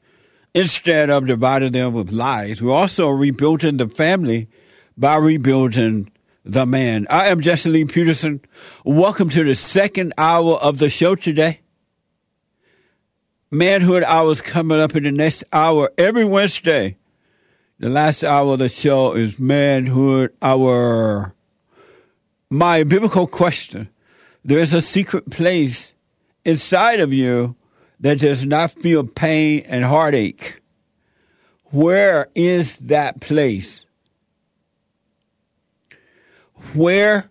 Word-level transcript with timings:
instead 0.55 1.09
of 1.09 1.29
dividing 1.29 1.71
them 1.73 1.93
with 1.93 2.11
lies. 2.11 2.61
We're 2.61 2.75
also 2.75 3.11
rebuilding 3.11 3.77
the 3.77 3.89
family 3.89 4.49
by 4.97 5.15
rebuilding 5.17 6.11
the 6.45 6.67
man. 6.67 7.07
I 7.09 7.29
am 7.29 7.41
Jesse 7.41 7.71
Lee 7.71 7.85
Peterson. 7.85 8.41
Welcome 8.85 9.29
to 9.31 9.45
the 9.45 9.55
second 9.55 10.15
hour 10.19 10.57
of 10.57 10.79
the 10.79 10.91
show 10.91 11.15
today. 11.15 11.61
Manhood 13.53 14.03
hours 14.03 14.41
coming 14.41 14.81
up 14.81 14.97
in 14.97 15.05
the 15.05 15.13
next 15.13 15.45
hour 15.53 15.93
every 15.97 16.25
Wednesday. 16.25 16.97
The 17.83 17.89
last 17.89 18.23
hour 18.23 18.53
of 18.53 18.61
the 18.61 18.69
show 18.69 19.17
is 19.17 19.41
Manhood 19.41 20.33
Hour. 20.41 21.35
My 22.49 22.85
biblical 22.85 23.27
question 23.27 23.89
there 24.45 24.61
is 24.61 24.73
a 24.73 24.81
secret 24.81 25.29
place 25.31 25.93
inside 26.45 27.01
of 27.01 27.13
you 27.13 27.57
that 27.99 28.21
does 28.21 28.47
not 28.47 28.71
feel 28.71 29.03
pain 29.03 29.65
and 29.67 29.85
heartache. 29.85 30.61
Where 31.73 32.29
is 32.37 32.77
that 32.77 33.19
place? 33.21 33.85
Where 36.75 37.31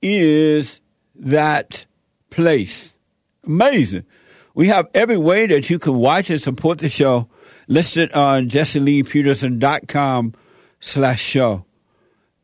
is 0.00 0.80
that 1.16 1.84
place? 2.30 2.96
Amazing. 3.44 4.06
We 4.54 4.68
have 4.68 4.88
every 4.94 5.18
way 5.18 5.46
that 5.48 5.68
you 5.68 5.78
can 5.78 5.96
watch 5.98 6.30
and 6.30 6.40
support 6.40 6.78
the 6.78 6.88
show 6.88 7.28
listed 7.66 8.12
on 8.12 8.48
jesseleepeterson.com 8.48 10.34
slash 10.80 11.22
show. 11.22 11.64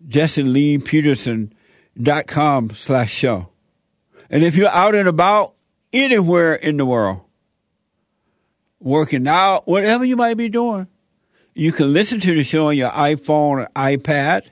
jesseleepeterson.com 0.07 2.71
slash 2.71 3.13
show. 3.13 3.49
And 4.31 4.45
if 4.45 4.55
you're 4.57 4.71
out 4.71 4.95
and 4.95 5.09
about 5.09 5.55
anywhere 5.93 6.55
in 6.55 6.79
the 6.79 6.87
world, 6.87 7.21
working 8.81 9.29
out, 9.29 9.69
whatever 9.69 10.05
you 10.05 10.17
might 10.17 10.37
be 10.37 10.49
doing, 10.49 10.89
you 11.55 11.71
can 11.73 11.93
listen 11.93 12.21
to 12.21 12.35
the 12.35 12.45
show 12.45 12.69
on 12.69 12.77
your 12.77 12.91
iPhone 12.91 13.65
or 13.65 13.69
iPad 13.77 14.43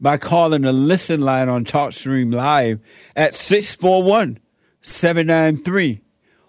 by 0.00 0.16
calling 0.18 0.62
the 0.62 0.72
listen 0.72 1.20
line 1.20 1.48
on 1.48 1.64
TalkStream 1.64 2.34
Live 2.34 2.80
at 3.14 3.34
641 3.34 4.38
793 4.80 6.00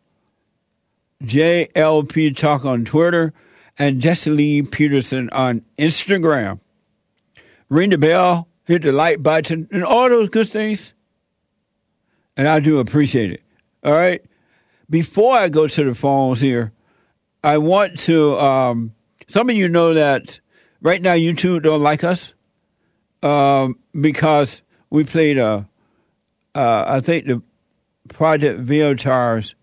JLP 1.23 2.37
Talk 2.37 2.65
on 2.65 2.85
Twitter 2.85 3.33
and 3.79 4.01
Jesse 4.01 4.31
Lee 4.31 4.63
Peterson 4.63 5.31
on 5.31 5.63
Instagram. 5.79 6.61
Ring 7.69 7.91
the 7.91 7.99
bell, 7.99 8.49
hit 8.65 8.83
the 8.83 8.93
like 8.93 9.23
button, 9.23 9.69
and 9.71 9.85
all 9.85 10.09
those 10.09 10.29
good 10.29 10.49
things. 10.49 10.93
And 12.37 12.49
I 12.49 12.61
do 12.61 12.79
appreciate 12.79 13.31
it. 13.31 13.43
All 13.85 13.93
right. 13.93 14.23
Before 14.91 15.37
I 15.37 15.49
go 15.49 15.67
to 15.67 15.85
the 15.85 15.95
phones 15.95 16.41
here, 16.41 16.73
I 17.45 17.59
want 17.59 17.99
to. 18.01 18.39
Um, 18.39 18.95
some 19.29 19.51
of 19.51 19.57
you 19.57 19.69
know 19.69 19.93
that 19.93 20.41
right 20.81 21.01
now 21.01 21.13
YouTube 21.13 21.63
don't 21.63 21.83
like 21.83 22.03
us 22.03 22.33
um, 23.23 23.79
because 23.99 24.63
we 24.89 25.05
played 25.05 25.37
a. 25.37 25.69
Uh, 26.55 26.85
I 26.87 27.01
think 27.01 27.27
the 27.27 27.43
Project 28.09 28.61
Veritas 28.61 29.55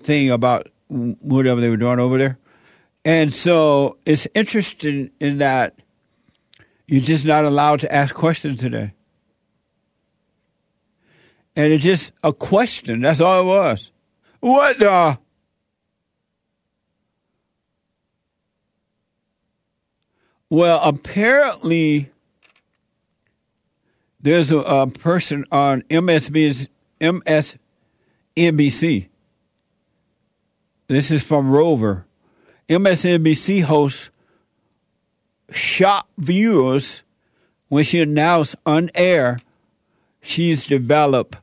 thing 0.00 0.30
about 0.30 0.68
whatever 0.88 1.60
they 1.60 1.68
were 1.68 1.76
doing 1.76 1.98
over 1.98 2.16
there, 2.16 2.38
and 3.04 3.34
so 3.34 3.98
it's 4.06 4.26
interesting 4.34 5.10
in 5.20 5.38
that 5.38 5.78
you're 6.88 7.02
just 7.02 7.26
not 7.26 7.44
allowed 7.44 7.80
to 7.80 7.92
ask 7.92 8.14
questions 8.14 8.60
today. 8.60 8.94
And 11.54 11.72
it's 11.72 11.84
just 11.84 12.12
a 12.22 12.32
question. 12.32 13.02
That's 13.02 13.20
all 13.20 13.40
it 13.40 13.44
was. 13.44 13.90
What 14.40 14.78
the? 14.78 15.18
Well, 20.48 20.80
apparently, 20.82 22.10
there's 24.20 24.50
a, 24.50 24.58
a 24.58 24.86
person 24.86 25.44
on 25.50 25.82
MSB's, 25.82 26.68
MSNBC. 27.00 27.58
This 30.88 31.10
is 31.10 31.22
from 31.22 31.50
Revolver. 31.50 32.06
MSNBC 32.68 33.62
host 33.64 34.10
shocked 35.50 36.10
viewers 36.18 37.02
when 37.68 37.84
she 37.84 38.00
announced 38.00 38.56
on 38.64 38.90
air 38.94 39.38
she's 40.20 40.66
developed 40.66 41.36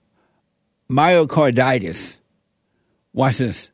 myocarditis. 0.89 2.19
Watch 3.13 3.37
this. 3.37 3.69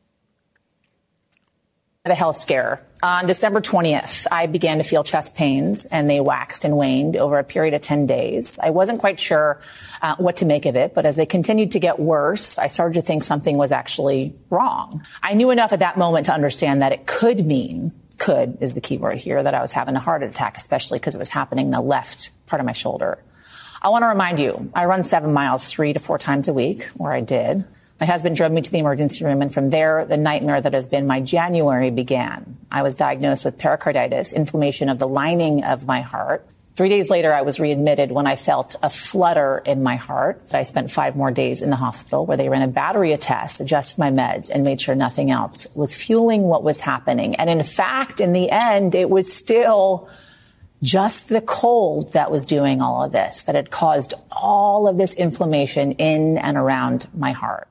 The 2.04 2.14
health 2.14 2.38
scare. 2.38 2.82
On 3.02 3.26
December 3.26 3.62
20th, 3.62 4.26
I 4.30 4.44
began 4.44 4.76
to 4.76 4.84
feel 4.84 5.02
chest 5.02 5.34
pains 5.34 5.86
and 5.86 6.08
they 6.08 6.20
waxed 6.20 6.66
and 6.66 6.76
waned 6.76 7.16
over 7.16 7.38
a 7.38 7.44
period 7.44 7.72
of 7.72 7.80
10 7.80 8.04
days. 8.04 8.58
I 8.62 8.70
wasn't 8.70 9.00
quite 9.00 9.18
sure 9.18 9.58
uh, 10.02 10.16
what 10.16 10.36
to 10.36 10.44
make 10.44 10.66
of 10.66 10.76
it, 10.76 10.92
but 10.92 11.06
as 11.06 11.16
they 11.16 11.24
continued 11.24 11.72
to 11.72 11.80
get 11.80 11.98
worse, 11.98 12.58
I 12.58 12.66
started 12.66 12.94
to 12.94 13.02
think 13.02 13.22
something 13.22 13.56
was 13.56 13.72
actually 13.72 14.34
wrong. 14.50 15.06
I 15.22 15.32
knew 15.32 15.50
enough 15.50 15.72
at 15.72 15.78
that 15.78 15.96
moment 15.96 16.26
to 16.26 16.34
understand 16.34 16.82
that 16.82 16.92
it 16.92 17.06
could 17.06 17.46
mean, 17.46 17.92
could 18.18 18.58
is 18.60 18.74
the 18.74 18.82
key 18.82 18.98
word 18.98 19.16
here, 19.16 19.42
that 19.42 19.54
I 19.54 19.62
was 19.62 19.72
having 19.72 19.96
a 19.96 20.00
heart 20.00 20.22
attack, 20.22 20.58
especially 20.58 20.98
because 20.98 21.14
it 21.14 21.18
was 21.18 21.30
happening 21.30 21.66
in 21.66 21.72
the 21.72 21.80
left 21.80 22.28
part 22.46 22.60
of 22.60 22.66
my 22.66 22.74
shoulder. 22.74 23.24
I 23.80 23.88
want 23.88 24.02
to 24.02 24.08
remind 24.08 24.38
you, 24.38 24.70
I 24.74 24.84
run 24.84 25.04
seven 25.04 25.32
miles 25.32 25.70
three 25.70 25.94
to 25.94 25.98
four 25.98 26.18
times 26.18 26.48
a 26.48 26.52
week, 26.52 26.86
or 26.98 27.14
I 27.14 27.22
did. 27.22 27.64
My 28.00 28.06
husband 28.06 28.34
drove 28.34 28.50
me 28.50 28.62
to 28.62 28.70
the 28.70 28.78
emergency 28.78 29.26
room, 29.26 29.42
and 29.42 29.52
from 29.52 29.68
there, 29.68 30.06
the 30.06 30.16
nightmare 30.16 30.58
that 30.58 30.72
has 30.72 30.86
been 30.86 31.06
my 31.06 31.20
January 31.20 31.90
began. 31.90 32.56
I 32.72 32.82
was 32.82 32.96
diagnosed 32.96 33.44
with 33.44 33.58
pericarditis, 33.58 34.32
inflammation 34.32 34.88
of 34.88 34.98
the 34.98 35.06
lining 35.06 35.64
of 35.64 35.86
my 35.86 36.00
heart. 36.00 36.46
Three 36.76 36.88
days 36.88 37.10
later, 37.10 37.30
I 37.30 37.42
was 37.42 37.60
readmitted 37.60 38.10
when 38.10 38.26
I 38.26 38.36
felt 38.36 38.74
a 38.82 38.88
flutter 38.88 39.58
in 39.66 39.82
my 39.82 39.96
heart. 39.96 40.40
I 40.50 40.62
spent 40.62 40.90
five 40.90 41.14
more 41.14 41.30
days 41.30 41.60
in 41.60 41.68
the 41.68 41.76
hospital 41.76 42.24
where 42.24 42.38
they 42.38 42.48
ran 42.48 42.62
a 42.62 42.68
battery 42.68 43.12
of 43.12 43.20
tests, 43.20 43.60
adjusted 43.60 43.98
my 43.98 44.10
meds, 44.10 44.48
and 44.48 44.64
made 44.64 44.80
sure 44.80 44.94
nothing 44.94 45.30
else 45.30 45.66
was 45.74 45.94
fueling 45.94 46.44
what 46.44 46.62
was 46.62 46.80
happening. 46.80 47.34
And 47.34 47.50
in 47.50 47.62
fact, 47.62 48.22
in 48.22 48.32
the 48.32 48.50
end, 48.50 48.94
it 48.94 49.10
was 49.10 49.30
still 49.30 50.08
just 50.82 51.28
the 51.28 51.42
cold 51.42 52.14
that 52.14 52.30
was 52.30 52.46
doing 52.46 52.80
all 52.80 53.02
of 53.02 53.12
this, 53.12 53.42
that 53.42 53.56
had 53.56 53.70
caused 53.70 54.14
all 54.32 54.88
of 54.88 54.96
this 54.96 55.12
inflammation 55.12 55.92
in 55.92 56.38
and 56.38 56.56
around 56.56 57.06
my 57.12 57.32
heart. 57.32 57.69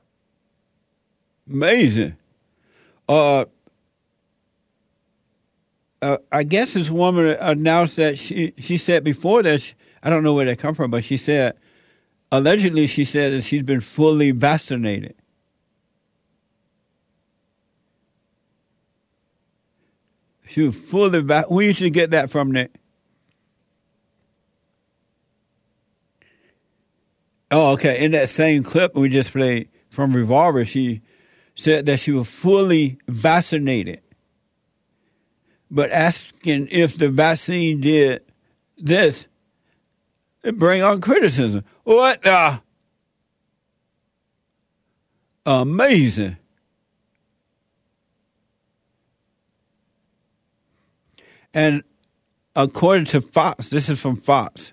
Amazing. 1.50 2.16
Uh, 3.08 3.46
uh, 6.00 6.18
I 6.30 6.44
guess 6.44 6.74
this 6.74 6.90
woman 6.90 7.26
announced 7.40 7.96
that 7.96 8.18
she 8.18 8.54
she 8.58 8.76
said 8.76 9.02
before 9.04 9.42
that 9.42 9.60
she, 9.60 9.74
I 10.02 10.10
don't 10.10 10.22
know 10.22 10.32
where 10.32 10.46
they 10.46 10.56
come 10.56 10.74
from, 10.74 10.90
but 10.90 11.04
she 11.04 11.16
said 11.16 11.56
allegedly 12.30 12.86
she 12.86 13.04
said 13.04 13.32
that 13.32 13.42
she's 13.42 13.62
been 13.62 13.80
fully 13.80 14.30
vaccinated. 14.30 15.14
She 20.46 20.62
was 20.62 20.76
fully. 20.76 21.20
Where 21.20 21.66
you 21.66 21.74
should 21.74 21.92
get 21.92 22.10
that 22.12 22.30
from, 22.30 22.50
Nick? 22.52 22.74
Oh, 27.50 27.72
okay. 27.72 28.04
In 28.04 28.12
that 28.12 28.28
same 28.28 28.62
clip 28.62 28.94
we 28.94 29.08
just 29.08 29.32
played 29.32 29.68
from 29.90 30.14
Revolver, 30.14 30.64
she 30.64 31.02
said 31.54 31.86
that 31.86 32.00
she 32.00 32.12
was 32.12 32.28
fully 32.28 32.98
vaccinated, 33.08 34.00
but 35.70 35.90
asking 35.90 36.68
if 36.70 36.96
the 36.96 37.08
vaccine 37.08 37.80
did 37.80 38.22
this, 38.78 39.26
it 40.42 40.58
bring 40.58 40.82
on 40.82 41.00
criticism. 41.00 41.64
What 41.84 42.22
the? 42.22 42.62
Amazing. 45.44 46.36
And 51.52 51.82
according 52.54 53.06
to 53.06 53.20
Fox, 53.20 53.68
this 53.70 53.88
is 53.88 54.00
from 54.00 54.16
Fox. 54.16 54.72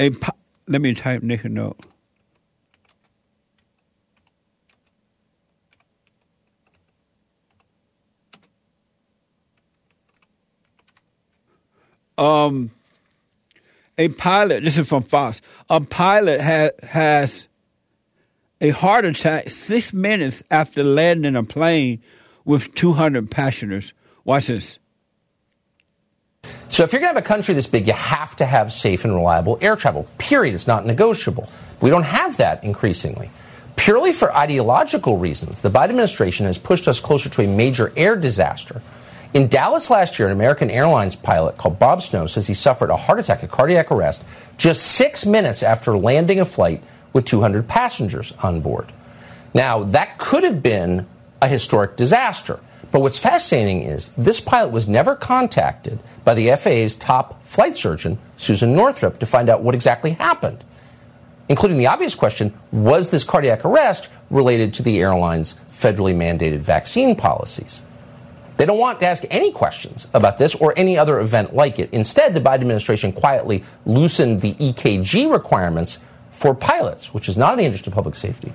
A 0.00 0.10
let 0.66 0.80
me 0.80 0.94
type 0.94 1.22
Nick 1.22 1.44
a 1.44 1.48
note. 1.48 1.78
Um, 12.20 12.70
a 13.98 14.08
pilot, 14.08 14.62
this 14.62 14.78
is 14.78 14.86
from 14.86 15.02
Fox, 15.02 15.40
a 15.68 15.80
pilot 15.80 16.40
ha- 16.40 16.70
has 16.82 17.48
a 18.60 18.70
heart 18.70 19.06
attack 19.06 19.50
six 19.50 19.92
minutes 19.92 20.42
after 20.50 20.84
landing 20.84 21.34
a 21.34 21.42
plane 21.42 22.02
with 22.44 22.74
200 22.74 23.30
passengers. 23.30 23.94
Watch 24.24 24.48
this. 24.48 24.78
So 26.68 26.84
if 26.84 26.92
you're 26.92 27.00
going 27.00 27.12
to 27.12 27.18
have 27.18 27.24
a 27.24 27.26
country 27.26 27.54
this 27.54 27.66
big, 27.66 27.86
you 27.86 27.92
have 27.92 28.36
to 28.36 28.46
have 28.46 28.72
safe 28.72 29.04
and 29.04 29.14
reliable 29.14 29.58
air 29.60 29.76
travel. 29.76 30.06
Period. 30.18 30.54
It's 30.54 30.66
not 30.66 30.86
negotiable. 30.86 31.50
We 31.80 31.90
don't 31.90 32.04
have 32.04 32.36
that 32.36 32.62
increasingly. 32.64 33.30
Purely 33.76 34.12
for 34.12 34.34
ideological 34.34 35.16
reasons, 35.16 35.62
the 35.62 35.70
Biden 35.70 35.90
administration 35.90 36.46
has 36.46 36.58
pushed 36.58 36.86
us 36.86 37.00
closer 37.00 37.30
to 37.30 37.42
a 37.42 37.46
major 37.46 37.92
air 37.96 38.14
disaster 38.14 38.82
in 39.32 39.48
Dallas 39.48 39.90
last 39.90 40.18
year, 40.18 40.28
an 40.28 40.32
American 40.32 40.70
Airlines 40.70 41.14
pilot 41.16 41.56
called 41.56 41.78
Bob 41.78 42.02
Snow 42.02 42.26
says 42.26 42.46
he 42.46 42.54
suffered 42.54 42.90
a 42.90 42.96
heart 42.96 43.20
attack, 43.20 43.42
a 43.42 43.48
cardiac 43.48 43.90
arrest, 43.90 44.24
just 44.58 44.82
six 44.82 45.24
minutes 45.24 45.62
after 45.62 45.96
landing 45.96 46.40
a 46.40 46.44
flight 46.44 46.82
with 47.12 47.24
200 47.24 47.68
passengers 47.68 48.32
on 48.42 48.60
board. 48.60 48.92
Now, 49.54 49.82
that 49.84 50.18
could 50.18 50.44
have 50.44 50.62
been 50.62 51.06
a 51.40 51.48
historic 51.48 51.96
disaster. 51.96 52.60
But 52.90 53.00
what's 53.00 53.18
fascinating 53.18 53.82
is 53.82 54.08
this 54.08 54.40
pilot 54.40 54.72
was 54.72 54.88
never 54.88 55.14
contacted 55.14 56.00
by 56.24 56.34
the 56.34 56.50
FAA's 56.56 56.96
top 56.96 57.44
flight 57.44 57.76
surgeon, 57.76 58.18
Susan 58.36 58.74
Northrup, 58.74 59.18
to 59.20 59.26
find 59.26 59.48
out 59.48 59.62
what 59.62 59.74
exactly 59.74 60.12
happened, 60.12 60.64
including 61.48 61.78
the 61.78 61.86
obvious 61.86 62.16
question 62.16 62.52
was 62.72 63.10
this 63.10 63.22
cardiac 63.22 63.64
arrest 63.64 64.10
related 64.28 64.74
to 64.74 64.82
the 64.82 64.98
airline's 64.98 65.54
federally 65.70 66.14
mandated 66.14 66.58
vaccine 66.58 67.14
policies? 67.14 67.82
They 68.60 68.66
don't 68.66 68.78
want 68.78 69.00
to 69.00 69.08
ask 69.08 69.24
any 69.30 69.52
questions 69.52 70.06
about 70.12 70.36
this 70.36 70.54
or 70.54 70.74
any 70.76 70.98
other 70.98 71.18
event 71.18 71.54
like 71.54 71.78
it. 71.78 71.88
Instead, 71.94 72.34
the 72.34 72.42
Biden 72.42 72.56
administration 72.56 73.10
quietly 73.10 73.64
loosened 73.86 74.42
the 74.42 74.52
EKG 74.52 75.32
requirements 75.32 75.98
for 76.30 76.54
pilots, 76.54 77.14
which 77.14 77.26
is 77.26 77.38
not 77.38 77.54
in 77.54 77.58
the 77.60 77.64
interest 77.64 77.86
of 77.86 77.94
public 77.94 78.16
safety. 78.16 78.52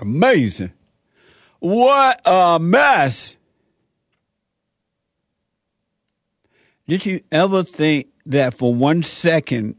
Amazing. 0.00 0.72
What 1.60 2.20
a 2.24 2.58
mess. 2.60 3.36
Did 6.88 7.06
you 7.06 7.20
ever 7.30 7.62
think 7.62 8.08
that 8.26 8.52
for 8.52 8.74
one 8.74 9.04
second 9.04 9.76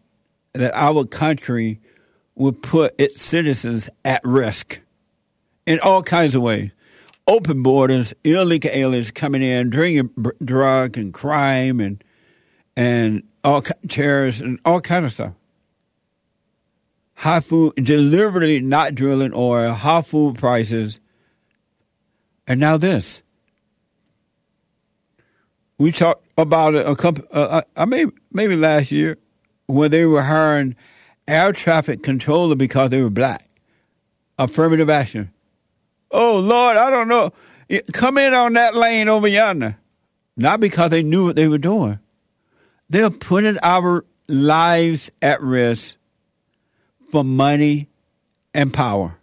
that 0.53 0.73
our 0.73 1.03
country 1.03 1.81
would 2.35 2.63
put 2.63 2.95
its 2.97 3.21
citizens 3.21 3.89
at 4.05 4.21
risk 4.23 4.79
in 5.65 5.81
all 5.81 6.01
kinds 6.01 6.33
of 6.33 6.41
ways? 6.41 6.71
Open 7.27 7.61
borders, 7.61 8.13
illegal 8.23 8.71
aliens 8.73 9.11
coming 9.11 9.41
in, 9.41 9.69
drinking 9.69 10.09
drug 10.43 10.97
and 10.97 11.13
crime 11.13 11.79
and 11.79 12.03
and 12.75 13.23
all 13.43 13.61
terrorists 13.89 14.41
and 14.41 14.59
all 14.63 14.79
kind 14.79 15.05
of 15.05 15.11
stuff. 15.11 15.33
High 17.15 17.39
food, 17.39 17.73
deliberately 17.75 18.61
not 18.61 18.95
drilling 18.95 19.33
oil, 19.33 19.73
high 19.73 20.01
food 20.01 20.37
prices, 20.37 20.99
and 22.47 22.59
now 22.59 22.77
this. 22.77 23.23
We 25.79 25.91
talked 25.91 26.25
about 26.37 26.75
a 26.75 26.95
couple, 26.95 27.25
uh, 27.31 27.61
uh, 27.75 27.85
maybe 27.85 28.11
maybe 28.31 28.55
last 28.55 28.91
year, 28.91 29.17
when 29.67 29.91
they 29.91 30.05
were 30.05 30.23
hiring 30.23 30.75
air 31.27 31.51
traffic 31.51 32.03
controller 32.03 32.55
because 32.55 32.89
they 32.89 33.01
were 33.01 33.09
black. 33.09 33.43
Affirmative 34.39 34.89
action. 34.89 35.31
Oh, 36.11 36.39
Lord, 36.39 36.77
I 36.77 36.89
don't 36.89 37.07
know. 37.07 37.33
Come 37.93 38.17
in 38.17 38.33
on 38.33 38.53
that 38.53 38.75
lane 38.75 39.09
over 39.09 39.27
yonder. 39.27 39.77
Not 40.35 40.59
because 40.59 40.91
they 40.91 41.03
knew 41.03 41.25
what 41.25 41.35
they 41.35 41.47
were 41.47 41.57
doing. 41.57 41.99
They're 42.89 43.09
putting 43.09 43.57
our 43.61 44.05
lives 44.27 45.09
at 45.21 45.41
risk 45.41 45.97
for 47.11 47.23
money 47.23 47.89
and 48.53 48.73
power. 48.73 49.17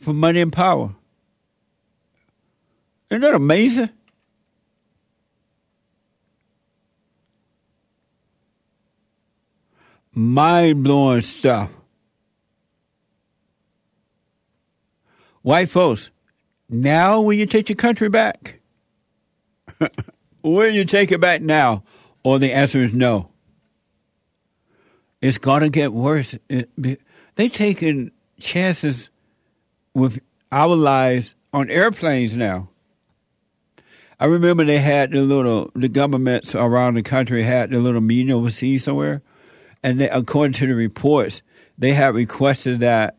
For 0.00 0.12
money 0.12 0.40
and 0.40 0.52
power. 0.52 0.94
Isn't 3.10 3.22
that 3.22 3.34
amazing? 3.34 3.90
Mind 10.14 10.82
blowing 10.82 11.22
stuff. 11.22 11.70
White 15.42 15.70
folks, 15.70 16.10
now 16.68 17.20
will 17.20 17.32
you 17.32 17.46
take 17.46 17.68
your 17.68 17.76
country 17.76 18.08
back? 18.08 18.60
will 20.42 20.70
you 20.70 20.84
take 20.84 21.10
it 21.12 21.20
back 21.20 21.42
now? 21.42 21.82
Or 22.24 22.38
the 22.38 22.52
answer 22.52 22.78
is 22.78 22.94
no. 22.94 23.30
It's 25.20 25.38
going 25.38 25.62
to 25.62 25.70
get 25.70 25.92
worse. 25.92 26.36
It, 26.48 26.70
they 27.34 27.48
taking 27.48 28.12
chances 28.40 29.10
with 29.94 30.20
our 30.50 30.74
lives 30.74 31.34
on 31.52 31.70
airplanes 31.70 32.36
now. 32.36 32.68
I 34.18 34.26
remember 34.26 34.64
they 34.64 34.78
had 34.78 35.10
the 35.10 35.22
little 35.22 35.70
the 35.74 35.88
governments 35.88 36.54
around 36.54 36.94
the 36.94 37.02
country 37.02 37.42
had 37.42 37.70
the 37.70 37.80
little 37.80 38.00
meeting 38.00 38.32
overseas 38.32 38.84
somewhere, 38.84 39.22
and 39.82 40.00
they, 40.00 40.08
according 40.08 40.52
to 40.54 40.66
the 40.66 40.74
reports, 40.74 41.42
they 41.78 41.92
had 41.92 42.14
requested 42.14 42.80
that 42.80 43.16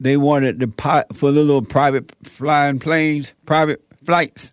they 0.00 0.16
wanted 0.16 0.60
the 0.60 0.68
pi- 0.68 1.04
for 1.12 1.30
the 1.30 1.42
little 1.42 1.62
private 1.62 2.12
flying 2.24 2.78
planes, 2.78 3.32
private 3.46 3.82
flights. 4.04 4.52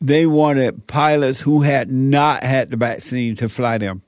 They 0.00 0.26
wanted 0.26 0.86
pilots 0.86 1.40
who 1.40 1.62
had 1.62 1.90
not 1.90 2.42
had 2.42 2.70
the 2.70 2.76
vaccine 2.76 3.36
to 3.36 3.48
fly 3.48 3.78
them. 3.78 4.02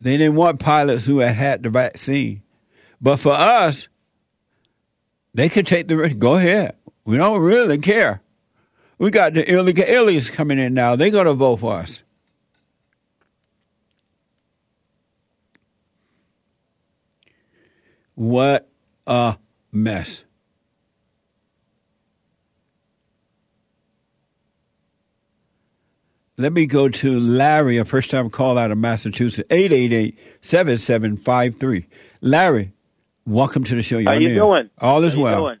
They 0.00 0.18
didn't 0.18 0.36
want 0.36 0.60
pilots 0.60 1.06
who 1.06 1.18
had 1.18 1.34
had 1.34 1.62
the 1.62 1.70
vaccine. 1.70 2.42
But 3.00 3.16
for 3.16 3.32
us, 3.32 3.88
they 5.34 5.48
could 5.48 5.66
take 5.66 5.88
the 5.88 5.96
risk. 5.96 6.18
Go 6.18 6.36
ahead. 6.36 6.76
We 7.04 7.16
don't 7.16 7.40
really 7.40 7.78
care. 7.78 8.20
We 8.98 9.10
got 9.10 9.34
the 9.34 9.50
illegal 9.50 9.84
aliens 9.86 10.30
coming 10.30 10.58
in 10.58 10.74
now. 10.74 10.96
They're 10.96 11.10
going 11.10 11.26
to 11.26 11.34
vote 11.34 11.56
for 11.56 11.74
us. 11.74 12.02
What 18.16 18.66
a 19.06 19.36
mess. 19.70 20.24
Let 26.38 26.52
me 26.52 26.66
go 26.66 26.88
to 26.88 27.20
Larry, 27.20 27.76
a 27.78 27.84
first 27.84 28.10
time 28.10 28.28
call 28.30 28.58
out 28.58 28.70
of 28.70 28.78
Massachusetts, 28.78 29.46
888 29.50 30.18
7753. 30.40 31.86
Larry, 32.22 32.72
welcome 33.26 33.64
to 33.64 33.74
the 33.74 33.82
show. 33.82 34.02
How 34.02 34.14
you 34.14 34.34
doing? 34.34 34.70
All 34.78 35.04
is 35.04 35.12
How 35.12 35.18
you 35.18 35.24
well. 35.24 35.40
doing? 35.42 35.58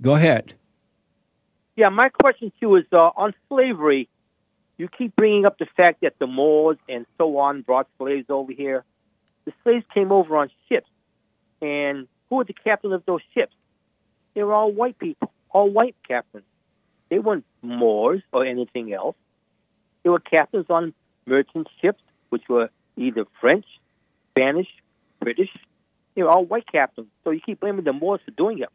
Go 0.00 0.14
ahead. 0.16 0.54
Yeah, 1.76 1.88
my 1.88 2.08
question 2.08 2.50
to 2.50 2.56
you 2.60 2.76
is 2.76 2.84
uh, 2.92 3.10
on 3.16 3.32
slavery. 3.48 4.08
You 4.78 4.88
keep 4.88 5.16
bringing 5.16 5.46
up 5.46 5.58
the 5.58 5.66
fact 5.76 6.02
that 6.02 6.18
the 6.18 6.26
Moors 6.26 6.76
and 6.88 7.06
so 7.16 7.38
on 7.38 7.62
brought 7.62 7.88
slaves 7.98 8.26
over 8.28 8.52
here. 8.52 8.84
The 9.44 9.52
slaves 9.62 9.84
came 9.94 10.12
over 10.12 10.36
on 10.36 10.50
ships, 10.68 10.88
and 11.62 12.08
who 12.28 12.36
were 12.36 12.44
the 12.44 12.52
captains 12.52 12.92
of 12.92 13.04
those 13.06 13.20
ships? 13.32 13.54
They 14.34 14.42
were 14.42 14.52
all 14.52 14.70
white 14.70 14.98
people, 14.98 15.32
all 15.50 15.70
white 15.70 15.96
captains. 16.06 16.44
They 17.08 17.18
weren't 17.18 17.44
Moors 17.62 18.22
or 18.32 18.44
anything 18.44 18.92
else. 18.92 19.16
They 20.02 20.10
were 20.10 20.20
captains 20.20 20.66
on 20.68 20.92
merchant 21.26 21.68
ships, 21.80 22.02
which 22.28 22.42
were 22.48 22.70
either 22.96 23.24
French, 23.40 23.64
Spanish, 24.30 24.68
British. 25.20 25.50
They 26.14 26.22
were 26.22 26.30
all 26.30 26.44
white 26.44 26.70
captains. 26.70 27.08
So 27.24 27.30
you 27.30 27.40
keep 27.40 27.60
blaming 27.60 27.84
the 27.84 27.92
Moors 27.92 28.20
for 28.24 28.32
doing 28.32 28.58
it. 28.58 28.68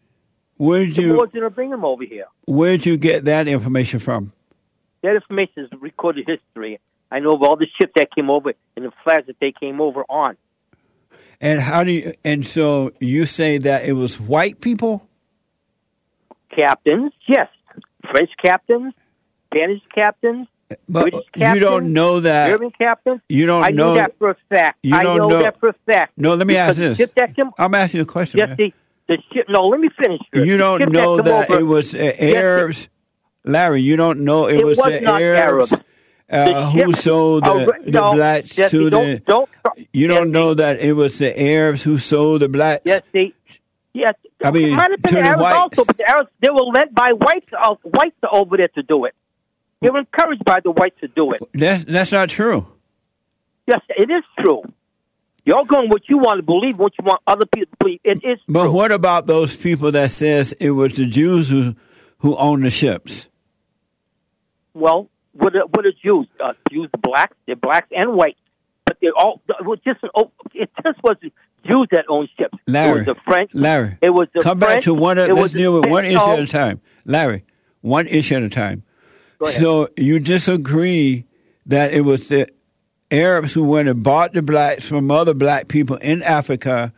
Where'd 0.58 0.96
The 0.96 1.02
you 1.02 1.14
Moors 1.14 1.32
didn't 1.32 1.54
bring 1.56 1.70
them 1.70 1.86
over 1.86 2.04
here. 2.04 2.26
Where'd 2.46 2.86
you 2.86 2.98
get 2.98 3.26
that 3.26 3.48
information 3.48 4.00
from? 4.00 4.34
That 5.04 5.16
information 5.16 5.64
is 5.66 5.70
recorded 5.80 6.28
history. 6.28 6.80
I 7.12 7.20
know 7.20 7.34
of 7.36 7.44
all 7.44 7.58
the 7.58 7.68
ships 7.80 7.94
that 7.96 8.10
came 8.16 8.30
over 8.30 8.54
and 8.76 8.86
the 8.86 8.92
flags 9.04 9.28
that 9.28 9.36
they 9.42 9.52
came 9.52 9.82
over 9.82 10.04
on. 10.10 10.38
And 11.42 11.60
how 11.60 11.84
do 11.84 11.92
you? 11.92 12.14
And 12.24 12.46
so 12.46 12.92
you 13.00 13.26
say 13.26 13.58
that 13.60 13.86
it 13.86 13.94
was 13.94 14.20
white 14.20 14.62
people? 14.62 15.08
Captains, 16.56 17.14
yes. 17.28 17.48
French 18.12 18.30
captains, 18.44 18.94
Spanish 19.48 19.82
captains, 19.94 20.48
But 20.90 21.04
British 21.12 21.22
captains, 21.34 21.54
you 21.56 21.60
don't 21.62 21.94
know 21.94 22.20
that. 22.20 22.48
German 22.50 22.72
captains. 22.72 23.22
You 23.30 23.46
don't 23.46 23.64
I 23.64 23.70
know- 23.70 23.94
that 23.96 24.18
for 24.20 24.32
a 24.32 24.36
fact. 24.50 24.80
you 24.84 24.96
I 24.96 25.04
don't 25.04 25.18
know, 25.18 25.28
know- 25.30 25.44
that 25.44 25.60
for 25.60 25.70
a 25.70 25.76
fact. 25.86 26.18
No, 26.18 26.36
let 26.36 26.46
me 26.48 26.54
Because 26.56 26.80
ask 26.80 26.98
this. 26.98 27.10
that 27.16 27.36
came, 27.36 27.52
I'm 27.58 27.74
asking 27.74 28.00
you 28.00 28.04
a 28.04 28.06
question. 28.06 28.38
yes, 28.40 28.56
the, 28.58 28.74
the 29.08 29.18
ship. 29.34 29.46
No, 29.50 29.68
let 29.68 29.80
me 29.80 29.90
finish. 30.02 30.20
first. 30.34 30.46
You 30.46 30.58
don't 30.58 30.92
know 30.92 31.18
that 31.22 31.50
over- 31.50 31.60
it 31.60 31.64
was 31.64 31.96
uh, 31.96 31.98
Yes, 31.98 32.22
Arabs, 32.22 32.90
Larry. 33.44 33.82
You 33.82 33.96
don't 33.98 34.22
know 34.22 34.48
it, 34.48 34.58
It 34.60 34.66
was, 34.66 34.78
was 34.78 35.00
the 35.02 35.06
Arabs, 35.08 35.74
uh, 35.74 35.80
The 36.30 36.66
who 36.72 36.94
sold 36.94 37.44
the, 37.44 37.50
Oh, 37.50 37.66
the 37.84 37.92
no, 37.92 38.14
blacks 38.14 38.56
Jesse, 38.56 38.78
to 38.78 38.90
don't, 38.90 39.06
the. 39.06 39.20
Don't, 39.20 39.50
You 39.94 40.08
don't 40.08 40.32
know 40.32 40.54
that 40.54 40.80
it 40.82 40.94
was 40.94 41.18
the 41.20 41.40
Arabs 41.42 41.84
who 41.84 41.98
sold 41.98 42.42
the 42.42 42.50
blacks. 42.50 42.84
Yes, 42.86 43.02
they. 43.12 43.34
Yes, 43.94 44.14
I 44.44 44.52
mean, 44.52 44.74
might 44.76 44.92
have 44.92 45.02
been 45.02 45.14
to 45.16 45.20
the 45.20 45.26
Arabs 45.26 45.42
whites. 45.42 45.58
also, 45.58 45.84
but 45.86 45.98
the 45.98 46.10
Arabs 46.10 46.30
they 46.40 46.50
were 46.50 46.62
led 46.62 46.96
by 46.96 47.10
whites. 47.12 47.52
Uh, 47.52 47.76
whites 47.84 48.16
over 48.32 48.56
there 48.58 48.70
to 48.70 48.84
do 48.84 49.04
it. 49.06 49.14
They 49.82 49.90
were 49.90 50.00
encouraged 50.00 50.46
by 50.46 50.60
the 50.62 50.72
whites 50.72 50.98
to 51.02 51.08
do 51.10 51.34
it. 51.34 51.42
That's 51.54 51.84
that's 51.84 52.12
not 52.14 52.30
true. 52.30 52.68
Yes, 53.68 53.82
it 53.90 54.10
is 54.10 54.24
true. 54.40 54.62
You're 55.44 55.66
going 55.66 55.90
what 55.90 56.08
you 56.08 56.20
want 56.20 56.38
to 56.38 56.44
believe, 56.44 56.78
what 56.78 56.94
you 57.00 57.04
want 57.04 57.22
other 57.28 57.46
people 57.46 57.72
to 57.72 57.78
believe. 57.80 58.00
It 58.04 58.24
is 58.24 58.40
But 58.48 58.66
true. 58.66 58.72
what 58.74 58.92
about 58.92 59.26
those 59.28 59.58
people 59.58 59.92
that 59.92 60.12
says 60.12 60.54
it 60.60 60.72
was 60.72 60.96
the 60.96 61.08
Jews 61.08 61.50
who 61.50 61.76
who 62.20 62.38
owned 62.38 62.64
the 62.64 62.72
ships? 62.72 63.28
Well, 64.74 65.10
what 65.34 65.56
are, 65.56 65.66
what 65.66 65.86
are 65.86 65.92
Jews? 66.04 66.28
Uh, 66.40 66.54
Jews, 66.70 66.90
blacks, 67.02 67.36
they're 67.46 67.56
blacks 67.56 67.88
and 67.92 68.14
whites, 68.14 68.40
but 68.86 68.98
they're 69.02 69.16
all. 69.16 69.42
It 69.48 69.84
just 69.84 70.00
oh, 70.16 70.32
it 70.54 70.70
just 70.84 71.02
wasn't 71.04 71.34
Jews 71.66 71.88
that 71.92 72.06
owned 72.10 72.30
ships. 72.38 72.58
Larry, 72.68 72.92
it 72.92 72.96
was 72.96 73.06
the 73.06 73.16
French. 73.26 73.54
Larry, 73.54 73.98
it 74.02 74.10
was 74.10 74.28
the 74.34 74.42
come 74.42 74.60
French, 74.60 74.78
back 74.78 74.84
to 74.84 74.94
one. 74.94 75.18
it 75.18 75.34
Let's 75.34 75.54
deal 75.54 75.80
with 75.80 75.90
one 75.90 76.06
issue 76.06 76.18
at 76.18 76.40
a 76.40 76.48
time. 76.48 76.82
Larry, 77.06 77.44
one 77.82 78.08
issue 78.08 78.36
at 78.36 78.44
a 78.44 78.50
time. 78.50 78.84
So 79.44 79.90
you 79.98 80.20
disagree 80.20 81.26
that 81.66 81.94
it 81.94 82.02
was 82.02 82.28
the 82.28 82.48
Arabs 83.10 83.54
who 83.54 83.64
went 83.64 83.90
and 83.90 84.04
bought 84.04 84.34
the 84.34 84.42
blacks 84.42 84.88
from 84.88 85.10
other 85.10 85.34
black 85.34 85.68
people 85.68 85.98
in 85.98 86.22
Africa 86.22 86.94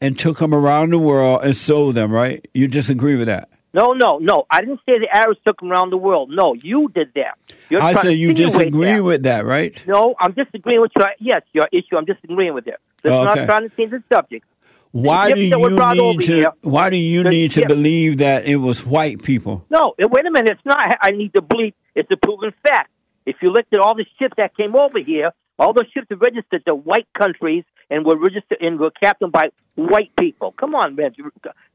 and 0.00 0.18
took 0.18 0.38
them 0.38 0.54
around 0.54 0.90
the 0.90 0.98
world 0.98 1.42
and 1.42 1.56
sold 1.56 1.96
them, 1.96 2.12
right? 2.12 2.46
You 2.54 2.68
disagree 2.68 3.16
with 3.16 3.26
that? 3.26 3.48
No, 3.78 3.92
no, 3.92 4.18
no. 4.18 4.44
I 4.50 4.60
didn't 4.62 4.80
say 4.86 4.98
the 4.98 5.06
Arabs 5.12 5.38
took 5.46 5.60
them 5.60 5.70
around 5.70 5.90
the 5.90 5.96
world. 5.96 6.30
No, 6.32 6.54
you 6.54 6.90
did 6.92 7.12
that. 7.14 7.38
You're 7.70 7.80
I 7.80 7.94
say 7.94 8.12
you 8.12 8.32
disagree 8.34 8.94
that. 8.96 9.04
with 9.04 9.22
that, 9.22 9.44
right? 9.44 9.72
No, 9.86 10.16
I'm 10.18 10.32
disagreeing 10.32 10.80
with 10.80 10.90
your 10.98 11.06
yes, 11.20 11.42
your 11.52 11.68
issue. 11.70 11.96
I'm 11.96 12.04
disagreeing 12.04 12.54
with 12.54 12.66
it. 12.66 12.78
So 13.04 13.10
Oh, 13.12 13.20
I'm 13.20 13.28
okay. 13.28 13.40
not 13.40 13.46
trying 13.46 13.68
to 13.70 13.76
change 13.76 13.90
the 13.92 14.02
subject. 14.12 14.44
Why 14.90 15.30
do 15.32 15.40
you 15.40 15.56
need 15.94 16.20
to? 16.22 16.32
here- 16.34 16.52
Why 16.62 16.90
do 16.90 16.96
you 16.96 17.22
need 17.22 17.52
to 17.52 17.66
believe 17.68 18.18
that 18.18 18.46
it 18.48 18.56
was 18.56 18.84
white 18.84 19.22
people? 19.22 19.64
No, 19.70 19.94
eh, 20.00 20.06
wait 20.10 20.26
a 20.26 20.30
minute. 20.32 20.52
It's 20.56 20.66
not. 20.66 20.78
I 21.00 21.12
need 21.12 21.32
to 21.34 21.42
believe. 21.42 21.74
It's 21.94 22.10
a 22.10 22.16
proven 22.16 22.52
fact. 22.66 22.90
If 23.26 23.36
you 23.42 23.50
looked 23.50 23.72
at 23.74 23.78
all 23.80 23.94
the 23.94 24.06
ships 24.18 24.34
that 24.38 24.56
came 24.56 24.74
over 24.74 24.98
here, 24.98 25.30
all 25.58 25.72
those 25.72 25.88
ships 25.94 26.10
are 26.10 26.16
registered 26.16 26.64
to 26.66 26.74
white 26.74 27.06
countries 27.16 27.64
and 27.90 28.04
were 28.04 28.16
registered 28.16 28.58
and 28.60 28.80
were 28.80 28.90
captained 29.02 29.32
by 29.32 29.50
white 29.76 30.10
people. 30.18 30.52
Come 30.52 30.74
on, 30.74 30.96
man, 30.96 31.14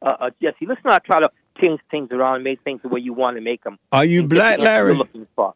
uh, 0.02 0.06
uh, 0.06 0.30
Jesse. 0.42 0.66
Let's 0.66 0.84
not 0.84 1.04
try 1.06 1.20
to 1.20 1.30
change 1.62 1.80
things 1.92 2.10
around 2.12 2.36
and 2.36 2.44
make 2.44 2.62
things 2.64 2.82
the 2.82 2.90
way 2.90 3.00
you 3.02 3.14
want 3.14 3.38
to 3.38 3.42
make 3.42 3.64
them. 3.64 3.78
Are 3.92 4.06
you 4.06 4.24
black, 4.26 4.60
Larry? 4.60 4.96
Looking 4.96 5.28
for. 5.36 5.54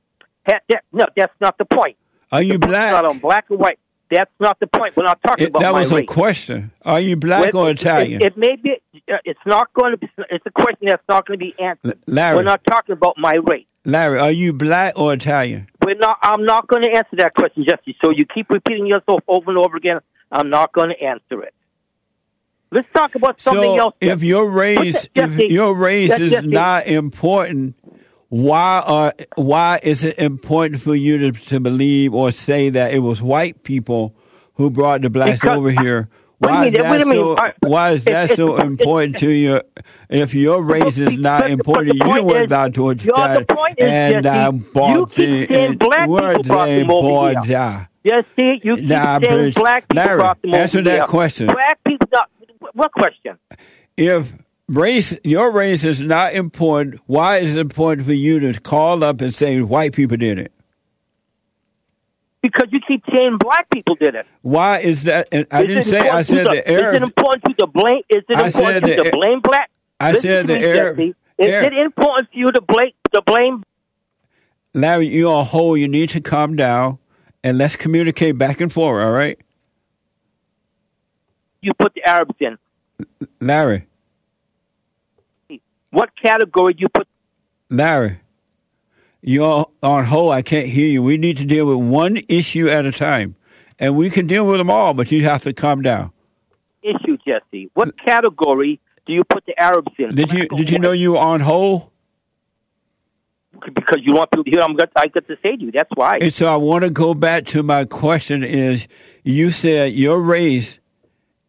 Ha- 0.48 0.60
that- 0.70 0.84
no, 0.94 1.06
that's 1.16 1.34
not 1.42 1.58
the 1.58 1.66
point. 1.66 1.98
Are 2.32 2.42
you 2.42 2.54
The 2.54 2.68
black? 2.68 2.92
Not 2.92 3.06
on 3.06 3.20
black 3.20 3.46
or 3.50 3.58
white. 3.58 3.80
That's 4.10 4.32
not 4.40 4.58
the 4.62 4.68
point. 4.68 4.96
We're 4.96 5.04
not 5.04 5.22
talking 5.22 5.46
It- 5.46 5.50
about 5.50 5.62
that 5.62 5.74
was 5.74 5.92
a 5.92 5.98
race. 5.98 6.06
question. 6.08 6.72
Are 6.86 7.00
you 7.00 7.18
black 7.18 7.54
Well, 7.54 7.68
or 7.68 7.72
Italian? 7.72 8.22
It, 8.22 8.28
it 8.28 8.38
may 8.38 8.56
be. 8.56 8.76
uh, 9.12 9.18
It's 9.26 9.40
not 9.46 9.74
going 9.74 9.92
to 9.92 9.98
be. 9.98 10.10
It's 10.30 10.46
a 10.46 10.52
question 10.52 10.88
that's 10.88 11.04
not 11.10 11.26
going 11.28 11.40
to 11.40 11.46
be 11.46 11.54
answered. 11.62 12.00
Larry. 12.08 12.38
We're 12.38 12.44
not 12.44 12.62
talking 12.66 12.94
about 12.94 13.18
my 13.18 13.36
race. 13.44 13.66
Larry, 13.86 14.20
are 14.20 14.32
you 14.32 14.54
black 14.54 14.98
or 14.98 15.14
Italian? 15.14 15.68
We're 15.86 15.96
not. 15.96 16.18
I'm 16.22 16.44
not 16.46 16.68
going 16.68 16.84
to 16.84 16.90
answer 16.92 17.16
that 17.18 17.34
question, 17.36 17.66
Jesse. 17.68 17.98
So 18.04 18.12
you 18.12 18.26
keep 18.26 18.50
repeating 18.50 18.88
yourself 18.88 19.22
over 19.28 19.50
and 19.50 19.58
over 19.58 19.76
again. 19.78 20.00
I'm 20.32 20.50
not 20.50 20.72
going 20.74 20.90
to 20.90 21.02
answer 21.02 21.42
it. 21.44 21.54
Let's 22.72 22.88
talk 22.94 23.16
about 23.16 23.40
something 23.40 23.64
so 23.64 23.78
else. 23.78 23.96
if 24.02 24.24
your 24.24 24.50
race, 24.50 25.08
Jesse, 25.16 25.46
if 25.46 25.52
your 25.52 25.74
race 25.76 26.20
is 26.20 26.32
Jesse. 26.32 26.48
not 26.48 26.86
important, 26.88 27.76
why 28.30 28.84
are 28.86 29.14
why 29.36 29.80
is 29.84 30.04
it 30.04 30.20
important 30.20 30.82
for 30.82 30.94
you 30.96 31.18
to, 31.18 31.32
to 31.48 31.60
believe 31.62 32.14
or 32.14 32.32
say 32.34 32.70
that 32.72 32.94
it 32.94 33.00
was 33.00 33.22
white 33.22 33.64
people 33.64 34.14
who 34.56 34.70
brought 34.70 35.02
the 35.02 35.10
blacks 35.10 35.40
Because- 35.40 35.58
over 35.58 35.70
here? 35.70 36.10
What 36.40 36.50
do 36.50 36.54
you 36.54 36.60
Why 36.60 36.68
is 36.68 36.74
that 36.74 36.94
do 36.94 37.00
you 37.00 37.06
mean? 37.06 37.38
so? 37.38 37.52
Why 37.68 37.92
is 37.94 38.04
that 38.04 38.24
it's- 38.26 38.38
so 38.38 38.54
it's- 38.58 38.68
important 38.68 39.18
to 39.20 39.32
you? 39.32 39.60
If 40.08 40.36
your 40.36 40.62
race 40.62 41.00
is 41.00 41.16
not 41.16 41.50
important, 41.50 41.96
you 41.96 42.36
is- 42.36 42.48
down 42.50 42.74
towards 42.74 43.04
your- 43.04 43.16
the 43.16 43.46
point 43.50 43.76
is, 43.80 43.90
and 43.90 44.24
Jesse, 44.24 44.30
I 44.38 44.46
you 44.50 44.68
bought 44.72 45.12
keep 45.14 45.26
the 45.26 45.48
saying 45.56 45.78
black 45.78 46.00
people 46.02 46.44
brought 46.44 46.66
they 46.66 46.78
them 46.80 46.88
bought 46.88 47.46
here. 47.46 47.90
Yes, 48.04 48.24
see, 48.40 48.60
you 48.64 48.76
keep 48.76 48.86
Nah, 48.88 49.20
saying 49.20 49.22
bitch. 49.22 49.56
black 49.56 49.88
people 49.90 50.04
Larry, 50.06 50.18
brought 50.20 50.42
them 50.44 50.54
answer 50.54 50.82
that 50.84 50.94
here. 50.96 51.04
question. 51.06 51.48
Black 51.48 51.80
people. 51.88 52.08
Not, 52.14 52.30
what 52.78 52.92
question? 52.94 53.38
If 53.98 54.34
race, 54.68 55.18
your 55.24 55.52
race 55.52 55.84
is 55.84 56.00
not 56.00 56.34
important. 56.34 57.02
Why 57.08 57.38
is 57.38 57.56
it 57.56 57.62
important 57.62 58.06
for 58.06 58.14
you 58.14 58.40
to 58.40 58.60
call 58.60 59.04
up 59.04 59.22
and 59.22 59.34
say 59.34 59.60
white 59.62 59.94
people 59.94 60.18
did 60.18 60.38
it? 60.40 60.52
Because 62.42 62.68
you 62.72 62.80
keep 62.88 63.04
saying 63.14 63.38
black 63.40 63.68
people 63.72 63.96
did 63.96 64.16
it. 64.16 64.26
Why 64.42 64.78
is 64.80 65.04
that? 65.04 65.28
and 65.32 65.48
I 65.52 65.64
Is 65.64 65.68
didn't 65.68 65.82
it 65.82 65.86
say. 65.86 66.00
I 66.00 66.20
important 66.20 66.28
said 66.28 66.44
to 66.44 66.50
the 66.50 66.72
Is 66.72 66.96
it 66.96 67.02
important 67.04 67.58
to 67.60 67.68
blame? 67.68 68.02
Is 68.10 68.24
it 68.30 68.38
I 68.38 68.46
important 68.48 68.86
to 68.86 68.96
the- 68.96 69.04
to 69.04 69.12
blame 69.12 69.40
black? 69.42 69.70
I 70.00 70.12
Listen 70.12 70.30
said 70.30 70.48
the 70.48 70.60
Arab- 70.60 70.98
Jesse. 70.98 71.16
Is 71.40 71.52
Arab- 71.52 71.74
it 71.74 71.80
important 71.80 72.30
for 72.32 72.38
you 72.38 72.52
to 72.52 72.62
blame 72.62 72.92
to 73.14 73.22
blame? 73.24 73.64
Larry, 74.74 75.08
you 75.08 75.28
on 75.30 75.46
hold. 75.46 75.80
You 75.80 75.88
need 75.88 76.10
to 76.12 76.22
calm 76.22 76.56
down 76.56 77.00
and 77.44 77.58
let's 77.58 77.76
communicate 77.76 78.38
back 78.38 78.62
and 78.62 78.72
forth. 78.72 79.04
All 79.04 79.12
right, 79.12 79.40
You 81.62 81.74
put 81.74 81.96
the 81.96 82.04
Arabs 82.08 82.36
in. 82.40 82.58
Larry. 83.40 83.88
What 85.92 86.10
category 86.22 86.74
do 86.74 86.82
you 86.82 86.90
put? 86.90 87.08
Larry, 87.70 88.20
you're 89.22 89.68
on 89.82 90.06
hold. 90.06 90.34
I 90.34 90.42
can't 90.42 90.68
hear 90.68 90.88
you. 90.88 91.04
We 91.04 91.18
need 91.18 91.38
to 91.38 91.46
deal 91.46 91.66
with 91.66 91.86
one 91.88 92.18
issue 92.28 92.68
at 92.68 92.86
a 92.86 92.92
time, 92.92 93.36
and 93.80 93.96
we 93.96 94.10
can 94.10 94.28
deal 94.28 94.48
with 94.48 94.58
them 94.58 94.70
all. 94.70 94.94
But 94.94 95.12
you 95.12 95.24
have 95.26 95.44
to 95.44 95.54
calm 95.54 95.82
down. 95.82 96.12
issue, 96.82 97.18
Jesse? 97.26 97.70
What 97.74 97.98
category 98.06 98.80
do 99.06 99.14
you 99.14 99.24
put 99.24 99.46
the 99.46 99.60
Arabs 99.60 99.92
in? 99.98 100.14
Did 100.16 100.32
you 100.32 100.48
did 100.48 100.70
you 100.70 100.80
know 100.80 100.92
you 100.92 101.14
were 101.14 101.20
on 101.20 101.40
hold? 101.40 101.90
Because 103.74 104.00
you 104.04 104.14
want 104.14 104.30
people 104.30 104.44
to 104.44 104.52
hear 104.52 104.62
I'm 104.62 104.76
got, 104.76 104.92
I 104.96 105.08
got 105.08 105.28
to 105.28 105.36
say 105.42 105.56
to 105.56 105.64
you. 105.64 105.72
That's 105.72 105.90
why. 105.96 106.20
And 106.22 106.32
so 106.32 106.46
I 106.46 106.58
want 106.58 106.84
to 106.84 106.92
go 106.92 107.14
back 107.14 107.46
to 107.48 107.64
my 107.64 107.86
question: 107.86 108.44
Is 108.44 108.88
you 109.24 109.52
said 109.52 109.94
your 109.94 110.22
race 110.22 110.80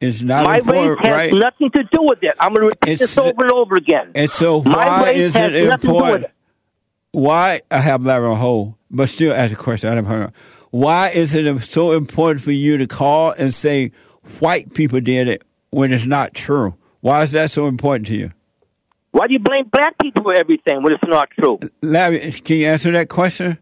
is 0.01 0.23
not 0.23 0.45
My 0.45 0.57
race 0.59 0.67
important, 0.67 1.07
has 1.07 1.15
right? 1.15 1.33
nothing 1.35 1.71
to 1.73 1.83
do 1.85 2.03
with 2.03 2.19
it. 2.23 2.33
I'm 2.39 2.51
going 2.55 2.61
to 2.63 2.67
repeat 2.69 2.93
It's 2.93 3.01
this 3.01 3.19
over 3.19 3.43
and 3.43 3.53
over 3.53 3.77
again. 3.77 4.13
and 4.15 4.31
so 4.31 4.63
My 4.63 4.73
why 4.87 5.05
race 5.11 5.19
is 5.19 5.35
has 5.35 5.53
it 5.53 5.65
nothing 5.69 5.81
to 5.81 5.87
do 5.87 5.93
with 5.93 6.03
important? 6.05 6.25
it. 6.25 6.33
Why 7.13 7.61
I 7.71 7.79
have 7.81 8.05
Larry 8.05 8.27
on 8.29 8.37
hold, 8.37 8.75
but 8.91 9.09
still 9.09 9.35
ask 9.35 9.53
a 9.53 9.57
question. 9.57 9.91
I 9.91 9.95
haven't 9.95 10.11
heard. 10.11 10.33
Why 10.71 11.09
is 11.09 11.35
it 11.35 11.63
so 11.63 11.93
important 11.93 12.43
for 12.43 12.53
you 12.53 12.77
to 12.79 12.87
call 12.87 13.31
and 13.33 13.53
say 13.53 13.93
white 14.41 14.75
people 14.75 15.01
did 15.01 15.27
it 15.29 15.43
when 15.71 15.93
it's 15.93 16.05
not 16.05 16.35
true? 16.35 16.75
Why 17.01 17.23
is 17.23 17.33
that 17.33 17.51
so 17.51 17.67
important 17.67 18.07
to 18.09 18.15
you? 18.15 18.33
Why 19.13 19.27
do 19.27 19.33
you 19.33 19.39
blame 19.39 19.65
black 19.73 19.97
people 19.99 20.23
for 20.23 20.35
everything 20.35 20.83
when 20.83 20.93
it's 20.93 21.03
not 21.07 21.31
true? 21.31 21.59
Larry, 21.81 22.31
can 22.33 22.57
you 22.59 22.67
answer 22.67 22.93
that 22.93 23.09
question? 23.09 23.59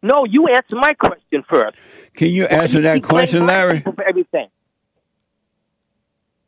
No, 0.00 0.24
you 0.24 0.46
answer 0.46 0.76
my 0.76 0.94
question 0.94 1.42
first. 1.50 1.76
Can 2.14 2.28
you 2.28 2.44
Why 2.44 2.48
answer 2.58 2.76
you 2.78 2.82
that 2.84 3.02
question, 3.02 3.44
Larry? 3.46 3.80
For 3.80 4.00
everything. 4.08 4.46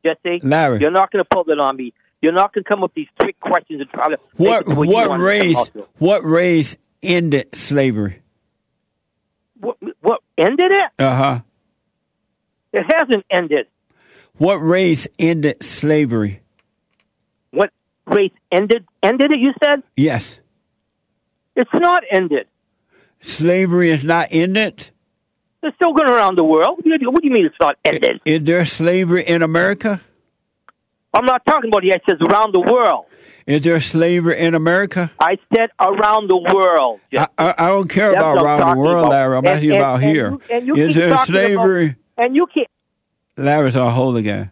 Jesse, 0.05 0.41
Larry. 0.43 0.81
you're 0.81 0.91
not 0.91 1.11
going 1.11 1.23
to 1.25 1.29
pull 1.29 1.45
that 1.45 1.59
on 1.59 1.77
me. 1.77 1.93
You're 2.23 2.33
not 2.33 2.53
going 2.53 2.65
to 2.65 2.69
come 2.69 2.83
up 2.83 2.91
with 2.91 2.95
these 2.95 3.09
trick 3.21 3.39
questions 3.41 3.81
and 3.81 3.91
try 3.91 4.09
to. 4.11 4.19
What 4.37 4.63
it 4.63 4.67
the 4.69 4.75
way 4.75 4.87
you 4.87 4.93
what 4.93 5.09
want 5.09 5.23
it 5.23 5.25
to 5.25 5.55
come 5.55 5.77
race 5.79 5.87
what 5.99 6.25
race 6.25 6.77
ended 7.03 7.55
slavery? 7.55 8.21
What, 9.59 9.77
what 10.01 10.21
ended 10.39 10.71
it? 10.73 10.91
Uh 10.99 11.17
huh. 11.17 11.41
It 12.73 12.85
hasn't 12.95 13.25
ended. 13.31 13.67
What 14.37 14.57
race 14.57 15.07
ended 15.19 15.63
slavery? 15.63 16.41
What 17.51 17.71
race 18.07 18.33
ended? 18.53 18.87
Ended 19.03 19.33
it? 19.33 19.39
You 19.41 19.53
said 19.63 19.83
Yes, 19.97 20.41
it's 21.57 21.71
not 21.75 22.03
ended. 22.11 22.47
slavery 23.21 23.91
is 23.91 24.05
not 24.05 24.29
ended. 24.31 24.91
It's 25.63 25.75
still 25.77 25.93
going 25.93 26.09
around 26.11 26.37
the 26.39 26.45
world. 26.45 26.77
What 26.79 26.85
do 26.85 26.91
you, 26.99 27.11
what 27.11 27.23
do 27.23 27.29
you 27.29 27.35
mean 27.35 27.47
it's 27.47 27.57
not 27.61 27.77
ended? 27.85 28.21
Is 28.25 28.43
there 28.45 28.65
slavery 28.65 29.25
in 29.25 29.43
America? 29.43 30.01
I'm 31.13 31.27
not 31.27 31.45
talking 31.45 31.69
about. 31.71 31.85
It 31.85 32.01
says 32.09 32.19
around 32.21 32.55
the 32.55 32.61
world. 32.61 33.07
Is 33.47 33.63
there 33.63 33.81
slavery 33.81 34.39
in 34.39 34.55
America? 34.55 35.11
I 35.19 35.37
said 35.55 35.71
around 35.81 36.31
the 36.31 36.37
world. 36.37 37.01
I, 37.13 37.27
I, 37.37 37.55
I 37.59 37.69
don't 37.69 37.89
care 37.89 38.13
That's 38.13 38.23
about 38.23 38.45
around 38.45 38.77
the 38.77 38.81
world, 38.81 39.07
about. 39.07 39.11
Larry. 39.11 39.37
I'm 39.37 39.39
And- 39.39 39.49
asking 39.49 39.71
and- 39.73 39.81
about 39.81 39.95
and 39.95 40.03
here. 40.05 40.31
you- 40.31 40.77
you 40.77 40.89
Is 40.89 40.95
there 40.95 41.09
talking 41.11 41.35
about- 41.35 41.47
slavery? 41.47 41.97
And 42.17 42.37
you 42.37 42.47
can't. 42.47 42.69
Larry's 43.37 43.77
on 43.77 43.91
hold 43.93 44.17
again. 44.19 44.51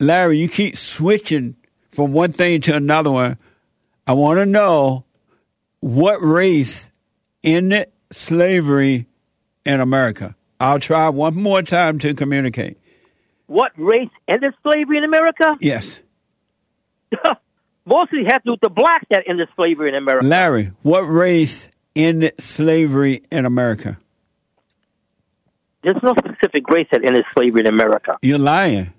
Larry, 0.00 0.38
you 0.38 0.48
keep 0.48 0.76
switching 0.76 1.56
from 1.90 2.12
one 2.12 2.32
thing 2.32 2.60
to 2.62 2.74
another 2.74 3.10
one. 3.10 3.38
I 4.06 4.12
want 4.12 4.38
to 4.38 4.46
know 4.46 5.04
what 5.80 6.16
race 6.22 6.90
ended 7.42 7.90
slavery 8.14 9.06
in 9.64 9.80
America. 9.80 10.36
I'll 10.60 10.78
try 10.78 11.08
one 11.08 11.34
more 11.34 11.62
time 11.62 11.98
to 12.00 12.14
communicate. 12.14 12.78
What 13.46 13.72
race 13.76 14.08
ended 14.26 14.54
slavery 14.62 14.98
in 14.98 15.04
America? 15.04 15.56
Yes. 15.60 16.00
Mostly 17.86 18.24
had 18.24 18.38
to 18.38 18.44
do 18.46 18.50
with 18.52 18.60
the 18.60 18.70
blacks 18.70 19.04
that 19.10 19.24
ended 19.28 19.46
slavery 19.54 19.90
in 19.90 19.94
America. 19.94 20.26
Larry, 20.26 20.70
what 20.82 21.02
race 21.02 21.68
ended 21.94 22.32
slavery 22.40 23.20
in 23.30 23.44
America? 23.44 23.98
There's 25.82 26.02
no 26.02 26.14
specific 26.18 26.66
race 26.70 26.86
that 26.92 27.04
ended 27.04 27.24
slavery 27.36 27.60
in 27.60 27.66
America. 27.66 28.16
You're 28.22 28.38
lying. 28.38 28.93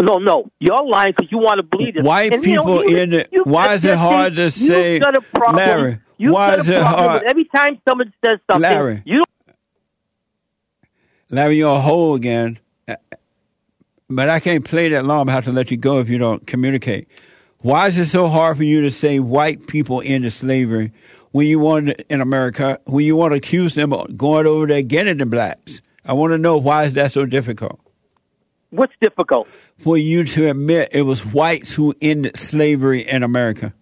No, 0.00 0.18
no, 0.18 0.50
you're 0.58 0.84
lying 0.84 1.12
because 1.16 1.30
you 1.30 1.38
want 1.38 1.58
to 1.58 1.62
believe 1.62 1.96
it. 1.96 2.04
White 2.04 2.32
And, 2.32 2.44
you 2.44 2.56
know, 2.56 2.62
people 2.62 2.90
you- 2.90 2.96
ended. 2.98 3.28
you- 3.30 3.44
Why 3.44 3.74
is 3.74 3.84
it 3.84 3.96
hard 3.96 4.34
to 4.36 4.50
say, 4.50 4.98
got 4.98 5.16
a 5.16 5.20
problem. 5.20 5.56
Larry? 5.56 5.98
You've 6.18 6.32
Why 6.32 6.50
got 6.50 6.58
is 6.60 6.68
a 6.68 6.76
it 6.78 6.82
hard? 6.82 7.22
Every 7.24 7.44
time 7.44 7.78
someone 7.88 8.12
says 8.24 8.38
something, 8.50 8.62
Larry. 8.62 9.02
you 9.04 9.22
Larry, 11.30 11.56
you're 11.56 11.74
a 11.74 11.80
hole 11.80 12.14
again. 12.14 12.58
But 14.10 14.28
I 14.28 14.38
can't 14.38 14.64
play 14.64 14.88
that 14.90 15.04
long. 15.06 15.28
I 15.28 15.32
have 15.32 15.44
to 15.44 15.52
let 15.52 15.70
you 15.70 15.76
go 15.76 15.98
if 15.98 16.08
you 16.08 16.18
don't 16.18 16.46
communicate. 16.46 17.08
Why 17.60 17.86
is 17.86 17.96
it 17.96 18.04
so 18.06 18.26
hard 18.28 18.56
for 18.56 18.62
you 18.64 18.82
to 18.82 18.90
say 18.90 19.18
white 19.18 19.66
people 19.66 20.00
into 20.00 20.30
slavery 20.30 20.92
when 21.32 21.46
you 21.46 21.58
want 21.58 21.90
in 22.10 22.20
America 22.20 22.78
when 22.84 23.04
you 23.06 23.16
want 23.16 23.32
to 23.32 23.36
accuse 23.38 23.74
them 23.74 23.92
of 23.92 24.16
going 24.16 24.46
over 24.46 24.66
there 24.66 24.82
getting 24.82 25.16
the 25.16 25.26
blacks? 25.26 25.80
I 26.04 26.12
want 26.12 26.32
to 26.32 26.38
know 26.38 26.58
why 26.58 26.84
is 26.84 26.94
that 26.94 27.12
so 27.12 27.24
difficult 27.26 27.80
what's 28.70 28.92
difficult? 29.00 29.48
For 29.78 29.96
you 29.98 30.24
to 30.24 30.50
admit 30.50 30.90
it 30.92 31.02
was 31.02 31.24
whites 31.26 31.74
who 31.74 31.94
ended 32.00 32.36
slavery 32.36 33.00
in 33.06 33.22
America. 33.22 33.72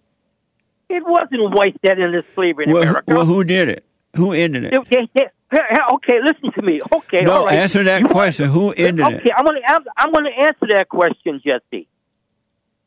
It 0.89 1.03
wasn't 1.05 1.53
whites 1.55 1.77
that 1.83 1.99
ended 1.99 2.25
slavery 2.35 2.65
in 2.67 2.73
Well, 2.73 2.81
America. 2.83 3.03
well, 3.07 3.25
who 3.25 3.43
did 3.43 3.69
it? 3.69 3.85
Who 4.15 4.31
ended 4.33 4.65
it? 4.65 4.71
They- 4.89 5.07
they- 5.13 5.27
they- 5.51 5.59
okay, 5.93 6.19
listen 6.23 6.51
to 6.53 6.61
me. 6.61 6.81
Okay, 6.91 7.21
No, 7.21 7.45
right. 7.45 7.55
answer 7.59 7.83
that 7.83 8.01
You- 8.01 8.07
question. 8.07 8.49
Who 8.49 8.71
ended 8.71 9.05
okay, 9.05 9.15
it? 9.25 9.31
I'm 9.37 9.45
going 9.45 9.61
to 9.61 9.81
I'm 9.97 10.11
going 10.11 10.25
to 10.25 10.31
answer 10.39 10.67
that 10.75 10.89
question, 10.89 11.41
Jesse. 11.43 11.87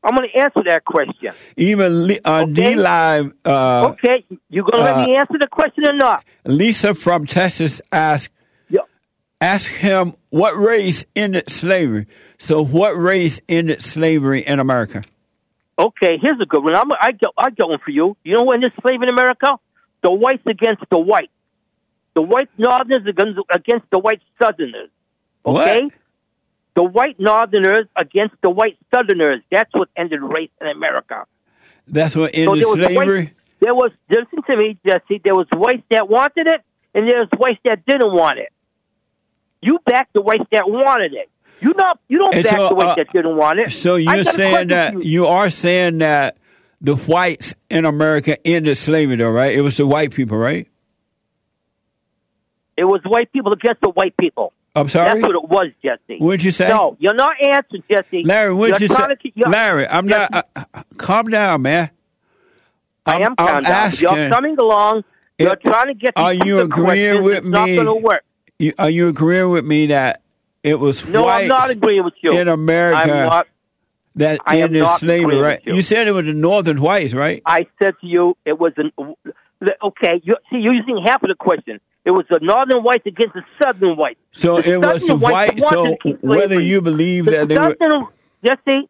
I'm 0.04 0.14
going 0.14 0.28
to 0.32 0.38
answer 0.38 0.62
that 0.66 0.84
question. 0.84 1.32
Even 1.56 2.10
uh, 2.24 2.42
Okay. 2.42 2.52
D 2.52 2.76
Live. 2.76 3.32
Uh, 3.44 3.88
Okay, 3.94 4.24
you 4.50 4.62
going 4.62 4.84
to 4.84 4.90
uh, 4.92 4.96
let 4.98 5.06
me 5.08 5.16
answer 5.16 5.34
the 5.40 5.48
question 5.48 5.84
or 5.86 5.94
not? 5.94 6.24
Lisa 6.44 6.94
from 6.94 7.26
Texas 7.26 7.80
asked, 7.90 8.30
Ask 9.40 9.70
him 9.70 10.14
what 10.30 10.56
race 10.56 11.04
ended 11.14 11.50
slavery. 11.50 12.06
So, 12.38 12.64
what 12.64 12.96
race 12.96 13.40
ended 13.48 13.82
slavery 13.82 14.40
in 14.40 14.58
America? 14.60 15.02
Okay, 15.78 16.16
here's 16.20 16.40
a 16.40 16.46
good 16.46 16.64
one. 16.64 16.74
I'm, 16.74 16.90
I 16.92 17.12
got 17.12 17.34
I 17.36 17.50
got 17.50 17.68
one 17.68 17.78
for 17.84 17.90
you. 17.90 18.16
You 18.24 18.38
know 18.38 18.44
when 18.44 18.60
there's 18.60 18.72
slavery 18.80 19.08
in 19.08 19.14
America? 19.14 19.58
The 20.02 20.10
whites 20.10 20.42
against 20.46 20.84
the 20.90 20.98
whites. 20.98 21.32
The 22.14 22.22
white 22.22 22.48
Northerners 22.56 23.06
against, 23.06 23.38
against 23.52 23.90
the 23.90 23.98
white 23.98 24.22
Southerners. 24.42 24.88
Okay. 25.44 25.82
What? 25.82 25.92
The 26.74 26.82
white 26.82 27.20
Northerners 27.20 27.86
against 27.94 28.36
the 28.42 28.48
white 28.48 28.78
Southerners. 28.94 29.42
That's 29.50 29.72
what 29.74 29.88
ended 29.96 30.20
race 30.22 30.50
in 30.62 30.66
America. 30.68 31.26
That's 31.86 32.16
what 32.16 32.34
So 32.34 32.52
ended 32.54 32.64
there 32.78 32.88
slavery. 32.88 33.18
whites, 33.18 33.32
there 33.60 33.74
was 33.74 33.90
listen 34.08 34.42
to 34.48 34.56
me, 34.56 34.78
Jesse. 34.86 35.20
There 35.22 35.34
was 35.34 35.46
whites 35.52 35.82
that 35.90 36.08
wanted 36.08 36.46
it, 36.46 36.62
and 36.94 37.06
there 37.06 37.18
was 37.20 37.28
whites 37.36 37.60
that 37.64 37.84
didn't 37.84 38.12
want 38.14 38.38
it. 38.38 38.48
You 39.66 39.78
back 39.84 40.08
the 40.12 40.22
whites 40.22 40.44
that 40.52 40.68
wanted 40.70 41.12
it. 41.14 41.28
You 41.60 41.74
not 41.76 41.98
you 42.08 42.18
don't 42.18 42.34
And 42.34 42.44
back 42.44 42.56
so, 42.56 42.68
the 42.68 42.74
whites 42.76 42.92
uh, 42.92 42.94
that 42.96 43.12
didn't 43.12 43.36
want 43.36 43.58
it. 43.60 43.72
So 43.72 43.96
you're 43.96 44.22
saying 44.24 44.68
that 44.68 44.92
for 44.94 45.02
you 45.02 45.26
are 45.26 45.50
saying 45.50 45.98
that 45.98 46.36
the 46.80 46.94
whites 46.94 47.54
in 47.70 47.84
America 47.84 48.36
ended 48.46 48.76
slavery, 48.76 49.16
though, 49.16 49.30
right? 49.30 49.52
It 49.56 49.62
was 49.62 49.76
the 49.78 49.86
white 49.86 50.12
people, 50.12 50.38
right? 50.38 50.68
It 52.76 52.84
was 52.84 53.00
white 53.04 53.32
people 53.32 53.52
against 53.52 53.80
the 53.80 53.88
white 53.90 54.16
people. 54.16 54.52
I'm 54.74 54.88
sorry. 54.90 55.08
That's 55.20 55.22
what 55.26 55.34
it 55.34 55.48
was, 55.48 55.68
Jesse. 55.82 56.18
What'd 56.20 56.44
you 56.44 56.50
say? 56.50 56.68
No, 56.68 56.96
you're 57.00 57.14
not 57.14 57.34
answering, 57.42 57.82
Jesse. 57.90 58.22
Larry, 58.24 58.52
what'd 58.52 58.80
you 58.80 58.88
You're 58.88 58.96
say? 58.96 59.06
to 59.08 59.16
keep- 59.16 59.34
Larry, 59.38 59.88
I'm 59.88 60.06
you're- 60.06 60.28
not. 60.30 60.46
Uh, 60.54 60.64
uh, 60.74 60.82
calm 60.98 61.28
down, 61.28 61.62
man. 61.62 61.90
I 63.06 63.12
I'm- 63.14 63.22
am 63.22 63.34
I'm 63.38 63.46
calm 63.46 63.62
down. 63.62 63.72
asking- 63.72 64.08
You're 64.14 64.28
coming 64.28 64.58
along. 64.58 65.04
You're 65.38 65.54
It- 65.54 65.62
trying 65.62 65.88
to 65.88 65.94
get. 65.94 66.12
are 66.16 66.34
you 66.34 66.60
agreeing 66.60 67.22
with 67.22 67.38
it's 67.38 67.46
Not 67.46 67.66
going 67.66 67.86
to 67.86 67.94
work. 67.94 68.24
You, 68.58 68.72
are 68.78 68.90
you 68.90 69.08
agreeing 69.08 69.50
with 69.50 69.64
me 69.64 69.86
that 69.86 70.22
it 70.62 70.78
was 70.80 71.06
No, 71.06 71.24
whites 71.24 71.42
I'm 71.42 71.48
not 71.48 71.70
agreeing 71.70 72.04
with 72.04 72.14
you. 72.22 72.38
in 72.38 72.48
America 72.48 73.06
not. 73.06 73.46
that 74.16 74.40
I 74.46 74.60
ended 74.62 74.86
slavery, 74.98 75.36
right? 75.36 75.64
with 75.64 75.76
you. 75.76 75.82
said 75.82 76.08
it 76.08 76.12
was 76.12 76.24
the 76.26 76.32
northern 76.32 76.80
whites, 76.80 77.12
right? 77.14 77.42
I 77.44 77.66
said 77.78 77.94
to 78.00 78.06
you, 78.06 78.36
it 78.44 78.58
was 78.58 78.72
an. 78.76 78.92
Okay, 79.82 80.20
you 80.22 80.36
see, 80.50 80.58
you're 80.58 80.74
using 80.74 81.02
half 81.04 81.22
of 81.22 81.28
the 81.28 81.34
question. 81.34 81.80
It 82.04 82.12
was 82.12 82.24
the 82.30 82.38
northern 82.40 82.82
whites 82.82 83.04
against 83.06 83.34
the 83.34 83.42
southern 83.62 83.96
whites. 83.96 84.20
So 84.32 84.60
The 84.60 84.74
it 84.74 84.80
was 84.80 85.06
the 85.06 85.16
whites 85.16 85.54
white. 85.60 85.62
So 85.62 85.82
wanted 85.82 85.96
to 85.96 86.02
keep 86.02 86.22
whether 86.22 86.60
you 86.60 86.80
believe 86.80 87.24
The 87.24 87.30
that 87.32 87.48
they 87.48 87.58
were, 87.58 87.76
southern, 87.80 88.06
Jesse, 88.44 88.88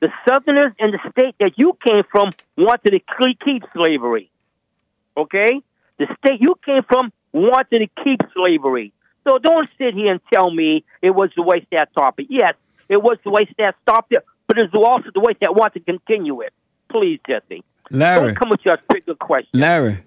The 0.00 0.08
Southerners 0.28 0.72
in 0.78 0.90
the 0.90 0.98
state 1.12 1.34
that 1.40 1.52
you 1.56 1.76
came 1.86 2.02
from 2.10 2.30
wanted 2.56 2.90
to 2.90 3.00
keep 3.44 3.62
slavery. 3.74 4.30
Okay? 5.16 5.60
The 5.98 6.06
state 6.18 6.40
you 6.40 6.54
came 6.64 6.82
from 6.88 7.12
wanted 7.32 7.78
to 7.80 8.02
keep 8.04 8.20
slavery. 8.34 8.92
So 9.28 9.38
don't 9.38 9.68
sit 9.76 9.92
here 9.94 10.12
and 10.12 10.20
tell 10.32 10.50
me 10.50 10.84
it 11.02 11.10
was 11.10 11.30
the 11.36 11.42
way 11.42 11.66
that 11.70 11.90
stopped 11.90 12.20
it. 12.20 12.28
Yes, 12.30 12.54
it 12.88 13.02
was 13.02 13.18
the 13.24 13.30
way 13.30 13.46
that 13.58 13.74
stopped 13.82 14.12
it, 14.12 14.24
but 14.46 14.56
it 14.56 14.70
was 14.72 14.82
also 14.82 15.10
the 15.12 15.20
way 15.20 15.34
that 15.42 15.54
wanted 15.54 15.84
to 15.84 15.92
continue 15.92 16.40
it. 16.40 16.54
Please, 16.90 17.20
Jesse. 17.28 17.62
Larry, 17.90 18.28
Don't 18.28 18.36
come 18.36 18.50
with 18.50 18.60
your 18.64 18.78
trigger 18.90 19.14
question. 19.16 19.50
Larry. 19.52 20.02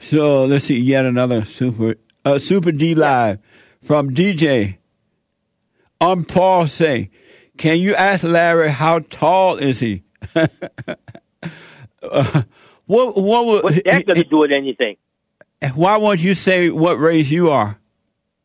So 0.00 0.46
let's 0.46 0.64
see, 0.64 0.80
yet 0.80 1.04
another 1.04 1.44
super 1.44 1.94
uh, 2.24 2.40
super 2.40 2.72
D 2.72 2.96
live 2.96 3.38
from 3.82 4.10
DJ. 4.10 4.78
I'm 6.00 6.24
Paul 6.24 6.66
say, 6.66 7.10
can 7.56 7.78
you 7.78 7.94
ask 7.94 8.24
Larry 8.24 8.70
how 8.70 8.98
tall 8.98 9.58
is 9.58 9.78
he? 9.78 10.02
uh, 10.34 10.46
what 12.86 13.16
what 13.16 13.46
would 13.46 13.62
What's 13.62 13.82
that 13.84 14.06
going 14.06 14.16
to 14.16 14.24
do 14.24 14.38
with 14.38 14.50
anything? 14.50 14.96
why 15.76 15.96
won't 15.98 16.18
you 16.18 16.34
say 16.34 16.70
what 16.70 16.98
race 16.98 17.30
you 17.30 17.50
are? 17.50 17.78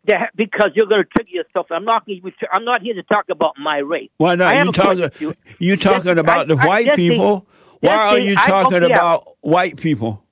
That, 0.07 0.31
because 0.35 0.71
you're 0.73 0.85
going 0.85 1.03
to 1.03 1.09
trigger 1.09 1.31
yourself. 1.31 1.67
I'm 1.69 1.83
not. 1.83 2.07
I'm 2.51 2.63
not 2.63 2.81
here 2.81 2.93
to 2.93 3.03
talk 3.03 3.25
about 3.29 3.55
my 3.57 3.79
race. 3.79 4.09
Why 4.17 4.35
not? 4.35 4.65
You 4.65 4.71
talking 4.71 5.35
you 5.59 5.77
talking 5.77 6.17
about 6.17 6.47
the 6.47 6.55
I- 6.55 6.63
I- 6.63 6.67
white 6.67 6.95
people? 6.95 7.45
Why 7.81 7.95
are 7.95 8.17
you 8.17 8.35
talking 8.35 8.83
okay, 8.83 8.93
about 8.93 9.35
white 9.41 9.77
people? 9.77 10.23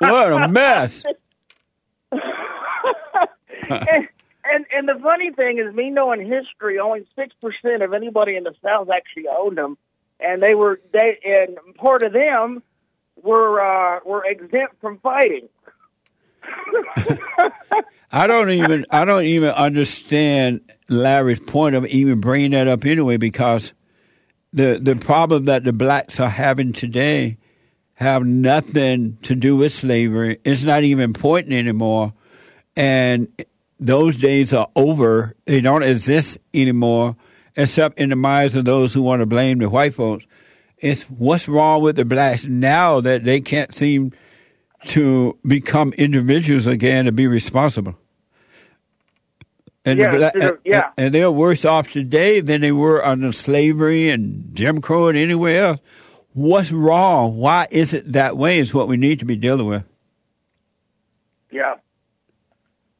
What 0.00 0.32
a 0.32 0.48
mess. 0.48 1.04
and, 2.12 2.22
and 4.44 4.66
and 4.72 4.88
the 4.88 4.98
funny 5.02 5.30
thing 5.32 5.58
is, 5.58 5.74
me 5.74 5.90
knowing 5.90 6.20
history, 6.26 6.78
only 6.78 7.06
six 7.16 7.34
percent 7.40 7.82
of 7.82 7.92
anybody 7.92 8.36
in 8.36 8.44
the 8.44 8.54
South 8.64 8.88
actually 8.88 9.26
owned 9.28 9.58
them, 9.58 9.76
and 10.18 10.42
they 10.42 10.54
were 10.54 10.80
they 10.92 11.18
and 11.24 11.58
part 11.74 12.02
of 12.02 12.12
them 12.12 12.62
were 13.22 13.60
uh, 13.60 14.00
were 14.04 14.24
exempt 14.24 14.80
from 14.80 14.98
fighting. 14.98 15.48
I 18.12 18.26
don't 18.26 18.50
even 18.50 18.86
I 18.90 19.04
don't 19.04 19.24
even 19.24 19.50
understand 19.50 20.60
Larry's 20.88 21.40
point 21.40 21.74
of 21.74 21.84
even 21.86 22.20
bringing 22.20 22.52
that 22.52 22.68
up 22.68 22.84
anyway 22.86 23.16
because 23.16 23.72
the 24.52 24.78
the 24.82 24.96
problem 24.96 25.46
that 25.46 25.64
the 25.64 25.72
blacks 25.72 26.20
are 26.20 26.28
having 26.28 26.72
today 26.72 27.38
have 27.94 28.24
nothing 28.24 29.18
to 29.22 29.34
do 29.34 29.56
with 29.56 29.72
slavery. 29.72 30.38
It's 30.44 30.62
not 30.62 30.84
even 30.84 31.04
important 31.04 31.52
anymore, 31.52 32.12
and 32.76 33.28
those 33.80 34.16
days 34.18 34.52
are 34.54 34.68
over. 34.76 35.34
They 35.46 35.60
don't 35.60 35.82
exist 35.82 36.38
anymore, 36.54 37.16
except 37.56 37.98
in 37.98 38.10
the 38.10 38.16
minds 38.16 38.54
of 38.54 38.64
those 38.64 38.94
who 38.94 39.02
want 39.02 39.20
to 39.20 39.26
blame 39.26 39.58
the 39.58 39.68
white 39.68 39.94
folks. 39.94 40.26
It's 40.78 41.02
what's 41.04 41.48
wrong 41.48 41.82
with 41.82 41.96
the 41.96 42.04
blacks 42.04 42.44
now 42.44 43.00
that 43.00 43.24
they 43.24 43.40
can't 43.40 43.74
seem 43.74 44.12
to 44.86 45.36
become 45.44 45.92
individuals 45.94 46.68
again 46.68 47.08
and 47.08 47.16
be 47.16 47.26
responsible. 47.26 47.96
And, 49.88 49.98
Yeah, 49.98 50.16
they're- 50.16 50.48
and- 50.50 50.58
yeah. 50.64 50.90
and 50.98 51.14
they're 51.14 51.30
worse 51.30 51.64
off 51.64 51.90
today 51.90 52.40
than 52.40 52.60
they 52.60 52.72
were 52.72 53.04
under 53.04 53.32
slavery 53.32 54.10
and 54.10 54.50
Jim 54.54 54.80
Crow 54.80 55.08
and 55.08 55.16
anywhere 55.16 55.64
else. 55.64 55.80
What's 56.34 56.70
wrong? 56.72 57.36
Why 57.38 57.66
is 57.70 57.94
it 57.94 58.12
that 58.12 58.36
way? 58.36 58.58
Is 58.58 58.74
what 58.74 58.86
we 58.88 58.96
need 58.96 59.18
to 59.20 59.24
be 59.24 59.34
dealing 59.36 59.66
with. 59.66 59.84
Yeah, 61.50 61.76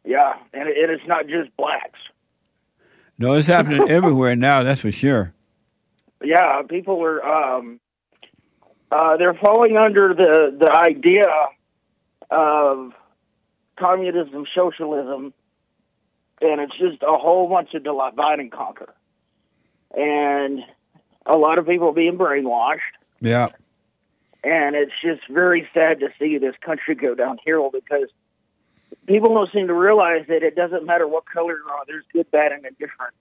yeah, 0.05 0.35
and 0.55 0.69
it, 0.69 0.77
it 0.79 0.91
is 0.91 1.01
not 1.07 1.27
just 1.27 1.55
blacks. 1.57 1.99
No, 3.19 3.35
it's 3.35 3.47
happening 3.47 3.87
everywhere 3.91 4.35
now. 4.37 4.63
That's 4.63 4.81
for 4.81 4.91
sure. 4.91 5.35
Yeah, 6.25 6.63
people 6.69 7.03
are 7.05 7.23
um, 7.25 7.79
uh, 8.91 9.19
they're 9.19 9.35
falling 9.35 9.77
under 9.77 10.15
the 10.15 10.57
the 10.59 10.71
idea 10.73 11.27
of 12.31 12.93
communism, 13.79 14.47
socialism, 14.55 15.35
and 16.41 16.61
it's 16.61 16.77
just 16.79 17.03
a 17.03 17.17
whole 17.17 17.49
bunch 17.49 17.75
of 17.75 17.83
divide 17.85 18.39
and 18.41 18.51
conquer, 18.53 18.93
and 19.97 20.61
a 21.27 21.37
lot 21.37 21.59
of 21.59 21.67
people 21.67 21.93
being 21.93 22.17
brainwashed, 22.19 22.79
Yeah. 23.21 23.49
and 24.45 24.75
it's 24.77 24.93
just 25.03 25.23
very 25.29 25.69
sad 25.75 26.01
to 26.01 26.09
see 26.19 26.39
this 26.39 26.55
country 26.65 26.95
go 26.95 27.15
downhill 27.15 27.71
because 27.73 28.09
people 29.07 29.35
don't 29.35 29.51
seem 29.53 29.67
to 29.67 29.75
realize 29.75 30.25
that 30.29 30.43
it 30.43 30.55
doesn't 30.57 30.87
matter 30.87 31.07
what 31.07 31.25
color 31.27 31.53
you 31.55 31.65
are. 31.71 31.85
There's 31.87 32.05
good, 32.13 32.31
bad, 32.31 32.53
and 32.53 32.65
indifferent. 32.65 33.15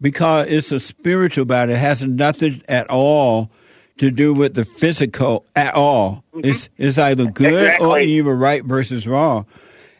because 0.00 0.46
it's 0.48 0.70
a 0.72 0.78
spiritual 0.80 1.44
battle. 1.44 1.74
It 1.74 1.78
has 1.78 2.02
nothing 2.04 2.62
at 2.68 2.88
all 2.88 3.50
to 3.98 4.10
do 4.12 4.32
with 4.32 4.54
the 4.54 4.64
physical 4.64 5.44
at 5.56 5.74
all. 5.74 6.22
Mm-hmm. 6.32 6.48
It's 6.48 6.68
it's 6.76 6.98
either 6.98 7.26
good 7.26 7.52
or 7.52 7.58
Exactly. 7.98 8.04
evil, 8.04 8.32
right 8.32 8.64
versus 8.64 9.06
wrong. 9.08 9.46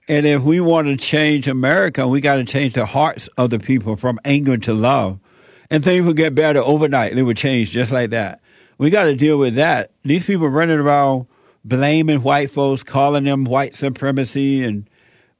And 0.08 0.26
if 0.26 0.42
we 0.42 0.60
want 0.60 0.88
to 0.88 0.96
change 0.96 1.48
America, 1.48 2.08
we 2.08 2.20
got 2.20 2.36
to 2.36 2.44
change 2.44 2.74
the 2.74 2.86
hearts 2.86 3.28
of 3.36 3.50
the 3.50 3.58
people 3.58 3.96
from 3.96 4.18
anger 4.24 4.56
to 4.56 4.72
love. 4.74 5.18
And 5.70 5.84
things 5.84 6.04
will 6.06 6.14
get 6.14 6.34
better 6.34 6.60
overnight. 6.60 7.14
They 7.14 7.22
will 7.22 7.34
change 7.34 7.70
just 7.72 7.92
like 7.92 8.10
that. 8.10 8.40
We 8.78 8.88
got 8.90 9.04
to 9.04 9.14
deal 9.16 9.38
with 9.38 9.56
that. 9.56 9.90
These 10.04 10.26
people 10.26 10.48
running 10.48 10.78
around 10.78 11.26
blaming 11.64 12.22
white 12.22 12.50
folks, 12.50 12.82
calling 12.82 13.24
them 13.24 13.44
white 13.44 13.76
supremacy, 13.76 14.64
and 14.64 14.88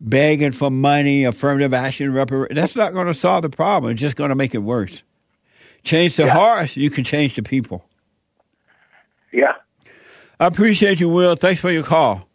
begging 0.01 0.53
for 0.53 0.71
money, 0.71 1.25
affirmative 1.25 1.73
action, 1.73 2.13
reparations. 2.13 2.57
That's 2.57 2.77
not 2.77 2.93
going 2.93 3.07
to 3.07 3.15
solve 3.15 3.43
the 3.43 3.49
problem. 3.49 3.93
It's 3.93 4.01
just 4.01 4.17
going 4.17 4.29
to 4.29 4.35
make 4.37 4.55
it 4.55 4.59
worse. 4.59 5.03
Change 5.85 6.17
the 6.17 6.25
Yeah. 6.27 6.35
hearts, 6.35 6.77
you 6.77 6.91
can 6.91 7.05
change 7.05 7.37
the 7.37 7.43
people. 7.43 7.85
Yeah. 9.33 9.55
I 10.39 10.47
appreciate 10.47 11.01
you, 11.01 11.09
Will. 11.09 11.37
Thanks 11.37 11.61
for 11.61 11.71
your 11.71 11.83
call. 11.85 12.28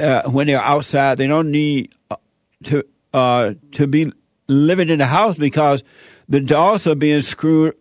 uh, 0.00 0.30
when 0.30 0.46
they're 0.46 0.60
outside. 0.60 1.18
They 1.18 1.26
don't 1.26 1.50
need 1.50 1.92
uh, 2.10 2.16
to 2.64 2.84
uh, 3.12 3.54
to 3.72 3.86
be 3.86 4.12
living 4.48 4.88
in 4.88 4.98
the 4.98 5.06
house 5.06 5.36
because 5.36 5.84
the 6.28 6.40
dogs 6.40 6.86
are 6.86 6.94
being 6.94 7.20
screwed, 7.20 7.76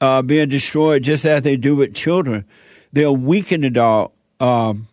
uh, 0.00 0.22
being 0.22 0.48
destroyed 0.48 1.02
just 1.02 1.24
as 1.24 1.42
they 1.42 1.56
do 1.56 1.76
with 1.76 1.94
children. 1.94 2.44
They'll 2.92 3.16
weaken 3.16 3.62
the 3.62 3.70
dog 3.70 4.12
um, 4.40 4.88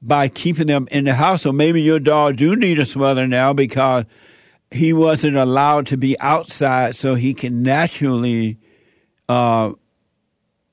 by 0.00 0.28
keeping 0.28 0.66
them 0.66 0.86
in 0.90 1.04
the 1.04 1.14
house. 1.14 1.42
So 1.42 1.52
maybe 1.52 1.82
your 1.82 1.98
dog 1.98 2.36
do 2.36 2.54
need 2.56 2.78
a 2.78 2.86
smother 2.86 3.26
now 3.26 3.52
because 3.52 4.04
he 4.70 4.92
wasn't 4.92 5.36
allowed 5.36 5.88
to 5.88 5.96
be 5.96 6.18
outside, 6.20 6.94
so 6.94 7.16
he 7.16 7.34
can 7.34 7.62
naturally 7.62 8.58
uh, 9.28 9.72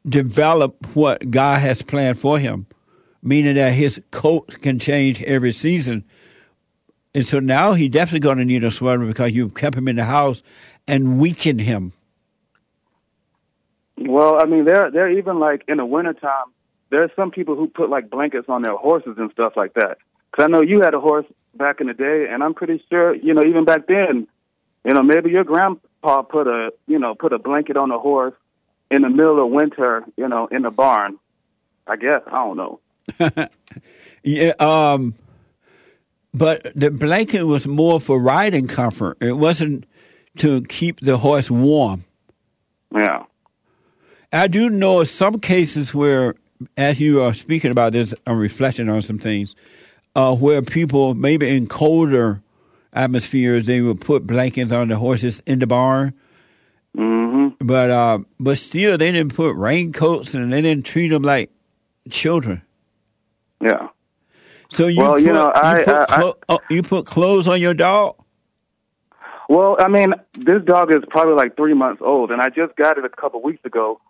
develop 0.07 0.95
what 0.95 1.29
God 1.31 1.59
has 1.59 1.81
planned 1.81 2.19
for 2.19 2.37
him, 2.37 2.67
meaning 3.21 3.55
that 3.55 3.73
his 3.73 4.01
coat 4.11 4.61
can 4.61 4.79
change 4.79 5.21
every 5.23 5.51
season. 5.51 6.03
And 7.13 7.25
so 7.25 7.39
now 7.39 7.73
he 7.73 7.89
definitely 7.89 8.19
going 8.19 8.37
to 8.37 8.45
need 8.45 8.63
a 8.63 8.71
sweater 8.71 9.05
because 9.05 9.31
you've 9.31 9.55
kept 9.55 9.75
him 9.75 9.87
in 9.87 9.95
the 9.95 10.05
house 10.05 10.43
and 10.87 11.19
weakened 11.19 11.61
him. 11.61 11.93
Well, 13.97 14.39
I 14.39 14.45
mean, 14.45 14.65
they're 14.65 14.91
they're 14.91 15.11
even 15.17 15.39
like 15.39 15.63
in 15.67 15.77
the 15.77 15.85
wintertime, 15.85 16.45
there's 16.89 17.09
some 17.15 17.31
people 17.31 17.55
who 17.55 17.67
put 17.67 17.89
like 17.89 18.09
blankets 18.09 18.47
on 18.47 18.61
their 18.61 18.75
horses 18.75 19.15
and 19.17 19.31
stuff 19.31 19.53
like 19.55 19.73
that. 19.73 19.97
Because 20.31 20.45
I 20.45 20.47
know 20.47 20.61
you 20.61 20.81
had 20.81 20.93
a 20.93 20.99
horse 20.99 21.25
back 21.55 21.81
in 21.81 21.87
the 21.87 21.93
day, 21.93 22.27
and 22.29 22.43
I'm 22.43 22.53
pretty 22.53 22.83
sure, 22.89 23.15
you 23.15 23.33
know, 23.33 23.43
even 23.43 23.65
back 23.65 23.87
then, 23.87 24.27
you 24.85 24.93
know, 24.93 25.01
maybe 25.01 25.31
your 25.31 25.43
grandpa 25.43 26.21
put 26.21 26.47
a, 26.47 26.71
you 26.87 26.99
know, 26.99 27.15
put 27.15 27.33
a 27.33 27.39
blanket 27.39 27.77
on 27.77 27.91
a 27.91 27.97
horse 27.97 28.35
in 28.91 29.01
the 29.01 29.09
middle 29.09 29.43
of 29.43 29.51
winter, 29.51 30.05
you 30.15 30.27
know, 30.27 30.47
in 30.47 30.61
the 30.61 30.71
barn. 30.71 31.17
I 31.87 31.95
guess 31.95 32.21
I 32.27 32.31
don't 32.31 32.57
know. 32.57 32.79
yeah, 34.23 34.53
um, 34.59 35.15
but 36.33 36.71
the 36.75 36.91
blanket 36.91 37.43
was 37.43 37.67
more 37.67 37.99
for 37.99 38.19
riding 38.19 38.67
comfort. 38.67 39.17
It 39.21 39.33
wasn't 39.33 39.85
to 40.37 40.61
keep 40.63 40.99
the 40.99 41.17
horse 41.17 41.49
warm. 41.49 42.05
Yeah. 42.93 43.23
I 44.31 44.47
do 44.47 44.69
know 44.69 45.03
some 45.03 45.39
cases 45.39 45.93
where, 45.93 46.35
as 46.75 46.99
you 46.99 47.21
are 47.21 47.33
speaking 47.33 47.71
about 47.71 47.93
this, 47.93 48.13
I'm 48.25 48.37
reflecting 48.37 48.89
on 48.89 49.01
some 49.01 49.19
things, 49.19 49.55
uh, 50.15 50.35
where 50.35 50.61
people, 50.61 51.15
maybe 51.15 51.47
in 51.47 51.67
colder 51.67 52.41
atmospheres, 52.93 53.65
they 53.65 53.81
would 53.81 54.01
put 54.01 54.27
blankets 54.27 54.71
on 54.71 54.89
the 54.89 54.97
horses 54.97 55.41
in 55.45 55.59
the 55.59 55.67
barn. 55.67 56.13
Mm-hmm. 56.95 57.65
But 57.65 57.89
uh, 57.89 58.19
but 58.39 58.57
still, 58.57 58.97
they 58.97 59.11
didn't 59.11 59.35
put 59.35 59.55
raincoats 59.55 60.33
and 60.33 60.51
they 60.51 60.61
didn't 60.61 60.85
treat 60.85 61.09
them 61.09 61.23
like 61.23 61.51
children. 62.09 62.61
Yeah. 63.61 63.89
So 64.69 64.87
you 64.87 65.01
Well, 65.01 65.13
put, 65.13 65.21
you 65.21 65.33
know, 65.33 65.51
I- 65.53 65.83
put 65.83 65.95
I- 65.97 66.05
clo- 66.05 66.37
oh, 66.49 66.59
you 66.69 66.83
put 66.83 67.05
clothes 67.05 67.47
on 67.47 67.61
your 67.61 67.73
dog. 67.73 68.15
Well, 69.49 69.77
I 69.79 69.87
mean, 69.87 70.13
this 70.33 70.61
dog 70.63 70.91
is 70.93 71.03
probably 71.09 71.35
like 71.35 71.55
three 71.55 71.73
months 71.73 72.01
old, 72.03 72.31
and 72.31 72.41
I 72.41 72.49
just 72.49 72.75
got 72.75 72.97
it 72.97 73.05
a 73.05 73.09
couple 73.09 73.41
weeks 73.41 73.63
ago. 73.63 74.01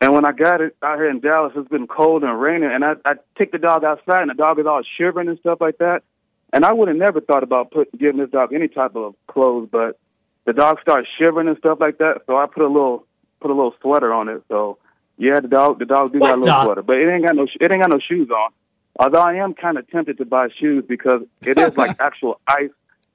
And 0.00 0.14
when 0.14 0.24
I 0.24 0.32
got 0.32 0.60
it 0.60 0.76
out 0.82 0.96
here 0.96 1.10
in 1.10 1.20
Dallas, 1.20 1.52
it's 1.56 1.68
been 1.68 1.86
cold 1.88 2.22
and 2.22 2.40
raining, 2.40 2.70
and 2.72 2.84
I, 2.84 2.94
I 3.04 3.14
take 3.36 3.52
the 3.52 3.58
dog 3.58 3.84
outside, 3.84 4.22
and 4.22 4.30
the 4.30 4.34
dog 4.34 4.58
is 4.58 4.66
all 4.66 4.82
shivering 4.96 5.28
and 5.28 5.38
stuff 5.40 5.60
like 5.60 5.78
that. 5.78 6.04
And 6.52 6.64
I 6.64 6.72
would 6.72 6.88
have 6.88 6.96
never 6.96 7.20
thought 7.20 7.42
about 7.42 7.72
put, 7.72 7.96
giving 7.98 8.18
this 8.18 8.30
dog 8.30 8.54
any 8.54 8.68
type 8.68 8.96
of 8.96 9.14
clothes, 9.26 9.68
but 9.70 9.98
the 10.46 10.54
dog 10.54 10.80
starts 10.80 11.08
shivering 11.18 11.48
and 11.48 11.58
stuff 11.58 11.78
like 11.80 11.98
that. 11.98 12.22
So 12.26 12.38
I 12.38 12.46
put 12.46 12.62
a 12.62 12.68
little 12.68 13.04
put 13.40 13.50
a 13.50 13.54
little 13.54 13.74
sweater 13.82 14.14
on 14.14 14.28
it. 14.30 14.42
So 14.48 14.78
yeah, 15.18 15.40
the 15.40 15.48
dog 15.48 15.78
the 15.78 15.84
dog 15.84 16.12
do 16.12 16.20
got 16.20 16.30
a 16.30 16.40
little 16.40 16.46
dog? 16.46 16.64
sweater, 16.64 16.82
but 16.82 16.96
it 16.96 17.10
ain't 17.12 17.26
got 17.26 17.36
no 17.36 17.46
it 17.60 17.70
ain't 17.70 17.82
got 17.82 17.90
no 17.90 17.98
shoes 17.98 18.30
on. 18.30 18.50
Although 18.96 19.20
I 19.20 19.34
am 19.36 19.54
kind 19.54 19.78
of 19.78 19.88
tempted 19.90 20.18
to 20.18 20.24
buy 20.24 20.48
shoes 20.60 20.84
because 20.88 21.22
it 21.42 21.58
is 21.58 21.76
like 21.76 21.96
actual 22.00 22.40
ice. 22.46 22.70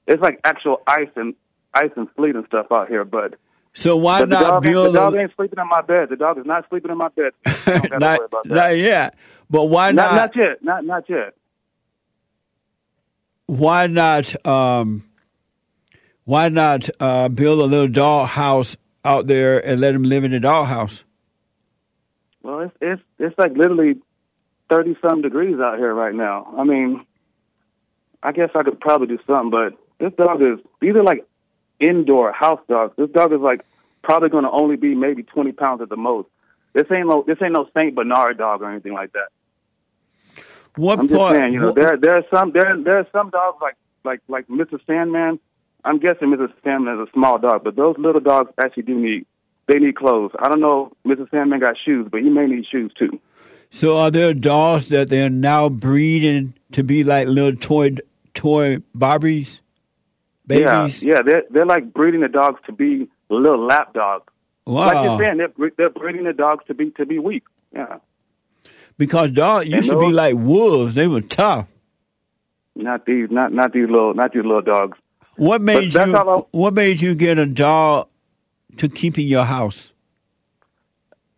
It's 0.06 0.20
like 0.22 0.40
actual 0.44 0.82
ice 0.86 1.08
and 1.16 1.34
ice 1.72 1.90
and 1.96 2.08
sleet 2.16 2.36
and 2.36 2.44
stuff 2.46 2.66
out 2.70 2.88
here, 2.88 3.04
but. 3.04 3.34
So 3.76 3.96
why 3.96 4.20
But 4.20 4.28
not 4.28 4.40
dog, 4.42 4.62
the 4.62 4.70
build 4.70 4.94
dog 4.94 5.14
a, 5.14 5.20
ain't 5.20 5.32
sleeping 5.34 5.58
in 5.58 5.68
my 5.68 5.82
bed. 5.82 6.08
The 6.08 6.16
dog 6.16 6.38
is 6.38 6.46
not 6.46 6.68
sleeping 6.68 6.90
in 6.92 6.98
my 6.98 7.08
bed. 7.08 7.32
Don't 7.64 7.90
worry 8.00 8.18
about 8.24 8.44
that. 8.44 8.48
not 8.48 8.76
yet? 8.76 9.16
But 9.50 9.64
why 9.64 9.90
Not, 9.90 10.12
not? 10.12 10.16
not 10.16 10.36
yet. 10.36 10.62
Not 10.64 10.84
not 10.84 11.04
yet. 11.08 11.34
why 13.46 13.86
not? 13.88 14.46
Um, 14.46 15.04
why 16.24 16.48
not 16.48 16.88
uh, 17.00 17.28
build 17.28 17.60
a 17.60 17.64
little 17.64 17.88
dog 17.88 18.28
house 18.28 18.76
out 19.04 19.26
there 19.26 19.58
and 19.64 19.80
let 19.80 19.94
him 19.94 20.02
live 20.04 20.24
in 20.24 20.30
the 20.30 20.40
dog 20.40 20.66
house? 20.68 21.04
Well, 22.42 22.60
it's 22.60 22.76
it's 22.80 23.02
it's 23.18 23.38
like 23.38 23.52
literally 23.56 23.96
thirty 24.68 24.96
some 25.02 25.22
degrees 25.22 25.58
out 25.60 25.78
here 25.78 25.94
right 25.94 26.14
now. 26.14 26.52
I 26.56 26.64
mean, 26.64 27.04
I 28.22 28.32
guess 28.32 28.50
I 28.54 28.62
could 28.62 28.80
probably 28.80 29.06
do 29.06 29.18
something, 29.26 29.50
but 29.50 29.78
this 29.98 30.12
dog 30.16 30.42
is 30.42 30.58
these 30.80 30.94
are 30.94 31.02
like 31.02 31.26
indoor 31.80 32.32
house 32.32 32.60
dogs. 32.68 32.94
This 32.96 33.10
dog 33.10 33.32
is 33.32 33.40
like 33.40 33.60
probably 34.02 34.28
going 34.28 34.44
to 34.44 34.50
only 34.50 34.76
be 34.76 34.94
maybe 34.94 35.22
twenty 35.22 35.52
pounds 35.52 35.80
at 35.82 35.88
the 35.88 35.96
most. 35.96 36.28
This 36.72 36.86
ain't 36.90 37.06
no 37.08 37.24
this 37.26 37.38
ain't 37.42 37.52
no 37.52 37.68
Saint 37.76 37.94
Bernard 37.94 38.38
dog 38.38 38.62
or 38.62 38.70
anything 38.70 38.92
like 38.94 39.12
that. 39.12 39.28
What 40.76 40.98
I'm 40.98 41.06
just 41.08 41.20
saying, 41.32 41.52
you 41.52 41.60
know, 41.60 41.66
what- 41.68 41.76
there 41.76 41.96
there 41.96 42.16
are 42.16 42.24
some 42.32 42.52
there 42.52 42.76
there 42.82 42.98
are 42.98 43.06
some 43.12 43.30
dogs 43.30 43.58
like 43.60 43.76
like 44.04 44.20
like 44.28 44.46
Mr. 44.48 44.78
Sandman. 44.86 45.38
I'm 45.84 45.98
guessing 45.98 46.28
Mr. 46.28 46.50
Sandman 46.64 47.00
is 47.00 47.08
a 47.08 47.12
small 47.12 47.38
dog, 47.38 47.62
but 47.62 47.76
those 47.76 47.96
little 47.98 48.20
dogs 48.20 48.50
actually 48.58 48.84
do 48.84 48.94
need 48.98 49.26
they 49.66 49.78
need 49.78 49.96
clothes. 49.96 50.32
I 50.38 50.48
don't 50.48 50.60
know, 50.60 50.92
Mr. 51.06 51.30
Sandman 51.30 51.60
got 51.60 51.76
shoes, 51.84 52.08
but 52.10 52.22
he 52.22 52.28
may 52.30 52.46
need 52.46 52.66
shoes 52.66 52.92
too. 52.98 53.20
So 53.74 53.96
are 53.96 54.10
there 54.10 54.32
dogs 54.34 54.88
that 54.90 55.08
they're 55.08 55.28
now 55.28 55.68
breeding 55.68 56.54
to 56.72 56.84
be 56.84 57.02
like 57.02 57.26
little 57.26 57.56
toy 57.56 57.96
toy 58.32 58.76
Barbies, 58.96 59.60
babies? 60.46 61.02
Yeah, 61.02 61.16
yeah, 61.16 61.22
they're 61.22 61.42
they're 61.50 61.66
like 61.66 61.92
breeding 61.92 62.20
the 62.20 62.28
dogs 62.28 62.60
to 62.66 62.72
be 62.72 63.08
little 63.28 63.66
lap 63.66 63.92
dogs. 63.92 64.26
Wow. 64.64 64.86
Like 64.86 65.04
you're 65.04 65.18
saying, 65.18 65.38
they're 65.38 65.70
they're 65.76 65.90
breeding 65.90 66.22
the 66.22 66.32
dogs 66.32 66.64
to 66.68 66.74
be 66.74 66.92
to 66.92 67.04
be 67.04 67.18
weak. 67.18 67.42
Yeah, 67.72 67.98
because 68.96 69.32
dogs 69.32 69.66
used 69.66 69.90
to 69.90 69.98
be 69.98 70.12
like 70.12 70.36
wolves; 70.36 70.94
they 70.94 71.08
were 71.08 71.20
tough. 71.20 71.66
not 72.76 73.04
these, 73.06 73.28
not 73.30 73.52
not 73.52 73.72
these 73.72 73.88
little, 73.88 74.14
not 74.14 74.32
these 74.32 74.44
little 74.44 74.62
dogs. 74.62 74.96
What 75.36 75.60
made 75.60 75.90
that's 75.90 76.12
you? 76.12 76.46
What 76.52 76.74
made 76.74 77.00
you 77.00 77.16
get 77.16 77.38
a 77.38 77.46
dog 77.46 78.06
to 78.76 78.88
keep 78.88 79.18
in 79.18 79.26
your 79.26 79.44
house? 79.44 79.93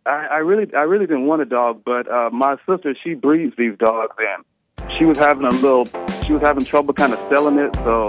I, 0.07 0.27
I 0.31 0.37
really, 0.37 0.73
I 0.73 0.81
really 0.83 1.05
didn't 1.05 1.25
want 1.25 1.41
a 1.41 1.45
dog, 1.45 1.81
but 1.85 2.09
uh, 2.09 2.29
my 2.31 2.55
sister 2.67 2.95
she 3.03 3.13
breeds 3.13 3.55
these 3.57 3.77
dogs, 3.77 4.15
and 4.19 4.89
she 4.97 5.05
was 5.05 5.17
having 5.17 5.45
a 5.45 5.49
little, 5.49 5.85
she 6.25 6.33
was 6.33 6.41
having 6.41 6.63
trouble 6.63 6.93
kind 6.93 7.13
of 7.13 7.19
selling 7.29 7.57
it, 7.59 7.75
so 7.77 8.07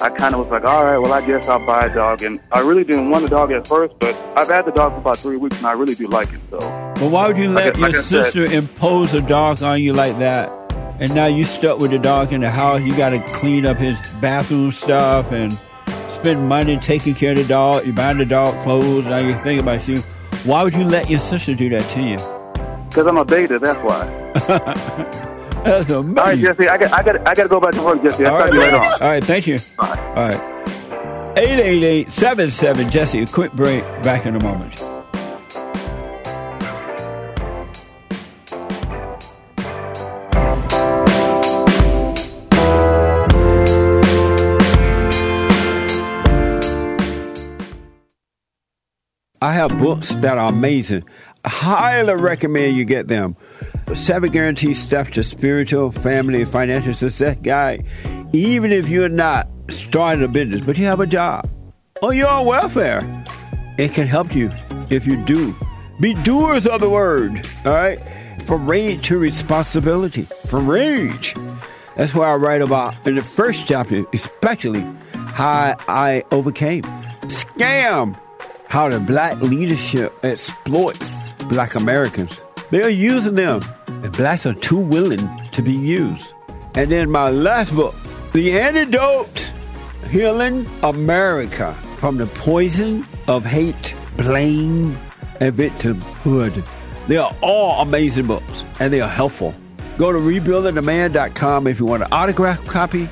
I 0.00 0.10
kind 0.10 0.34
of 0.34 0.40
was 0.40 0.48
like, 0.50 0.64
all 0.64 0.84
right, 0.84 0.98
well, 0.98 1.12
I 1.12 1.26
guess 1.26 1.48
I'll 1.48 1.64
buy 1.64 1.86
a 1.86 1.94
dog, 1.94 2.22
and 2.22 2.38
I 2.52 2.60
really 2.60 2.84
didn't 2.84 3.10
want 3.10 3.24
a 3.24 3.28
dog 3.28 3.50
at 3.50 3.66
first, 3.66 3.94
but 3.98 4.14
I've 4.36 4.48
had 4.48 4.64
the 4.66 4.70
dog 4.70 4.92
for 4.92 4.98
about 4.98 5.18
three 5.18 5.36
weeks, 5.36 5.58
and 5.58 5.66
I 5.66 5.72
really 5.72 5.94
do 5.96 6.06
like 6.06 6.32
it. 6.32 6.40
So 6.50 6.58
But 6.58 7.10
why 7.10 7.26
would 7.26 7.36
you 7.36 7.48
let 7.50 7.66
Like 7.66 7.76
I- 7.76 7.80
like 7.80 7.92
your 7.94 8.02
said- 8.02 8.24
sister 8.32 8.44
impose 8.46 9.12
a 9.14 9.20
dog 9.20 9.62
on 9.62 9.82
you 9.82 9.92
like 9.92 10.18
that? 10.20 10.52
And 11.00 11.14
now 11.14 11.26
you 11.26 11.44
stuck 11.44 11.78
with 11.78 11.92
the 11.92 11.98
dog 11.98 12.32
in 12.32 12.40
the 12.40 12.50
house. 12.50 12.82
You 12.82 12.96
got 12.96 13.10
to 13.10 13.20
clean 13.32 13.64
up 13.66 13.76
his 13.76 13.96
bathroom 14.20 14.72
stuff 14.72 15.30
and 15.30 15.56
spend 16.08 16.48
money 16.48 16.76
taking 16.76 17.14
care 17.14 17.30
of 17.30 17.38
the 17.38 17.44
dog. 17.44 17.86
You 17.86 17.92
buy 17.92 18.12
the 18.14 18.24
dog 18.24 18.52
clothes. 18.64 19.06
Now 19.06 19.18
you 19.18 19.34
think 19.44 19.60
about 19.62 19.86
you. 19.86 20.02
Why 20.48 20.64
would 20.64 20.72
you 20.72 20.84
let 20.84 21.10
your 21.10 21.20
sister 21.20 21.54
do 21.54 21.68
that 21.68 21.82
to 21.90 22.00
you? 22.00 22.16
because 22.88 23.06
I'm 23.06 23.18
a 23.18 23.24
beta, 23.24 23.58
that's 23.58 23.78
why. 23.84 24.06
That's 25.64 25.90
All 25.90 26.02
right. 26.24 26.38
Jesse, 26.38 26.68
I 26.68 26.78
got, 26.78 26.92
I 26.92 27.02
got, 27.02 27.28
I 27.28 27.34
got 27.34 27.42
to 27.42 27.48
go 27.48 27.60
back 27.60 27.74
to 27.74 27.82
work, 27.82 28.02
Jesse. 28.02 28.24
I'll 28.24 28.32
All 28.32 28.40
right, 28.40 28.52
you 28.52 28.60
man. 28.60 28.74
on. 28.74 28.80
All 28.80 28.98
right, 29.00 29.22
thank 29.24 29.46
you. 29.46 29.58
Bye. 29.76 29.98
All 30.16 30.28
right. 30.28 31.38
888 31.38 32.90
Jesse. 32.90 33.22
A 33.22 33.26
quick 33.26 33.52
break. 33.52 33.82
Back 34.02 34.24
in 34.24 34.36
a 34.36 34.42
moment. 34.42 34.97
I 49.40 49.52
have 49.52 49.78
books 49.78 50.10
that 50.14 50.36
are 50.36 50.48
amazing. 50.48 51.04
Highly 51.44 52.14
recommend 52.14 52.76
you 52.76 52.84
get 52.84 53.06
them. 53.06 53.36
Seven 53.94 54.30
Guaranteed 54.30 54.76
Steps 54.76 55.12
to 55.14 55.22
Spiritual, 55.22 55.92
Family, 55.92 56.42
and 56.42 56.50
Financial 56.50 56.92
Success 56.92 57.38
Guide. 57.40 57.86
Even 58.32 58.72
if 58.72 58.88
you're 58.88 59.08
not 59.08 59.48
starting 59.70 60.24
a 60.24 60.28
business, 60.28 60.60
but 60.62 60.76
you 60.76 60.86
have 60.86 61.00
a 61.00 61.06
job 61.06 61.48
or 62.02 62.12
you're 62.12 62.28
on 62.28 62.46
welfare, 62.46 63.00
it 63.78 63.92
can 63.92 64.06
help 64.06 64.34
you 64.34 64.50
if 64.90 65.06
you 65.06 65.16
do. 65.24 65.54
Be 66.00 66.14
doers 66.14 66.66
of 66.66 66.80
the 66.80 66.90
word, 66.90 67.48
all 67.64 67.72
right? 67.72 68.00
From 68.42 68.68
rage 68.68 69.06
to 69.08 69.18
responsibility. 69.18 70.22
From 70.48 70.68
rage. 70.68 71.34
That's 71.96 72.14
what 72.14 72.28
I 72.28 72.34
write 72.34 72.62
about 72.62 73.06
in 73.06 73.14
the 73.14 73.22
first 73.22 73.66
chapter, 73.66 74.04
especially 74.12 74.84
how 75.12 75.76
I 75.88 76.24
overcame. 76.30 76.82
Scam. 77.22 78.18
How 78.68 78.88
the 78.88 79.00
black 79.00 79.40
leadership 79.40 80.12
exploits 80.22 81.10
black 81.48 81.74
Americans. 81.74 82.42
They're 82.70 82.90
using 82.90 83.34
them, 83.34 83.62
and 83.86 84.12
blacks 84.12 84.44
are 84.46 84.54
too 84.54 84.78
willing 84.78 85.28
to 85.52 85.62
be 85.62 85.72
used. 85.72 86.34
And 86.74 86.90
then 86.92 87.10
my 87.10 87.30
last 87.30 87.74
book, 87.74 87.94
The 88.32 88.60
Antidote 88.60 89.52
Healing 90.10 90.66
America 90.82 91.74
from 91.96 92.18
the 92.18 92.26
Poison 92.26 93.06
of 93.26 93.44
Hate, 93.44 93.94
Blame, 94.16 94.96
and 95.40 95.54
Victimhood. 95.54 96.62
They 97.08 97.16
are 97.16 97.34
all 97.40 97.80
amazing 97.80 98.26
books, 98.26 98.64
and 98.80 98.92
they 98.92 99.00
are 99.00 99.08
helpful. 99.08 99.54
Go 99.96 100.12
to 100.12 100.18
rebuildingtheman.com 100.18 101.66
if 101.66 101.80
you 101.80 101.86
want 101.86 102.02
an 102.02 102.12
autograph 102.12 102.64
copy, 102.66 103.08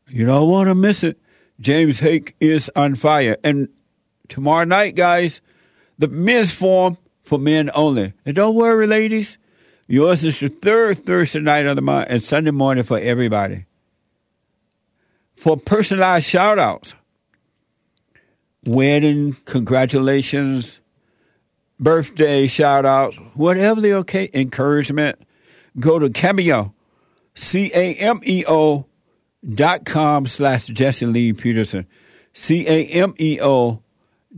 You 0.09 0.27
don't 0.27 0.51
want 0.51 0.69
to 0.69 0.75
miss 0.75 1.03
it. 1.05 1.19
James 1.59 2.01
Hake 2.01 2.37
is 2.39 2.71
on 2.77 2.97
fire. 2.97 3.39
And 3.43 3.71
tomorrow 4.29 4.65
night, 4.65 4.95
guys, 4.95 5.41
the 5.99 6.09
men's 6.09 6.53
forum 6.53 6.99
for 7.23 7.39
men 7.39 7.71
only. 7.75 8.13
And 8.25 8.35
don't 8.37 8.55
worry, 8.55 8.87
ladies. 8.87 9.39
Yours 9.87 10.25
is 10.25 10.41
the 10.41 10.49
third 10.49 11.05
Thursday 11.05 11.41
night 11.41 11.67
of 11.67 11.77
the 11.77 11.83
month 11.83 12.09
and 12.09 12.23
Sunday 12.23 12.51
morning 12.51 12.85
for 12.85 12.99
everybody. 12.99 13.67
For 15.37 15.57
personalized 15.57 16.27
shout 16.27 16.59
outs, 16.59 16.95
wedding, 18.65 19.37
congratulations, 19.45 20.81
birthday 21.81 22.47
shout 22.47 22.87
outs, 22.87 23.17
whatever 23.35 23.81
the 23.81 23.95
okay, 23.95 24.31
encouragement, 24.33 25.19
go 25.81 25.99
to 25.99 26.11
Cameo, 26.11 26.73
C 27.35 27.71
A 27.75 27.95
M 27.95 28.21
E 28.25 28.45
O 28.47 28.87
dot 29.49 29.85
com 29.85 30.27
slash 30.27 30.67
Jesse 30.67 31.07
Lee 31.07 31.33
Peterson. 31.33 31.87
C 32.35 32.67
A 32.67 32.87
M 32.87 33.15
E 33.19 33.39
O 33.43 33.83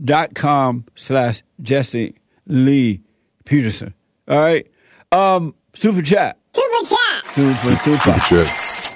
dot 0.03 0.33
com 0.33 0.85
slash 0.95 1.43
Jesse 1.61 2.15
Lee 2.47 3.01
Peterson. 3.45 3.93
All 4.27 4.39
right. 4.39 4.67
Um, 5.11 5.55
super 5.73 6.01
chat. 6.01 6.37
Super 6.53 6.89
chat. 6.89 7.25
Super, 7.33 7.75
super. 7.75 8.19
Jets. 8.29 8.95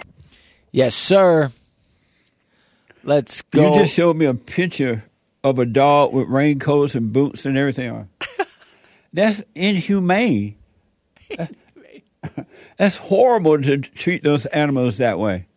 Yes, 0.71 0.95
sir. 0.95 1.51
Let's 3.03 3.41
go. 3.41 3.73
You 3.73 3.81
just 3.81 3.93
showed 3.93 4.17
me 4.17 4.25
a 4.25 4.33
picture 4.33 5.03
of 5.43 5.59
a 5.59 5.65
dog 5.65 6.13
with 6.13 6.27
raincoats 6.27 6.95
and 6.95 7.13
boots 7.13 7.45
and 7.45 7.57
everything 7.57 7.91
on. 7.91 8.09
That's 9.13 9.43
inhumane. 9.55 10.55
That's 12.77 12.97
horrible 12.97 13.61
to 13.61 13.77
treat 13.77 14.23
those 14.23 14.45
animals 14.47 14.97
that 14.97 15.17
way. 15.19 15.47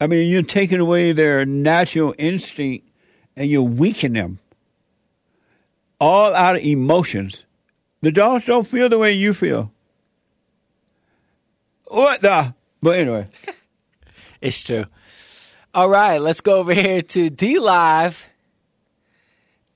I 0.00 0.06
mean, 0.06 0.30
you're 0.30 0.42
taking 0.42 0.80
away 0.80 1.12
their 1.12 1.46
natural 1.46 2.14
instinct 2.18 2.88
and 3.36 3.48
you're 3.48 3.62
weakening 3.62 4.22
them. 4.22 4.38
All 5.98 6.34
out 6.34 6.56
of 6.56 6.62
emotions. 6.62 7.44
The 8.02 8.12
dogs 8.12 8.44
don't 8.44 8.66
feel 8.66 8.88
the 8.88 8.98
way 8.98 9.12
you 9.12 9.32
feel. 9.34 9.72
What 11.84 12.20
the? 12.20 12.54
But 12.82 12.96
anyway, 12.98 13.28
It's 14.40 14.62
true. 14.62 14.84
All 15.74 15.88
right, 15.88 16.20
let's 16.20 16.40
go 16.40 16.58
over 16.58 16.72
here 16.74 17.00
to 17.00 17.30
D 17.30 17.58
Live 17.58 18.26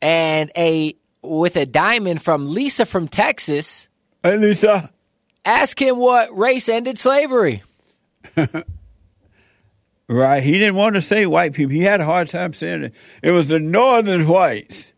and 0.02 0.50
a 0.56 0.96
with 1.22 1.56
a 1.56 1.66
diamond 1.66 2.22
from 2.22 2.52
Lisa 2.52 2.87
from 2.87 3.09
Texas. 3.09 3.88
hey 4.22 4.37
Lisa, 4.37 4.92
Ask 5.44 5.80
him 5.80 5.96
what 5.98 6.37
race 6.37 6.68
ended 6.68 6.98
slavery. 6.98 7.62
right? 10.09 10.42
He 10.42 10.52
didn't 10.52 10.74
want 10.74 10.94
to 10.94 11.02
say 11.02 11.26
white 11.26 11.52
people. 11.54 11.72
He 11.72 11.80
had 11.80 12.00
a 12.00 12.04
hard 12.04 12.28
time 12.28 12.52
saying 12.52 12.85
it. 12.85 12.94
It 13.22 13.30
was 13.33 13.48
the 13.48 13.61
northern 13.61 14.26
whites. 14.26 14.92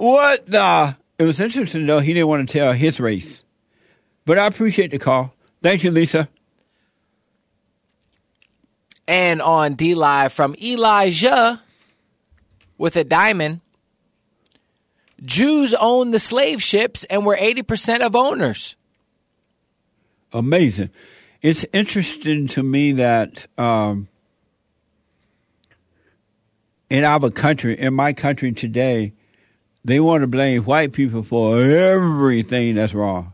What 0.00 0.50
the? 0.50 0.96
It 1.18 1.24
was 1.24 1.42
interesting 1.42 1.84
though. 1.84 2.00
He 2.00 2.14
didn't 2.14 2.28
want 2.28 2.48
to 2.48 2.58
tell 2.58 2.72
his 2.72 3.00
race, 3.00 3.44
but 4.24 4.38
I 4.38 4.46
appreciate 4.46 4.92
the 4.92 4.98
call. 4.98 5.34
Thank 5.62 5.84
you, 5.84 5.90
Lisa. 5.90 6.26
And 9.06 9.42
on 9.42 9.74
D 9.74 9.94
Live 9.94 10.32
from 10.32 10.54
Elijah 10.54 11.60
with 12.78 12.96
a 12.96 13.04
diamond. 13.04 13.60
Jews 15.22 15.74
own 15.74 16.12
the 16.12 16.18
slave 16.18 16.62
ships 16.62 17.04
and 17.04 17.26
were 17.26 17.36
80% 17.36 18.00
of 18.00 18.16
owners. 18.16 18.76
Amazing. 20.32 20.88
It's 21.42 21.66
interesting 21.74 22.46
to 22.46 22.62
me 22.62 22.92
that 22.92 23.46
um, 23.58 24.08
in 26.88 27.04
our 27.04 27.28
country, 27.28 27.78
in 27.78 27.92
my 27.92 28.14
country 28.14 28.52
today, 28.52 29.12
they 29.84 30.00
want 30.00 30.22
to 30.22 30.26
blame 30.26 30.62
white 30.64 30.92
people 30.92 31.22
for 31.22 31.58
everything 31.60 32.74
that's 32.74 32.94
wrong. 32.94 33.32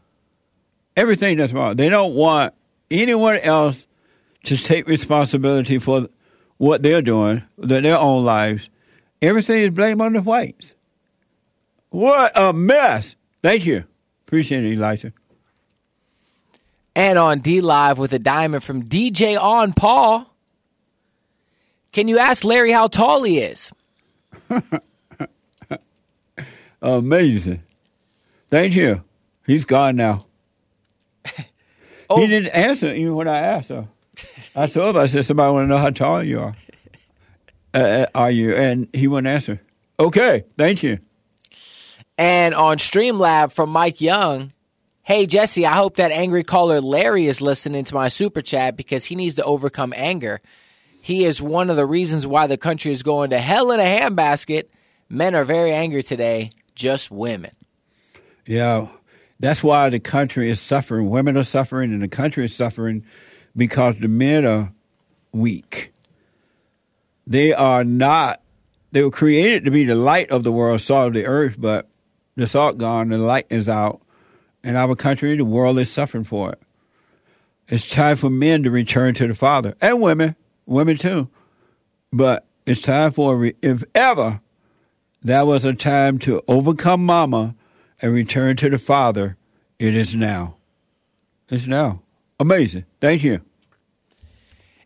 Everything 0.96 1.36
that's 1.36 1.52
wrong. 1.52 1.76
They 1.76 1.88
don't 1.88 2.14
want 2.14 2.54
anyone 2.90 3.38
else 3.38 3.86
to 4.44 4.56
take 4.56 4.86
responsibility 4.86 5.78
for 5.78 6.08
what 6.56 6.82
they're 6.82 7.02
doing, 7.02 7.42
their 7.58 7.98
own 7.98 8.24
lives. 8.24 8.70
Everything 9.20 9.62
is 9.62 9.70
blamed 9.70 10.00
on 10.00 10.12
the 10.12 10.22
whites. 10.22 10.74
What 11.90 12.32
a 12.34 12.52
mess. 12.52 13.16
Thank 13.42 13.66
you. 13.66 13.84
Appreciate 14.26 14.64
it, 14.64 14.72
Elijah. 14.72 15.12
And 16.94 17.18
on 17.18 17.40
D 17.40 17.60
Live 17.60 17.98
with 17.98 18.12
a 18.12 18.18
diamond 18.18 18.64
from 18.64 18.82
DJ 18.82 19.38
On 19.38 19.72
Paul. 19.72 20.32
Can 21.92 22.08
you 22.08 22.18
ask 22.18 22.44
Larry 22.44 22.72
how 22.72 22.88
tall 22.88 23.22
he 23.22 23.38
is? 23.38 23.70
Amazing. 26.86 27.64
Thank 28.48 28.76
you. 28.76 29.02
He's 29.44 29.64
gone 29.64 29.96
now. 29.96 30.26
Oh. 32.08 32.20
He 32.20 32.28
didn't 32.28 32.54
answer 32.54 32.94
even 32.94 33.16
when 33.16 33.26
I 33.26 33.38
asked 33.38 33.68
him. 33.68 33.88
I 34.54 34.68
told 34.68 34.94
him, 34.94 35.02
I 35.02 35.08
said, 35.08 35.24
somebody 35.24 35.52
want 35.52 35.64
to 35.64 35.68
know 35.68 35.78
how 35.78 35.90
tall 35.90 36.22
you 36.22 36.38
are. 36.38 36.54
Uh, 37.74 37.78
uh, 37.78 38.06
are 38.14 38.30
you? 38.30 38.54
And 38.54 38.86
he 38.92 39.08
wouldn't 39.08 39.26
answer. 39.26 39.60
Okay, 39.98 40.44
thank 40.56 40.84
you. 40.84 41.00
And 42.16 42.54
on 42.54 42.78
Streamlab 42.78 43.50
from 43.50 43.70
Mike 43.70 44.00
Young, 44.00 44.52
hey 45.02 45.26
Jesse, 45.26 45.66
I 45.66 45.74
hope 45.74 45.96
that 45.96 46.12
angry 46.12 46.44
caller 46.44 46.80
Larry 46.80 47.26
is 47.26 47.42
listening 47.42 47.84
to 47.86 47.94
my 47.96 48.06
super 48.06 48.40
chat 48.40 48.76
because 48.76 49.04
he 49.04 49.16
needs 49.16 49.34
to 49.34 49.44
overcome 49.44 49.92
anger. 49.96 50.40
He 51.02 51.24
is 51.24 51.42
one 51.42 51.70
of 51.70 51.76
the 51.76 51.86
reasons 51.86 52.24
why 52.24 52.46
the 52.46 52.56
country 52.56 52.92
is 52.92 53.02
going 53.02 53.30
to 53.30 53.38
hell 53.38 53.72
in 53.72 53.80
a 53.80 53.82
handbasket. 53.82 54.68
Men 55.08 55.34
are 55.34 55.42
very 55.42 55.72
angry 55.72 56.04
today, 56.04 56.50
just 56.76 57.10
women. 57.10 57.50
Yeah, 58.46 58.88
that's 59.40 59.64
why 59.64 59.90
the 59.90 59.98
country 59.98 60.48
is 60.48 60.60
suffering. 60.60 61.10
Women 61.10 61.36
are 61.36 61.42
suffering, 61.42 61.92
and 61.92 62.00
the 62.00 62.08
country 62.08 62.44
is 62.44 62.54
suffering 62.54 63.04
because 63.56 63.98
the 63.98 64.08
men 64.08 64.46
are 64.46 64.72
weak. 65.32 65.92
They 67.26 67.52
are 67.52 67.82
not. 67.82 68.40
They 68.92 69.02
were 69.02 69.10
created 69.10 69.64
to 69.64 69.70
be 69.72 69.84
the 69.84 69.96
light 69.96 70.30
of 70.30 70.44
the 70.44 70.52
world, 70.52 70.80
salt 70.80 71.08
of 71.08 71.14
the 71.14 71.26
earth, 71.26 71.56
but 71.58 71.88
the 72.36 72.46
salt 72.46 72.78
gone, 72.78 73.08
the 73.08 73.18
light 73.18 73.46
is 73.50 73.68
out, 73.68 74.00
and 74.62 74.76
our 74.76 74.94
country, 74.94 75.36
the 75.36 75.44
world 75.44 75.78
is 75.78 75.90
suffering 75.90 76.24
for 76.24 76.52
it. 76.52 76.62
It's 77.68 77.88
time 77.88 78.16
for 78.16 78.30
men 78.30 78.62
to 78.62 78.70
return 78.70 79.14
to 79.14 79.26
the 79.26 79.34
Father 79.34 79.74
and 79.80 80.00
women, 80.00 80.36
women 80.66 80.96
too. 80.96 81.28
But 82.12 82.46
it's 82.64 82.80
time 82.80 83.10
for, 83.10 83.50
if 83.60 83.82
ever 83.94 84.40
that 85.26 85.46
was 85.46 85.64
a 85.64 85.74
time 85.74 86.18
to 86.20 86.40
overcome 86.46 87.04
mama 87.04 87.56
and 88.00 88.12
return 88.12 88.56
to 88.56 88.70
the 88.70 88.78
Father, 88.78 89.36
it 89.78 89.94
is 89.94 90.14
now. 90.14 90.56
It's 91.48 91.66
now. 91.66 92.02
Amazing. 92.38 92.84
Thank 93.00 93.24
you. 93.24 93.40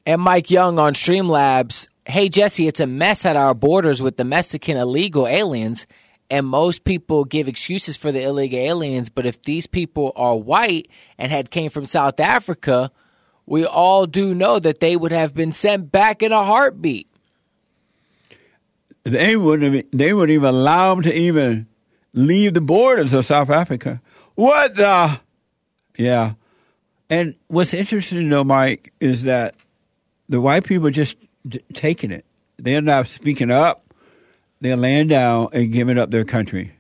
And 0.07 0.23
Mike 0.23 0.51
Young 0.51 0.79
on 0.79 0.95
Streamlabs. 0.95 1.89
Hey, 2.07 2.31
Jesse, 2.31 2.67
it's 2.67 2.81
a 2.81 2.87
mess 2.87 3.27
at 3.27 3.37
our 3.37 3.53
borders 3.53 4.01
with 4.01 4.17
the 4.17 4.25
Mexican 4.25 4.79
illegal 4.79 5.27
aliens. 5.27 5.87
And 6.31 6.47
most 6.47 6.85
people 6.85 7.25
give 7.27 7.47
excuses 7.47 7.99
for 7.99 8.11
the 8.11 8.23
illegal 8.23 8.61
aliens. 8.61 9.11
But 9.11 9.27
if 9.27 9.43
these 9.43 9.67
people 9.67 10.13
are 10.17 10.37
white 10.37 10.89
and 11.19 11.31
had 11.31 11.51
came 11.51 11.69
from 11.69 11.85
South 11.85 12.19
Africa, 12.19 12.91
we 13.45 13.67
all 13.67 14.07
do 14.07 14.35
know 14.35 14.59
that 14.59 14.81
they 14.81 14.97
would 14.97 15.13
have 15.13 15.35
been 15.35 15.53
sent 15.53 15.93
back 15.93 16.23
in 16.23 16.33
a 16.33 16.45
heartbeat. 16.45 17.10
They 19.05 19.37
wouldn't. 19.37 19.75
Have, 19.75 19.85
they 19.93 20.13
wouldn't 20.13 20.35
even 20.35 20.49
allow 20.49 20.95
them 20.95 21.05
to 21.05 21.15
even 21.15 21.67
leave 22.13 22.55
the 22.55 22.61
borders 22.61 23.15
of 23.15 23.25
South 23.25 23.51
Africa. 23.51 24.01
What 24.35 24.77
the? 24.77 25.21
Yeah. 25.97 26.35
And 27.09 27.35
what's 27.49 27.75
interesting, 27.75 28.29
though, 28.29 28.45
Mike, 28.45 28.93
is 29.01 29.25
that 29.25 29.55
the 30.29 30.41
white 30.41 30.65
people 30.65 30.87
are 30.87 30.93
just 30.93 31.17
d- 31.47 31.61
taking 31.73 32.11
it. 32.11 32.25
They're 32.57 32.83
not 32.83 33.09
speaking 33.09 33.51
up. 33.51 33.85
They're 34.61 34.77
laying 34.77 35.09
down 35.09 35.49
and 35.53 35.73
giving 35.73 35.99
up 35.99 36.11
their 36.11 36.25
country. 36.25 36.73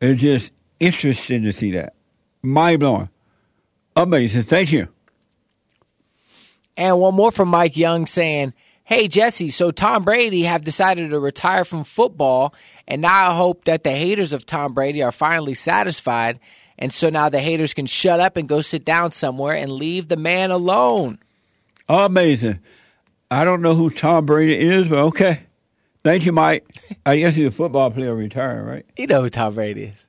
It's 0.00 0.20
just 0.20 0.52
interesting 0.80 1.42
to 1.42 1.52
see 1.52 1.72
that. 1.72 1.94
Mind 2.42 2.80
blowing. 2.80 3.08
Amazing. 3.94 4.44
Thank 4.44 4.72
you. 4.72 4.88
And 6.76 6.98
one 6.98 7.14
more 7.14 7.30
from 7.30 7.48
Mike 7.48 7.76
Young 7.76 8.06
saying, 8.06 8.54
Hey 8.84 9.06
Jesse, 9.06 9.50
so 9.50 9.70
Tom 9.70 10.04
Brady 10.04 10.42
have 10.42 10.64
decided 10.64 11.10
to 11.10 11.20
retire 11.20 11.64
from 11.64 11.84
football, 11.84 12.54
and 12.88 13.00
now 13.00 13.30
I 13.30 13.34
hope 13.34 13.64
that 13.64 13.84
the 13.84 13.92
haters 13.92 14.32
of 14.32 14.44
Tom 14.44 14.74
Brady 14.74 15.02
are 15.02 15.12
finally 15.12 15.54
satisfied, 15.54 16.40
and 16.78 16.92
so 16.92 17.08
now 17.08 17.28
the 17.28 17.40
haters 17.40 17.74
can 17.74 17.86
shut 17.86 18.18
up 18.18 18.36
and 18.36 18.48
go 18.48 18.60
sit 18.60 18.84
down 18.84 19.12
somewhere 19.12 19.54
and 19.54 19.70
leave 19.70 20.08
the 20.08 20.16
man 20.16 20.50
alone. 20.50 21.20
Amazing. 21.88 22.58
I 23.30 23.44
don't 23.44 23.62
know 23.62 23.74
who 23.74 23.88
Tom 23.88 24.26
Brady 24.26 24.58
is, 24.58 24.88
but 24.88 24.98
okay. 25.04 25.40
Thank 26.02 26.26
you, 26.26 26.32
Mike. 26.32 26.66
I 27.06 27.18
guess 27.18 27.36
he's 27.36 27.46
a 27.46 27.52
football 27.52 27.90
player 27.92 28.14
retiring, 28.14 28.66
right? 28.66 28.86
You 28.98 29.06
know 29.06 29.22
who 29.22 29.30
Tom 29.30 29.54
Brady 29.54 29.84
is. 29.84 30.06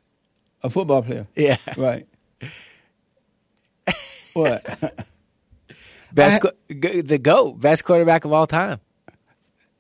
A 0.64 0.70
football 0.70 1.04
player. 1.04 1.28
Yeah. 1.36 1.58
Right. 1.78 2.08
what? 4.34 5.06
Best 6.14 6.44
the 6.68 7.18
GOAT, 7.18 7.60
best 7.60 7.84
quarterback 7.86 8.24
of 8.24 8.32
all 8.32 8.46
time. 8.46 8.80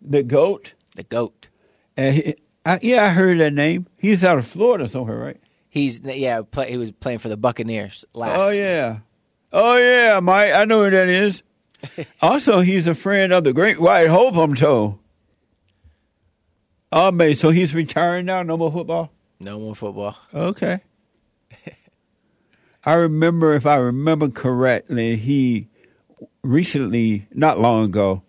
The 0.01 0.23
GOAT? 0.23 0.73
The 0.95 1.03
GOAT. 1.03 1.49
Uh, 1.97 2.09
he, 2.09 2.36
I, 2.65 2.79
yeah, 2.81 3.05
I 3.05 3.09
heard 3.09 3.39
that 3.39 3.53
name. 3.53 3.88
He's 3.97 4.23
out 4.23 4.38
of 4.38 4.47
Florida 4.47 4.88
somewhere, 4.88 5.17
right? 5.17 5.39
He's 5.69 5.99
yeah, 5.99 6.41
play, 6.41 6.71
he 6.71 6.77
was 6.77 6.91
playing 6.91 7.19
for 7.19 7.29
the 7.29 7.38
Buccaneers 7.38 8.05
last. 8.13 8.39
Oh, 8.39 8.49
yeah. 8.49 8.99
Oh, 9.51 9.77
yeah, 9.77 10.19
Mike. 10.21 10.53
I 10.53 10.65
know 10.65 10.84
who 10.84 10.89
that 10.89 11.07
is. 11.07 11.43
also, 12.21 12.61
he's 12.61 12.88
a 12.88 12.95
friend 12.95 13.31
of 13.34 13.43
the 13.43 13.53
great 13.53 13.79
White 13.79 14.07
Hope, 14.07 14.36
I'm 14.36 14.55
told. 14.55 14.99
Oh, 16.91 17.11
man. 17.11 17.36
So 17.36 17.49
he's 17.49 17.75
retiring 17.75 18.25
now? 18.25 18.43
No 18.43 18.57
more 18.57 18.71
football? 18.71 19.11
No 19.39 19.59
more 19.59 19.75
football. 19.75 20.15
Okay. 20.34 20.81
I 22.86 22.93
remember, 22.93 23.53
if 23.53 23.65
I 23.65 23.75
remember 23.75 24.29
correctly, 24.29 25.15
he 25.15 25.69
recently, 26.43 27.27
not 27.33 27.59
long 27.59 27.85
ago, 27.85 28.21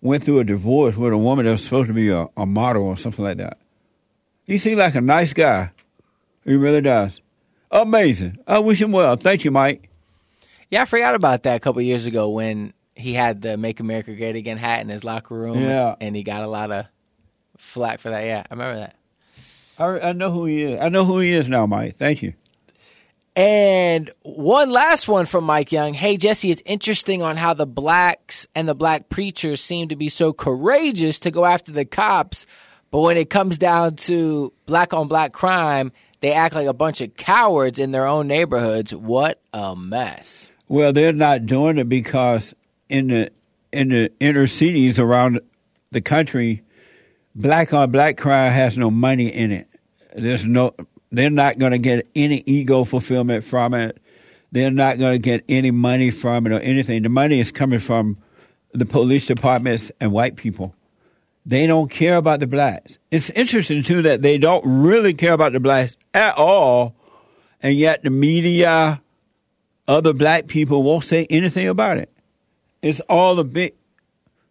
went 0.00 0.24
through 0.24 0.40
a 0.40 0.44
divorce 0.44 0.96
with 0.96 1.12
a 1.12 1.18
woman 1.18 1.44
that 1.46 1.52
was 1.52 1.64
supposed 1.64 1.88
to 1.88 1.94
be 1.94 2.08
a, 2.10 2.28
a 2.36 2.46
model 2.46 2.84
or 2.84 2.96
something 2.96 3.24
like 3.24 3.38
that. 3.38 3.58
He 4.44 4.58
seemed 4.58 4.78
like 4.78 4.94
a 4.94 5.00
nice 5.00 5.32
guy. 5.32 5.70
He 6.44 6.56
really 6.56 6.80
does. 6.80 7.20
Amazing. 7.70 8.38
I 8.46 8.58
wish 8.58 8.80
him 8.82 8.92
well. 8.92 9.16
Thank 9.16 9.44
you, 9.44 9.50
Mike. 9.50 9.88
Yeah, 10.70 10.82
I 10.82 10.84
forgot 10.84 11.14
about 11.14 11.44
that 11.44 11.56
a 11.56 11.60
couple 11.60 11.80
years 11.82 12.06
ago 12.06 12.30
when 12.30 12.74
he 12.94 13.14
had 13.14 13.40
the 13.42 13.56
"Make 13.56 13.80
America 13.80 14.14
Great 14.14 14.36
Again" 14.36 14.58
hat 14.58 14.80
in 14.80 14.88
his 14.88 15.04
locker 15.04 15.34
room. 15.34 15.58
Yeah. 15.60 15.94
and 16.00 16.14
he 16.16 16.22
got 16.22 16.42
a 16.42 16.46
lot 16.48 16.70
of 16.70 16.86
flack 17.56 18.00
for 18.00 18.10
that. 18.10 18.24
Yeah, 18.24 18.44
I 18.50 18.54
remember 18.54 18.80
that. 18.80 18.96
I, 19.78 20.10
I 20.10 20.12
know 20.12 20.30
who 20.30 20.44
he 20.46 20.64
is. 20.64 20.80
I 20.80 20.88
know 20.88 21.04
who 21.04 21.18
he 21.20 21.32
is 21.32 21.48
now, 21.48 21.66
Mike. 21.66 21.96
Thank 21.96 22.22
you. 22.22 22.34
And 23.34 24.10
one 24.22 24.70
last 24.70 25.08
one 25.08 25.24
from 25.24 25.44
Mike 25.44 25.72
Young. 25.72 25.94
Hey, 25.94 26.18
Jesse, 26.18 26.50
it's 26.50 26.62
interesting 26.66 27.22
on 27.22 27.36
how 27.36 27.54
the 27.54 27.66
blacks 27.66 28.46
and 28.54 28.68
the 28.68 28.74
black 28.74 29.08
preachers 29.08 29.62
seem 29.62 29.88
to 29.88 29.96
be 29.96 30.10
so 30.10 30.32
courageous 30.34 31.20
to 31.20 31.30
go 31.30 31.46
after 31.46 31.72
the 31.72 31.86
cops, 31.86 32.46
but 32.90 33.00
when 33.00 33.16
it 33.16 33.30
comes 33.30 33.56
down 33.56 33.96
to 33.96 34.52
black 34.66 34.92
on 34.92 35.08
black 35.08 35.32
crime, 35.32 35.92
they 36.20 36.32
act 36.32 36.54
like 36.54 36.66
a 36.66 36.74
bunch 36.74 37.00
of 37.00 37.16
cowards 37.16 37.78
in 37.78 37.90
their 37.90 38.06
own 38.06 38.28
neighborhoods. 38.28 38.94
What 38.94 39.40
a 39.54 39.74
mess. 39.74 40.50
Well, 40.68 40.92
they're 40.92 41.12
not 41.12 41.46
doing 41.46 41.78
it 41.78 41.88
because 41.88 42.54
in 42.88 43.08
the 43.08 43.30
in 43.72 43.88
the 43.88 44.12
inner 44.20 44.46
cities 44.46 44.98
around 44.98 45.40
the 45.90 46.00
country, 46.02 46.62
black 47.34 47.72
on 47.72 47.90
black 47.90 48.18
crime 48.18 48.52
has 48.52 48.76
no 48.76 48.90
money 48.90 49.28
in 49.28 49.50
it. 49.50 49.66
There's 50.14 50.44
no. 50.44 50.74
They're 51.12 51.30
not 51.30 51.58
going 51.58 51.72
to 51.72 51.78
get 51.78 52.08
any 52.16 52.42
ego 52.46 52.84
fulfillment 52.84 53.44
from 53.44 53.74
it. 53.74 53.98
They're 54.50 54.70
not 54.70 54.98
going 54.98 55.12
to 55.12 55.18
get 55.18 55.44
any 55.48 55.70
money 55.70 56.10
from 56.10 56.46
it 56.46 56.52
or 56.52 56.58
anything. 56.58 57.02
The 57.02 57.10
money 57.10 57.38
is 57.38 57.52
coming 57.52 57.78
from 57.78 58.16
the 58.72 58.86
police 58.86 59.26
departments 59.26 59.92
and 60.00 60.10
white 60.10 60.36
people. 60.36 60.74
They 61.44 61.66
don't 61.66 61.90
care 61.90 62.16
about 62.16 62.40
the 62.40 62.46
blacks. 62.46 62.98
It's 63.10 63.28
interesting 63.30 63.82
too 63.82 64.02
that 64.02 64.22
they 64.22 64.38
don't 64.38 64.64
really 64.64 65.12
care 65.12 65.34
about 65.34 65.52
the 65.52 65.60
blacks 65.60 65.96
at 66.14 66.38
all, 66.38 66.94
and 67.60 67.74
yet 67.74 68.02
the 68.04 68.10
media, 68.10 69.02
other 69.86 70.14
black 70.14 70.46
people 70.46 70.82
won't 70.82 71.04
say 71.04 71.26
anything 71.28 71.68
about 71.68 71.98
it. 71.98 72.10
It's 72.80 73.00
all 73.00 73.38
a 73.38 73.44
big 73.44 73.74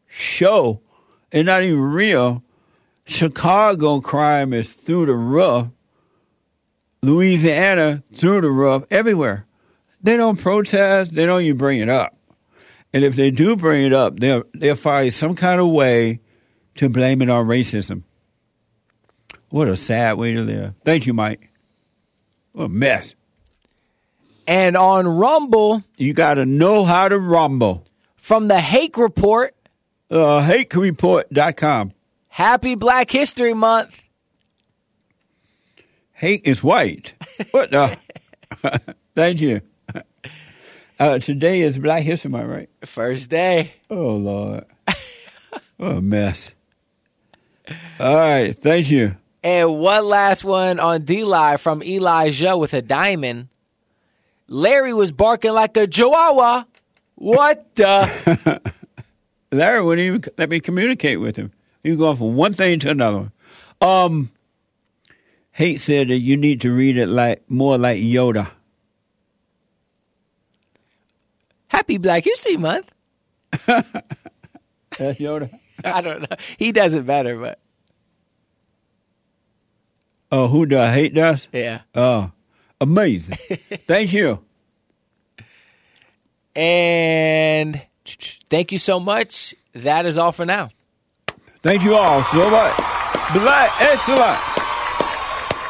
show. 0.08 0.82
It's 1.32 1.46
not 1.46 1.64
even 1.64 1.80
real. 1.80 2.44
Chicago 3.06 4.02
crime 4.02 4.54
is 4.54 4.74
through 4.74 5.08
the 5.08 5.16
roof. 5.16 5.68
Louisiana 7.02 8.04
through 8.14 8.42
the 8.42 8.50
roof. 8.52 8.84
Everywhere. 8.92 9.46
They 10.04 10.18
don't 10.18 10.40
protest. 10.40 11.14
They 11.14 11.26
don't 11.26 11.42
even 11.42 11.58
bring 11.58 11.80
it 11.80 11.90
up. 11.90 12.16
And 12.94 13.04
if 13.04 13.16
they 13.16 13.32
do 13.32 13.56
bring 13.56 13.86
it 13.86 13.94
up, 13.94 14.20
they'll 14.20 14.44
they'll 14.54 14.76
find 14.76 15.14
some 15.14 15.36
kind 15.36 15.62
of 15.62 15.70
way 15.70 16.20
to 16.76 16.90
blame 16.90 17.22
it 17.22 17.30
on 17.30 17.48
racism. 17.48 18.04
What 19.50 19.68
a 19.68 19.76
sad 19.76 20.18
way 20.18 20.34
to 20.34 20.42
live. 20.42 20.74
Thank 20.86 21.06
you, 21.06 21.14
Mike. 21.14 21.50
What 22.54 22.66
a 22.66 22.70
mess. 22.70 23.16
And 24.48 24.76
on 24.76 25.08
Rumble, 25.08 25.84
You 25.98 26.14
got 26.14 26.34
to 26.36 26.46
know 26.46 26.84
how 26.84 27.08
to 27.08 27.18
rumble. 27.20 27.86
from 28.18 28.48
the 28.48 28.60
Hake 28.60 28.98
Report, 28.98 29.56
Uh, 30.10 30.42
hatereport.com. 30.46 31.92
Happy 32.28 32.76
Black 32.76 33.10
History 33.12 33.54
Month. 33.54 34.04
Hate 36.22 36.46
is 36.46 36.64
white. 36.64 37.16
What 37.50 37.72
the? 37.72 37.98
Thank 39.16 39.42
you. 39.42 39.62
Uh, 41.00 41.18
today 41.18 41.62
is 41.62 41.80
Black 41.80 42.04
History 42.04 42.30
Month, 42.30 42.48
right? 42.48 42.70
First 42.86 43.32
day. 43.32 43.74
Oh, 43.90 44.18
Lord. 44.18 44.66
what 45.78 45.94
a 45.94 46.00
mess. 46.00 46.54
All 48.00 48.16
right. 48.16 48.56
Thank 48.56 48.92
you. 48.92 49.18
And 49.42 49.80
one 49.80 50.06
last 50.06 50.44
one 50.44 50.80
on 50.80 51.06
D 51.06 51.24
Live 51.24 51.60
from 51.60 51.82
Elijah 51.82 52.56
with 52.56 52.76
a 52.76 52.84
diamond. 52.84 53.48
Larry 54.48 54.94
was 54.94 55.12
barking 55.12 55.54
like 55.54 55.76
a 55.76 55.88
chihuahua. 55.88 56.66
What 57.16 57.74
the? 57.74 58.62
Larry 59.52 59.84
wouldn't 59.84 60.06
even 60.06 60.24
let 60.38 60.52
me 60.52 60.60
communicate 60.60 61.20
with 61.20 61.36
him. 61.36 61.52
He 61.82 61.90
was 61.90 61.98
going 61.98 62.18
from 62.18 62.36
one 62.36 62.54
thing 62.54 62.78
to 62.82 62.92
another. 62.92 63.32
Um, 63.82 64.30
Hate 65.52 65.80
said 65.80 66.08
that 66.10 66.18
you 66.18 66.38
need 66.38 66.62
to 66.62 66.72
read 66.72 66.98
it 66.98 67.08
like 67.08 67.44
more 67.50 67.78
like 67.78 67.98
Yoda. 68.00 68.50
Happy 71.68 71.98
Black 71.98 72.24
History 72.24 72.58
Month. 72.58 72.92
Yoda. 74.94 75.50
I 75.86 76.02
don't 76.02 76.22
know. 76.22 76.36
He 76.58 76.72
does 76.72 76.96
it 76.96 77.06
better, 77.06 77.38
but 77.38 77.60
Oh, 80.34 80.48
who 80.48 80.66
does? 80.66 80.94
Hate 80.96 81.14
does? 81.14 81.48
yeah. 81.52 81.82
Oh, 81.94 82.32
amazing. 82.80 83.36
Thank 83.88 84.14
you. 84.14 84.44
And 86.56 87.82
thank 88.50 88.72
you 88.72 88.78
so 88.78 89.00
much. 89.00 89.56
That 89.74 90.06
is 90.06 90.18
all 90.18 90.32
for 90.34 90.46
now. 90.46 90.70
Thank 91.64 91.84
you 91.84 91.96
all 91.96 92.24
so 92.26 92.50
much. 92.50 92.78
Black 93.34 93.82
excellence. 93.82 94.60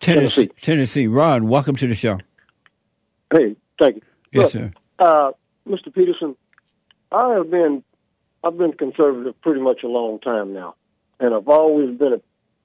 Tennessee. 0.00 0.46
Tennessee. 0.46 0.50
Tennessee. 0.60 1.06
Ron, 1.06 1.46
welcome 1.46 1.76
to 1.76 1.86
the 1.86 1.94
show. 1.94 2.18
Hey, 3.32 3.54
thank 3.78 3.96
you. 3.96 4.02
Yes, 4.32 4.42
Look, 4.42 4.50
sir. 4.50 4.72
Uh, 4.98 5.32
Mr. 5.68 5.94
Peterson, 5.94 6.34
I 7.12 7.34
have 7.34 7.50
been 7.50 7.84
I've 8.42 8.58
been 8.58 8.72
conservative 8.72 9.40
pretty 9.42 9.60
much 9.60 9.84
a 9.84 9.88
long 9.88 10.18
time 10.18 10.52
now, 10.52 10.74
and 11.20 11.32
I've 11.32 11.48
always 11.48 11.96
been 11.96 12.14
a, 12.14 12.20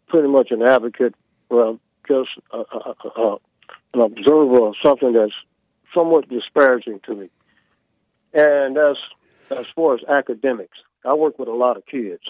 pretty 0.07 0.27
much 0.27 0.49
an 0.51 0.63
advocate. 0.63 1.13
Well, 1.49 1.79
just 2.07 2.29
uh, 2.51 2.63
uh, 2.71 2.93
uh, 3.15 3.37
an 3.93 4.01
observer 4.01 4.67
of 4.67 4.75
something 4.83 5.13
that's 5.13 5.33
somewhat 5.93 6.29
disparaging 6.29 6.99
to 7.05 7.15
me. 7.15 7.29
And 8.33 8.77
as 8.77 8.97
as 9.49 9.65
far 9.75 9.95
as 9.95 10.01
academics, 10.07 10.77
I 11.05 11.13
work 11.13 11.39
with 11.39 11.47
a 11.47 11.53
lot 11.53 11.77
of 11.77 11.85
kids, 11.85 12.21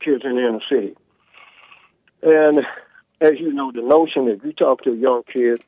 kids 0.00 0.22
in 0.24 0.36
the 0.36 0.48
inner 0.48 0.60
city, 0.68 0.96
and 2.22 2.66
as 3.20 3.38
you 3.38 3.52
know, 3.52 3.72
the 3.72 3.82
notion 3.82 4.28
if 4.28 4.44
you 4.44 4.52
talk 4.52 4.82
to 4.82 4.92
a 4.92 4.96
young 4.96 5.22
kid 5.32 5.62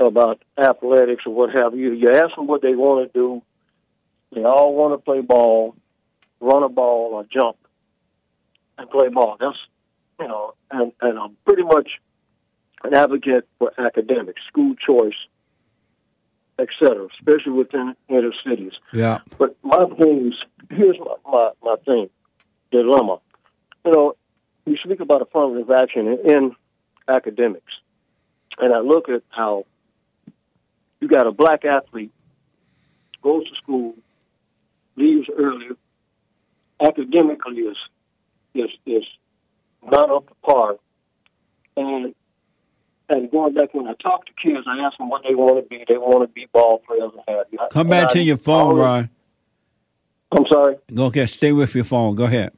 about 0.00 0.42
athletics 0.58 1.24
or 1.26 1.34
what 1.34 1.54
have 1.54 1.76
you. 1.76 1.92
You 1.92 2.10
ask 2.12 2.34
them 2.34 2.46
what 2.46 2.62
they 2.62 2.74
want 2.74 3.12
to 3.12 3.18
do. 3.18 3.42
They 4.32 4.44
all 4.44 4.74
want 4.74 4.94
to 4.94 4.98
play 4.98 5.20
ball, 5.20 5.74
run 6.40 6.62
a 6.62 6.68
ball, 6.68 7.14
or 7.14 7.24
jump, 7.24 7.56
and 8.78 8.88
play 8.88 9.08
ball. 9.08 9.36
That's 9.38 9.56
you 10.20 10.28
know, 10.28 10.54
and 10.70 10.92
and 11.00 11.18
I'm 11.18 11.36
pretty 11.44 11.62
much 11.62 11.88
an 12.84 12.94
advocate 12.94 13.48
for 13.58 13.72
academics, 13.78 14.40
school 14.48 14.74
choice, 14.74 15.14
et 16.58 16.68
cetera, 16.78 17.08
especially 17.18 17.52
within 17.52 17.94
inner 18.08 18.32
cities. 18.46 18.72
Yeah. 18.92 19.20
But 19.38 19.56
my 19.62 19.86
thing 19.98 20.28
is, 20.28 20.34
here's 20.70 20.98
my, 20.98 21.14
my, 21.30 21.50
my 21.62 21.76
thing, 21.84 22.08
dilemma. 22.70 23.18
You 23.84 23.92
know, 23.92 24.16
you 24.66 24.76
speak 24.82 25.00
about 25.00 25.22
affirmative 25.22 25.70
action 25.70 26.06
in, 26.06 26.30
in 26.30 26.56
academics, 27.08 27.72
and 28.58 28.72
I 28.74 28.80
look 28.80 29.08
at 29.08 29.22
how 29.30 29.64
you 31.00 31.08
got 31.08 31.26
a 31.26 31.32
black 31.32 31.64
athlete 31.64 32.12
goes 33.22 33.48
to 33.48 33.54
school, 33.56 33.94
leaves 34.96 35.28
early, 35.36 35.68
academically 36.80 37.58
is 37.58 37.76
is 38.54 38.70
is 38.86 39.04
not 39.84 40.10
up 40.10 40.28
to 40.28 40.34
par, 40.42 40.76
and 41.76 42.14
and 43.08 43.30
going 43.30 43.54
back 43.54 43.74
when 43.74 43.86
I 43.88 43.94
talk 43.94 44.26
to 44.26 44.32
kids, 44.40 44.66
I 44.68 44.78
ask 44.78 44.96
them 44.98 45.08
what 45.08 45.22
they 45.26 45.34
want 45.34 45.56
to 45.62 45.68
be. 45.68 45.84
They 45.88 45.98
want 45.98 46.22
to 46.22 46.32
be 46.32 46.46
ball 46.52 46.78
players 46.78 47.10
and 47.12 47.22
have 47.36 47.46
you. 47.50 47.58
Come 47.70 47.80
And 47.82 47.90
back 47.90 48.10
I 48.10 48.12
to 48.14 48.22
your 48.22 48.36
phone, 48.36 48.60
always- 48.78 48.82
Ron. 48.82 49.10
I'm 50.32 50.46
sorry. 50.46 50.76
Go 50.94 51.06
ahead. 51.06 51.28
Stay 51.28 51.50
with 51.50 51.74
your 51.74 51.82
phone. 51.84 52.14
Go 52.14 52.24
ahead. 52.24 52.52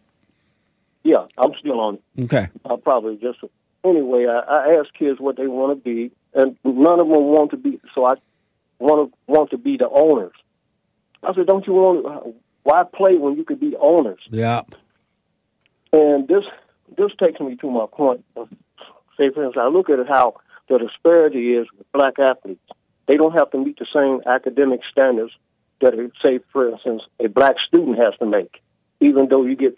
Yeah, 1.04 1.26
I'm 1.38 1.52
still 1.58 1.80
on 1.80 1.94
it. 2.16 2.24
Okay. 2.24 2.48
I'll 2.66 2.76
probably 2.76 3.16
just 3.16 3.38
anyway. 3.82 4.26
I, 4.26 4.40
I 4.40 4.74
ask 4.78 4.92
kids 4.92 5.18
what 5.18 5.36
they 5.38 5.46
want 5.46 5.72
to 5.78 5.82
be, 5.82 6.12
and 6.34 6.54
none 6.64 7.00
of 7.00 7.08
them 7.08 7.24
want 7.24 7.50
to 7.52 7.56
be. 7.56 7.80
So 7.94 8.04
I 8.04 8.14
want 8.78 9.10
to 9.10 9.18
want 9.26 9.50
to 9.50 9.56
be 9.58 9.78
the 9.78 9.88
owners. 9.88 10.32
I 11.22 11.32
said, 11.34 11.46
"Don't 11.46 11.66
you 11.66 11.72
want? 11.72 12.36
Why 12.64 12.84
play 12.84 13.16
when 13.16 13.36
you 13.38 13.44
could 13.44 13.58
be 13.58 13.74
owners?" 13.80 14.20
Yeah. 14.30 14.62
And 15.94 16.28
this 16.28 16.44
this 16.96 17.12
takes 17.18 17.40
me 17.40 17.56
to 17.56 17.70
my 17.70 17.86
point. 17.90 18.24
Say, 18.36 19.30
for 19.30 19.44
instance, 19.44 19.56
I 19.58 19.68
look 19.68 19.90
at 19.90 19.98
it 19.98 20.08
how 20.08 20.34
the 20.68 20.78
disparity 20.78 21.54
is 21.54 21.66
with 21.76 21.90
black 21.92 22.18
athletes. 22.18 22.62
They 23.06 23.16
don't 23.16 23.32
have 23.32 23.50
to 23.50 23.58
meet 23.58 23.78
the 23.78 23.86
same 23.92 24.20
academic 24.26 24.80
standards 24.90 25.32
that, 25.80 25.94
say, 26.24 26.40
for 26.52 26.70
instance, 26.70 27.02
a 27.20 27.28
black 27.28 27.56
student 27.66 27.98
has 27.98 28.14
to 28.20 28.26
make. 28.26 28.60
Even 29.00 29.28
though 29.28 29.44
you 29.44 29.56
get 29.56 29.76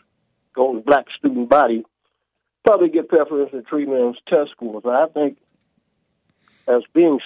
go 0.54 0.74
to 0.74 0.80
black 0.80 1.06
student 1.18 1.48
body, 1.48 1.84
probably 2.64 2.88
get 2.88 3.08
preferential 3.08 3.62
treatment 3.62 4.00
in 4.00 4.14
test 4.28 4.52
scores. 4.52 4.82
But 4.84 4.94
I 4.94 5.06
think 5.06 5.38
as 6.68 6.82
being 6.92 7.18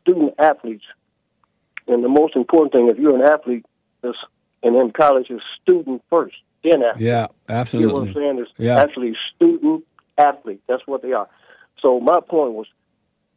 student 0.00 0.34
athletes, 0.38 0.84
and 1.86 2.02
the 2.02 2.08
most 2.08 2.34
important 2.34 2.72
thing, 2.72 2.88
if 2.88 2.98
you're 2.98 3.14
an 3.14 3.22
athlete, 3.22 3.66
is 4.02 4.16
and 4.62 4.74
in 4.76 4.90
college 4.92 5.30
is 5.30 5.42
student 5.62 6.02
first, 6.08 6.36
Yeah. 6.64 6.72
You 6.98 7.06
know 7.06 7.20
what 7.22 7.30
I'm 7.50 7.56
Absolutely. 7.60 8.14
saying? 8.14 8.38
It's 8.40 8.50
Yeah. 8.58 8.80
actually 8.80 9.16
student 9.34 9.84
athlete. 10.18 10.62
That's 10.68 10.86
what 10.86 11.02
they 11.02 11.12
are. 11.12 11.28
So 11.80 12.00
my 12.00 12.20
point 12.20 12.54
was, 12.54 12.66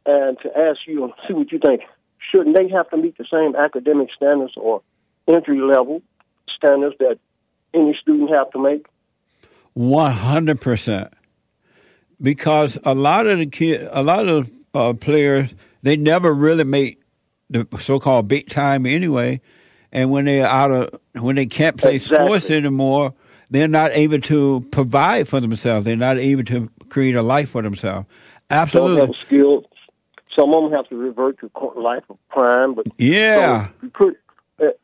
and 0.06 0.38
to 0.42 0.58
ask 0.58 0.80
you 0.86 1.04
and 1.04 1.12
see 1.28 1.34
what 1.34 1.52
you 1.52 1.58
think, 1.58 1.82
shouldn't 2.30 2.56
they 2.56 2.68
have 2.68 2.88
to 2.90 2.96
meet 2.96 3.16
the 3.18 3.26
same 3.30 3.54
academic 3.54 4.08
standards 4.16 4.54
or 4.56 4.82
entry 5.26 5.60
level 5.60 6.02
standards 6.56 6.96
that 6.98 7.18
any 7.74 7.96
student 8.00 8.30
have 8.30 8.50
to 8.52 8.58
make? 8.58 8.86
One 9.74 10.12
hundred 10.12 10.60
percent. 10.60 11.12
Because 12.20 12.76
a 12.84 12.94
lot 12.94 13.26
of 13.26 13.38
the 13.38 13.46
kid, 13.46 13.86
a 13.92 14.02
lot 14.02 14.26
of 14.26 14.50
uh, 14.74 14.92
players, 14.94 15.54
they 15.82 15.96
never 15.96 16.34
really 16.34 16.64
make 16.64 17.00
the 17.48 17.66
so-called 17.78 18.26
big 18.26 18.48
time 18.48 18.86
anyway. 18.86 19.40
And 19.92 20.10
when 20.10 20.26
they're 20.26 20.46
out 20.46 20.70
of, 20.70 21.00
when 21.22 21.36
they 21.36 21.46
can't 21.46 21.76
play 21.76 21.96
Exactly. 21.96 22.26
sports 22.26 22.50
anymore, 22.50 23.14
they're 23.50 23.68
not 23.68 23.92
able 23.94 24.20
to 24.22 24.66
provide 24.70 25.28
for 25.28 25.40
themselves. 25.40 25.84
They're 25.86 25.96
not 25.96 26.18
able 26.18 26.44
to 26.44 26.70
create 26.88 27.14
a 27.14 27.22
life 27.22 27.50
for 27.50 27.62
themselves. 27.62 28.06
Some 28.50 28.58
Absolutely. 28.58 29.00
have 29.06 29.16
skills. 29.16 29.64
Some 30.38 30.54
of 30.54 30.62
them 30.64 30.72
have 30.72 30.88
to 30.88 30.96
revert 30.96 31.38
to 31.40 31.50
life 31.76 32.04
of 32.10 32.18
crime. 32.28 32.74
But 32.74 32.86
Yeah. 32.98 33.68
so 33.98 34.12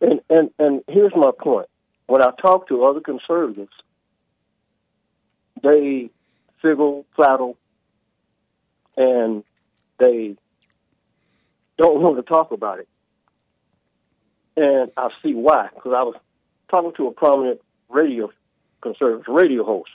and, 0.01 0.21
and 0.31 0.51
and 0.59 0.83
here's 0.89 1.15
my 1.15 1.31
point. 1.39 1.67
When 2.07 2.23
I 2.23 2.31
talk 2.41 2.69
to 2.69 2.85
other 2.85 3.01
conservatives, 3.01 3.73
they 5.63 6.11
figgle, 6.63 7.05
flattle, 7.17 7.57
and 8.97 9.43
they 9.99 10.37
don't 11.79 12.01
want 12.01 12.17
to 12.17 12.23
talk 12.23 12.53
about 12.53 12.79
it. 12.79 12.89
And 14.57 14.91
I 14.97 15.09
see 15.23 15.35
why, 15.35 15.69
because 15.75 15.93
I 15.97 16.03
was 16.03 16.15
talking 16.71 16.93
to 16.97 17.09
a 17.09 17.13
prominent 17.13 17.61
radio 17.89 18.31
conservative 18.83 19.27
radio 19.29 19.65
host, 19.65 19.91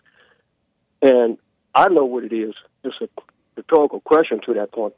and 1.01 1.37
I 1.73 1.87
know 1.89 2.05
what 2.05 2.23
it 2.23 2.33
is. 2.33 2.53
It's 2.83 2.95
a 3.01 3.07
rhetorical 3.55 4.01
question 4.01 4.41
to 4.45 4.53
that 4.55 4.71
point, 4.71 4.93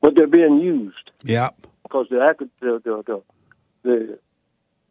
but 0.00 0.14
they're 0.16 0.26
being 0.26 0.58
used 0.60 1.10
Yeah. 1.24 1.50
because 1.82 2.06
the 2.10 2.34
the 2.60 2.82
the 2.84 3.02
the 3.06 3.22
the, 3.82 4.18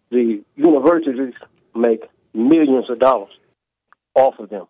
the 0.10 0.42
universities 0.56 1.34
make 1.76 2.04
millions 2.34 2.90
of 2.90 3.00
dollars 3.00 3.32
off 4.16 4.40
of 4.40 4.50
them. 4.50 4.66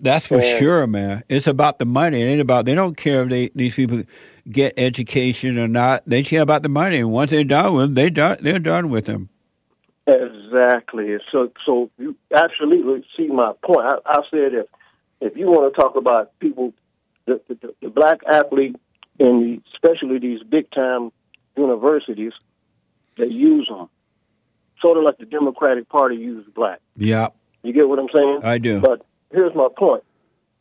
That's 0.00 0.26
for 0.26 0.36
And- 0.36 0.58
sure, 0.58 0.86
man. 0.86 1.24
It's 1.28 1.46
about 1.46 1.78
the 1.78 1.84
money. 1.86 2.22
It 2.22 2.26
ain't 2.26 2.40
about 2.40 2.64
they 2.64 2.74
don't 2.74 2.96
care 2.96 3.22
if 3.22 3.28
they 3.30 3.50
these 3.54 3.74
people 3.74 4.02
get 4.50 4.74
education 4.78 5.58
or 5.58 5.68
not. 5.68 6.02
They 6.06 6.22
care 6.22 6.42
about 6.42 6.62
the 6.62 6.68
money. 6.68 6.98
And 6.98 7.10
once 7.10 7.30
they're 7.30 7.44
done 7.44 7.74
with, 7.74 7.94
they 7.94 8.10
done 8.10 8.36
they're 8.40 8.58
done 8.60 8.90
with 8.90 9.06
them. 9.06 9.28
Exactly. 10.06 11.16
So, 11.30 11.52
so 11.64 11.90
you 11.98 12.16
absolutely 12.34 13.04
see 13.16 13.28
my 13.28 13.52
point. 13.64 13.86
I, 13.86 13.96
I 14.06 14.20
said 14.30 14.54
if 14.54 14.66
if 15.20 15.36
you 15.36 15.46
want 15.46 15.72
to 15.72 15.80
talk 15.80 15.96
about 15.96 16.38
people, 16.40 16.72
the 17.26 17.40
the, 17.48 17.74
the 17.82 17.88
black 17.90 18.20
athlete, 18.30 18.76
and 19.18 19.62
especially 19.74 20.18
these 20.18 20.42
big 20.42 20.70
time 20.70 21.10
universities, 21.56 22.32
they 23.18 23.26
use 23.26 23.68
them 23.68 23.88
sort 24.80 24.96
of 24.96 25.04
like 25.04 25.18
the 25.18 25.26
Democratic 25.26 25.88
Party 25.88 26.16
uses 26.16 26.50
black. 26.54 26.80
Yeah, 26.96 27.28
You 27.62 27.72
get 27.74 27.86
what 27.88 27.98
I'm 27.98 28.08
saying? 28.14 28.40
I 28.42 28.56
do. 28.58 28.80
But 28.80 29.04
here's 29.32 29.54
my 29.54 29.68
point. 29.76 30.02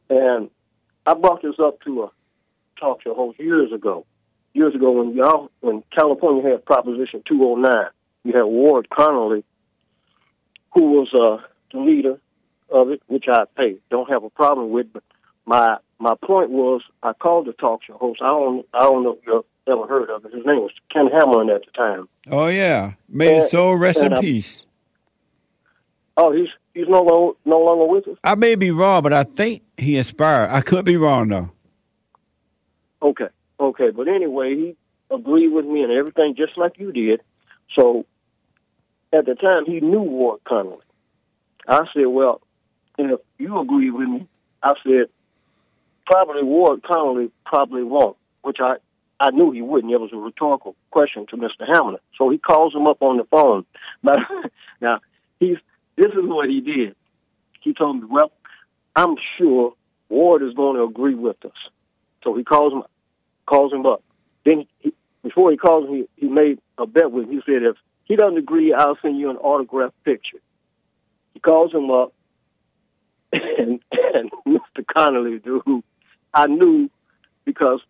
and 0.10 0.50
I 1.06 1.14
brought 1.14 1.42
this 1.42 1.56
up 1.60 1.82
to 1.82 2.04
a 2.04 2.12
talk 2.80 3.02
show 3.04 3.14
host 3.16 3.40
years 3.40 3.72
ago. 3.72 4.06
Years 4.54 4.74
ago, 4.76 4.92
when 4.92 5.16
y'all, 5.16 5.50
when 5.62 5.84
California 5.96 6.50
had 6.52 6.66
Proposition 6.66 7.24
209, 7.28 7.90
you 8.24 8.34
had 8.34 8.44
Ward 8.44 8.88
Connerly, 8.92 9.44
who 10.74 10.92
was 10.92 11.08
uh, 11.14 11.44
the 11.72 11.80
leader 11.80 12.20
of 12.70 12.90
it, 12.92 13.02
which 13.08 13.26
I 13.28 13.44
hey 13.58 13.78
don't 13.90 14.10
have 14.10 14.24
a 14.24 14.30
problem 14.30 14.70
with. 14.72 14.92
But 14.92 15.04
my 15.46 15.78
my 16.00 16.16
point 16.24 16.50
was, 16.50 16.82
I 17.04 17.14
called 17.14 17.48
the 17.48 17.54
talk 17.54 17.84
show 17.84 17.98
host. 17.98 18.22
I 18.24 18.30
don't 18.30 18.66
I 18.74 18.80
don't 18.82 19.04
know 19.04 19.14
if 19.14 19.20
you've 19.26 19.46
ever 19.68 19.88
heard 19.88 20.10
of 20.10 20.26
it. 20.26 20.34
His 20.34 20.46
name 20.46 20.62
was 20.62 20.72
Ken 20.92 21.08
Hamblin 21.08 21.50
at 21.50 21.62
the 21.66 21.72
time. 21.72 22.08
Oh 22.30 22.48
yeah. 22.48 22.94
May 23.08 23.36
his 23.42 23.52
soul 23.52 23.76
rest 23.76 24.00
in 24.00 24.14
I- 24.14 24.20
peace. 24.22 24.66
Oh, 26.18 26.34
he's 26.34 26.50
he's 26.74 26.88
no 26.88 27.02
longer 27.02 27.38
no 27.46 27.60
longer 27.60 27.86
with 27.86 28.08
us. 28.08 28.18
I 28.24 28.36
may 28.36 28.56
be 28.56 28.72
wrong, 28.72 29.04
but 29.04 29.14
I 29.14 29.24
think 29.24 29.64
he 29.78 29.98
inspired. 29.98 30.50
I 30.50 30.62
could 30.62 30.86
be 30.86 30.98
wrong 30.98 31.30
though. 31.30 31.52
Okay, 33.02 33.30
okay, 33.60 33.92
but 33.92 34.08
anyway, 34.08 34.56
he 34.56 34.76
agreed 35.10 35.50
with 35.50 35.66
me 35.66 35.84
and 35.84 35.92
everything, 35.92 36.36
just 36.36 36.58
like 36.58 36.78
you 36.78 36.92
did. 36.92 37.22
So 37.78 38.06
at 39.14 39.26
the 39.26 39.36
time, 39.36 39.66
he 39.66 39.80
knew 39.80 40.02
Ward 40.02 40.42
Connerly. 40.46 40.82
I 41.68 41.86
said, 41.94 42.08
"Well, 42.08 42.42
if 42.98 43.20
you 43.38 43.60
agree 43.60 43.92
with 43.92 44.08
me," 44.08 44.28
I 44.62 44.74
said, 44.84 45.10
"Probably 46.06 46.44
Ward 46.44 46.82
Connerly 46.82 47.32
probably 47.46 47.84
won't," 47.84 48.18
which 48.42 48.58
I 48.60 48.78
I 49.20 49.32
knew 49.32 49.52
he 49.52 49.62
wouldn't. 49.62 49.92
It 49.92 50.00
was 50.00 50.14
a 50.14 50.18
rhetorical 50.18 50.76
question 50.92 51.26
to 51.28 51.38
Mr. 51.38 51.68
Hamblin. 51.68 51.98
So 52.18 52.30
he 52.30 52.38
calls 52.38 52.74
him 52.74 52.88
up 52.88 53.02
on 53.02 53.18
the 53.18 53.26
phone. 53.26 53.66
But 54.04 54.20
now 54.80 55.00
he's 55.40 55.58
this 56.00 56.14
is 56.14 56.24
what 56.24 56.50
he 56.50 56.62
did. 56.62 56.95
He 57.62 57.74
told 57.74 58.02
me, 58.02 58.08
"Well, 58.10 58.32
I'm 58.95 59.16
sure 59.38 59.74
Ward 60.08 60.41
is 60.41 60.54
going 60.54 60.78
to 60.78 60.84
agree 60.84 61.14
with 61.14 61.43
us." 61.43 61.52
So 62.24 62.36
he 62.36 62.43
calls 62.43 62.72
him 62.72 62.84
calls 63.45 63.74
him 63.74 63.86
up. 63.86 64.02
Then 64.45 64.66
he, 64.80 64.93
before 65.24 65.52
he 65.52 65.58
calls 65.58 65.89
him, 65.89 65.95
he, 65.95 66.08
he 66.16 66.28
made 66.28 66.60
a 66.78 66.88
bet 66.88 67.12
with 67.12 67.26
him. 67.26 67.32
He 67.32 67.41
said, 67.45 67.64
"If 67.64 67.76
he 68.06 68.16
doesn't 68.16 68.38
agree, 68.38 68.74
I'll 68.74 68.97
send 69.02 69.18
you 69.20 69.30
an 69.30 69.38
autographed 69.38 70.02
picture." 70.06 70.39
He 71.34 71.41
calls 71.41 71.74
him 71.74 71.91
up, 71.91 72.14
and, 73.34 73.82
and 73.91 74.32
Mr. 74.47 74.86
Connerly, 74.86 75.43
who 75.43 75.84
I 76.34 76.47
knew 76.47 76.89
because 77.43 77.82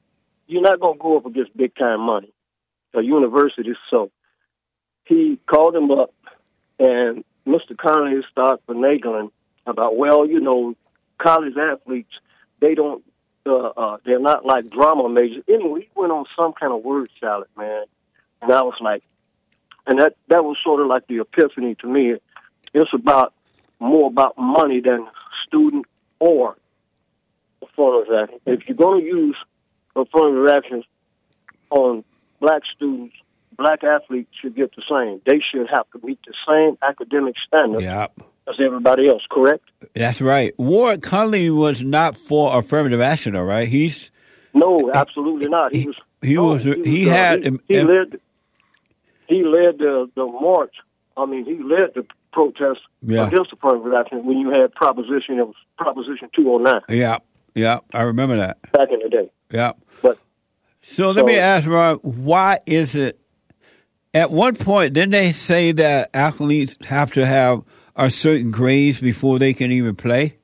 you're 0.47 0.63
not 0.63 0.79
going 0.79 0.97
to 0.97 1.01
go 1.01 1.17
up 1.17 1.27
against 1.27 1.55
big 1.55 1.75
time 1.75 2.01
money, 2.01 2.33
a 2.95 3.01
university. 3.01 3.73
So 3.91 4.11
he 5.05 5.39
called 5.45 5.75
him 5.75 5.91
up, 5.91 6.13
and 6.79 7.23
Mr. 7.49 7.75
Connerly 7.75 8.21
started 8.31 8.65
finagling 8.67 9.31
about, 9.65 9.97
well, 9.97 10.27
you 10.27 10.39
know, 10.39 10.75
college 11.17 11.55
athletes, 11.57 12.13
they 12.59 12.75
don't, 12.75 13.03
uh, 13.45 13.69
uh, 13.69 13.97
they're 14.05 14.19
not 14.19 14.45
like 14.45 14.69
drama 14.69 15.09
majors. 15.09 15.43
Anyway, 15.47 15.81
he 15.81 15.89
went 15.95 16.11
on 16.11 16.25
some 16.39 16.53
kind 16.53 16.71
of 16.71 16.83
word 16.83 17.09
salad, 17.19 17.47
man. 17.57 17.85
And 18.41 18.51
I 18.51 18.61
was 18.61 18.75
like, 18.79 19.03
and 19.87 19.99
that, 19.99 20.15
that 20.27 20.45
was 20.45 20.57
sort 20.63 20.81
of 20.81 20.87
like 20.87 21.07
the 21.07 21.19
epiphany 21.19 21.75
to 21.75 21.87
me. 21.87 22.15
It's 22.73 22.93
about 22.93 23.33
more 23.79 24.07
about 24.07 24.37
money 24.37 24.81
than 24.81 25.07
student 25.47 25.85
or 26.19 26.55
affirmative 27.61 28.13
action. 28.13 28.39
If 28.45 28.67
you're 28.67 28.77
going 28.77 29.05
to 29.05 29.15
use 29.15 29.37
affirmative 29.95 30.47
actions 30.47 30.85
on 31.71 32.03
black 32.39 32.61
students, 32.75 33.15
black 33.59 33.83
athletes 33.83 34.31
should 34.41 34.55
get 34.55 34.71
the 34.75 34.81
same. 34.89 35.21
They 35.25 35.39
should 35.51 35.67
have 35.69 35.85
to 35.91 36.05
meet 36.05 36.19
the 36.25 36.33
same 36.47 36.77
academic 36.81 37.35
standards 37.45 37.83
Yep. 37.83 38.21
as 38.47 38.55
everybody 38.59 39.07
else, 39.09 39.21
correct? 39.29 39.63
That's 39.93 40.21
right. 40.21 40.53
Ward 40.57 41.01
Connerly 41.01 41.55
was 41.55 41.83
not 41.83 42.17
for 42.17 42.57
affirmative 42.57 43.01
action, 43.01 43.35
all 43.35 43.43
right? 43.43 43.67
He's 43.67 44.09
No, 44.53 44.89
absolutely 44.93 45.49
not. 45.49 45.75
He 45.75 45.85
was. 45.87 45.95
he 46.21 46.33
no, 46.35 46.45
was 46.53 46.63
he 46.63 47.09
uh, 47.09 47.13
had 47.13 47.43
He, 47.43 47.59
he 47.67 47.81
led. 47.81 48.19
He 49.27 49.43
led 49.43 49.77
the 49.77 50.09
the 50.15 50.25
march. 50.25 50.73
I 51.15 51.25
mean, 51.25 51.45
he 51.45 51.61
led 51.61 51.93
the 51.95 52.05
protest 52.31 52.79
Yeah. 53.01 53.27
against 53.27 53.51
affirmative 53.53 53.93
action 53.93 54.25
when 54.25 54.37
you 54.39 54.49
had 54.49 54.73
proposition. 54.73 55.37
It 55.37 55.45
was 55.47 55.55
Proposition 55.77 56.29
two 56.35 56.51
hundred 56.51 56.63
nine 56.63 56.81
yeah, 56.89 57.17
yeah, 57.55 57.79
I 57.93 58.01
remember 58.03 58.37
that. 58.37 58.61
back 58.71 58.89
in 58.91 58.99
the 58.99 59.09
day. 59.09 59.29
Yeah. 59.51 59.73
But 60.01 60.17
So 60.81 61.11
let 61.11 61.25
me 61.25 61.37
ask 61.37 61.67
Rob, 61.67 61.99
why 62.03 62.59
is 62.65 62.95
it 62.95 63.18
at 64.13 64.31
one 64.31 64.55
point 64.55 64.93
didn't 64.93 65.11
they 65.11 65.31
say 65.31 65.71
that 65.73 66.09
athletes 66.13 66.75
have 66.85 67.11
to 67.13 67.25
have 67.25 67.63
a 67.95 68.09
certain 68.09 68.51
grades 68.51 69.01
before 69.01 69.39
they 69.39 69.53
can 69.53 69.71
even 69.71 69.95
play? 69.95 70.35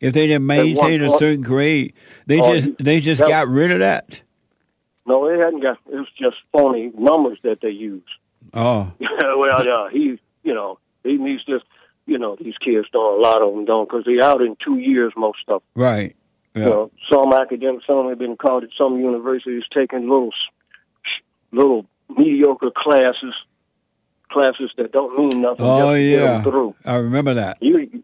If 0.00 0.14
they 0.14 0.26
didn't 0.28 0.46
maintain 0.46 1.02
a 1.02 1.10
certain 1.18 1.42
grade, 1.42 1.92
they 2.26 2.40
Oh, 2.40 2.54
just 2.58 2.70
they 2.82 3.00
just 3.00 3.20
that- 3.20 3.28
got 3.28 3.48
rid 3.48 3.70
of 3.70 3.80
that. 3.80 4.22
no, 5.06 5.28
they 5.28 5.38
hadn't 5.38 5.60
got. 5.60 5.78
It 5.92 5.96
was 5.96 6.08
just 6.18 6.36
phony 6.52 6.90
numbers 6.96 7.38
that 7.42 7.60
they 7.60 7.70
used. 7.70 8.08
Oh, 8.54 8.92
well, 9.00 9.66
yeah, 9.66 9.88
he, 9.92 10.18
you 10.42 10.54
know, 10.54 10.78
he 11.04 11.18
needs 11.18 11.44
just, 11.44 11.64
you 12.06 12.16
know, 12.18 12.34
these 12.40 12.56
kids 12.64 12.86
don't. 12.92 13.18
A 13.18 13.22
lot 13.22 13.42
of 13.42 13.54
them 13.54 13.66
don't 13.66 13.88
because 13.88 14.04
they're 14.06 14.22
out 14.24 14.40
in 14.40 14.56
two 14.64 14.78
years. 14.78 15.12
Most 15.16 15.40
of 15.48 15.60
them. 15.74 15.82
right. 15.82 16.16
Yeah. 16.56 16.64
Know, 16.64 16.90
some 17.12 17.32
academics, 17.32 17.86
some 17.86 18.08
have 18.08 18.18
been 18.18 18.36
called 18.36 18.64
at 18.64 18.70
some 18.76 18.98
universities 18.98 19.62
taking 19.72 20.08
little, 20.08 20.30
little 21.52 21.86
mediocre 22.16 22.70
classes, 22.76 23.34
classes 24.30 24.70
that 24.76 24.92
don't 24.92 25.18
mean 25.18 25.40
nothing. 25.40 25.64
oh 25.64 25.94
just 25.94 25.96
to 26.02 26.10
get 26.10 26.20
'em 26.20 26.26
yeah. 26.36 26.42
through. 26.42 26.74
I 26.84 26.96
remember 26.96 27.34
that. 27.34 27.58
You, 27.60 28.02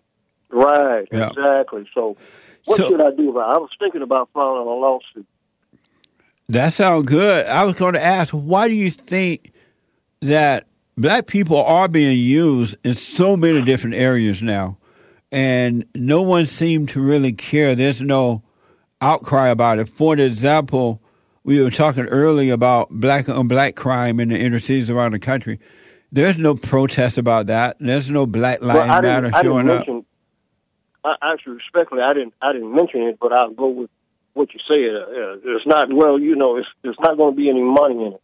right? 0.50 1.06
Yeah. 1.12 1.28
Exactly. 1.28 1.88
So, 1.94 2.16
what 2.64 2.76
So- 2.78 2.88
should 2.90 3.00
I 3.00 3.10
do 3.12 3.30
about? 3.30 3.50
it? 3.50 3.54
I 3.54 3.58
was 3.58 3.70
thinking 3.78 4.02
about 4.02 4.28
filing 4.32 4.66
a 4.66 4.70
lawsuit. 4.70 5.26
That 6.48 6.74
sounds 6.74 7.06
good. 7.06 7.46
I 7.46 7.64
was 7.64 7.74
going 7.74 7.94
to 7.94 8.02
ask, 8.02 8.32
why 8.32 8.68
do 8.68 8.74
you 8.74 8.90
think 8.92 9.52
that 10.22 10.66
black 10.96 11.26
people 11.26 11.56
are 11.62 11.88
being 11.88 12.18
used 12.18 12.76
in 12.84 12.94
so 12.94 13.36
many 13.36 13.62
different 13.62 13.96
areas 13.96 14.42
now, 14.42 14.78
and 15.32 15.84
no 15.96 16.22
one 16.22 16.46
seemed 16.46 16.90
to 16.90 17.00
really 17.00 17.32
care? 17.32 17.74
There's 17.74 18.00
no 18.00 18.42
outcry 19.00 19.48
about 19.48 19.80
it. 19.80 19.88
For 19.88 20.16
example, 20.16 21.02
we 21.46 21.62
were 21.62 21.70
talking 21.70 22.04
earlier 22.06 22.52
about 22.52 22.90
black 22.90 23.28
on 23.28 23.46
black 23.48 23.76
crime 23.76 24.18
in 24.20 24.28
the 24.30 24.38
inner 24.38 24.58
cities 24.58 24.90
around 24.90 25.12
the 25.12 25.18
country. 25.18 25.60
There's 26.12 26.38
no 26.38 26.54
protest 26.54 27.18
about 27.18 27.46
that. 27.46 27.76
There's 27.80 28.10
no 28.10 28.26
Black 28.26 28.62
Lives 28.62 28.78
Well, 28.78 28.86
Matter 29.02 29.20
didn't, 29.22 29.34
I 29.34 29.42
didn't 29.42 29.66
showing 29.66 29.70
up. 29.70 30.04
I, 31.04 31.32
actually, 31.32 31.54
respectfully, 31.56 32.02
I 32.02 32.12
didn't. 32.14 32.34
I 32.42 32.52
didn't 32.52 32.74
mention 32.74 33.02
it, 33.02 33.18
but 33.20 33.32
I'll 33.32 33.50
go 33.50 33.68
with 33.68 33.90
what 34.34 34.48
you 34.54 34.60
said. 34.68 34.94
Uh, 34.96 35.56
it's 35.56 35.66
not 35.66 35.92
well. 35.92 36.18
You 36.18 36.34
know, 36.36 36.56
it's 36.56 36.68
there's 36.82 36.96
not 37.00 37.16
going 37.16 37.34
to 37.34 37.36
be 37.36 37.48
any 37.48 37.62
money 37.62 38.06
in 38.06 38.12
it. 38.14 38.22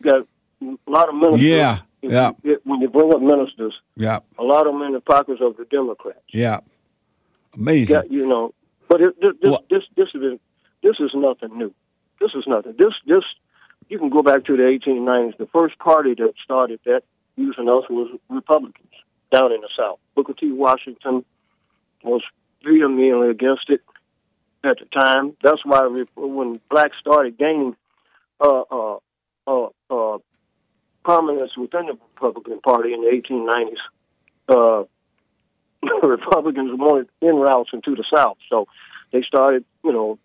You 0.00 0.10
got 0.10 0.26
a 0.86 0.90
lot 0.90 1.08
of 1.08 1.14
ministers. 1.14 1.42
Yeah, 1.42 1.78
if 2.02 2.10
yeah. 2.12 2.32
You, 2.42 2.52
if- 2.54 2.60
when 2.64 2.80
you 2.80 2.88
bring 2.88 3.12
up 3.14 3.20
ministers, 3.22 3.74
Yeah, 3.96 4.20
a 4.38 4.42
lot 4.42 4.66
of 4.66 4.72
them 4.74 4.82
in 4.82 4.92
the 4.92 5.00
pockets 5.00 5.40
of 5.42 5.56
the 5.56 5.64
Democrats. 5.66 6.20
yeah. 6.32 6.60
Amazing. 7.54 7.96
Yeah, 7.96 8.02
you 8.08 8.26
know. 8.26 8.54
But 8.88 9.00
it, 9.00 9.20
this, 9.20 9.32
this, 9.40 9.50
Well- 9.50 9.64
this, 9.70 9.82
this 9.96 10.08
is 10.14 10.38
this 10.82 10.96
is 11.00 11.10
nothing 11.14 11.56
new. 11.58 11.74
This 12.20 12.30
is 12.34 12.44
nothing. 12.46 12.74
This, 12.78 12.94
this, 13.06 13.24
you 13.88 13.98
can 13.98 14.10
go 14.10 14.22
back 14.22 14.44
to 14.44 14.56
the 14.56 14.62
1890s. 14.62 15.38
The 15.38 15.46
first 15.46 15.78
party 15.78 16.14
that 16.14 16.34
started 16.44 16.80
that 16.84 17.02
using 17.36 17.68
us 17.68 17.84
was 17.88 18.18
Republicans 18.28 18.92
down 19.32 19.52
in 19.52 19.60
the 19.60 19.68
South. 19.76 19.98
Booker 20.14 20.34
T. 20.34 20.52
Washington 20.52 21.24
was 22.02 22.22
vehemently 22.62 23.30
against 23.30 23.70
it 23.70 23.80
at 24.64 24.78
the 24.78 24.86
time. 24.86 25.36
That's 25.42 25.64
why 25.64 26.04
when 26.16 26.60
blacks 26.70 26.96
started 27.00 27.38
gaining 27.38 27.76
uh, 28.40 28.62
uh, 28.70 28.96
uh, 29.46 29.68
uh, 29.90 30.18
prominence 31.04 31.56
within 31.56 31.86
the 31.86 31.98
Republican 32.14 32.60
Party 32.60 32.92
in 32.92 33.02
the 33.02 33.10
1890s, 33.10 33.74
uh, 34.48 34.84
Republicans 36.06 36.78
wanted 36.78 37.08
in 37.22 37.36
routes 37.36 37.70
into 37.72 37.94
the 37.94 38.04
South. 38.14 38.36
So 38.50 38.66
they 39.12 39.22
started, 39.22 39.64
you 39.82 39.92
know, 39.92 40.18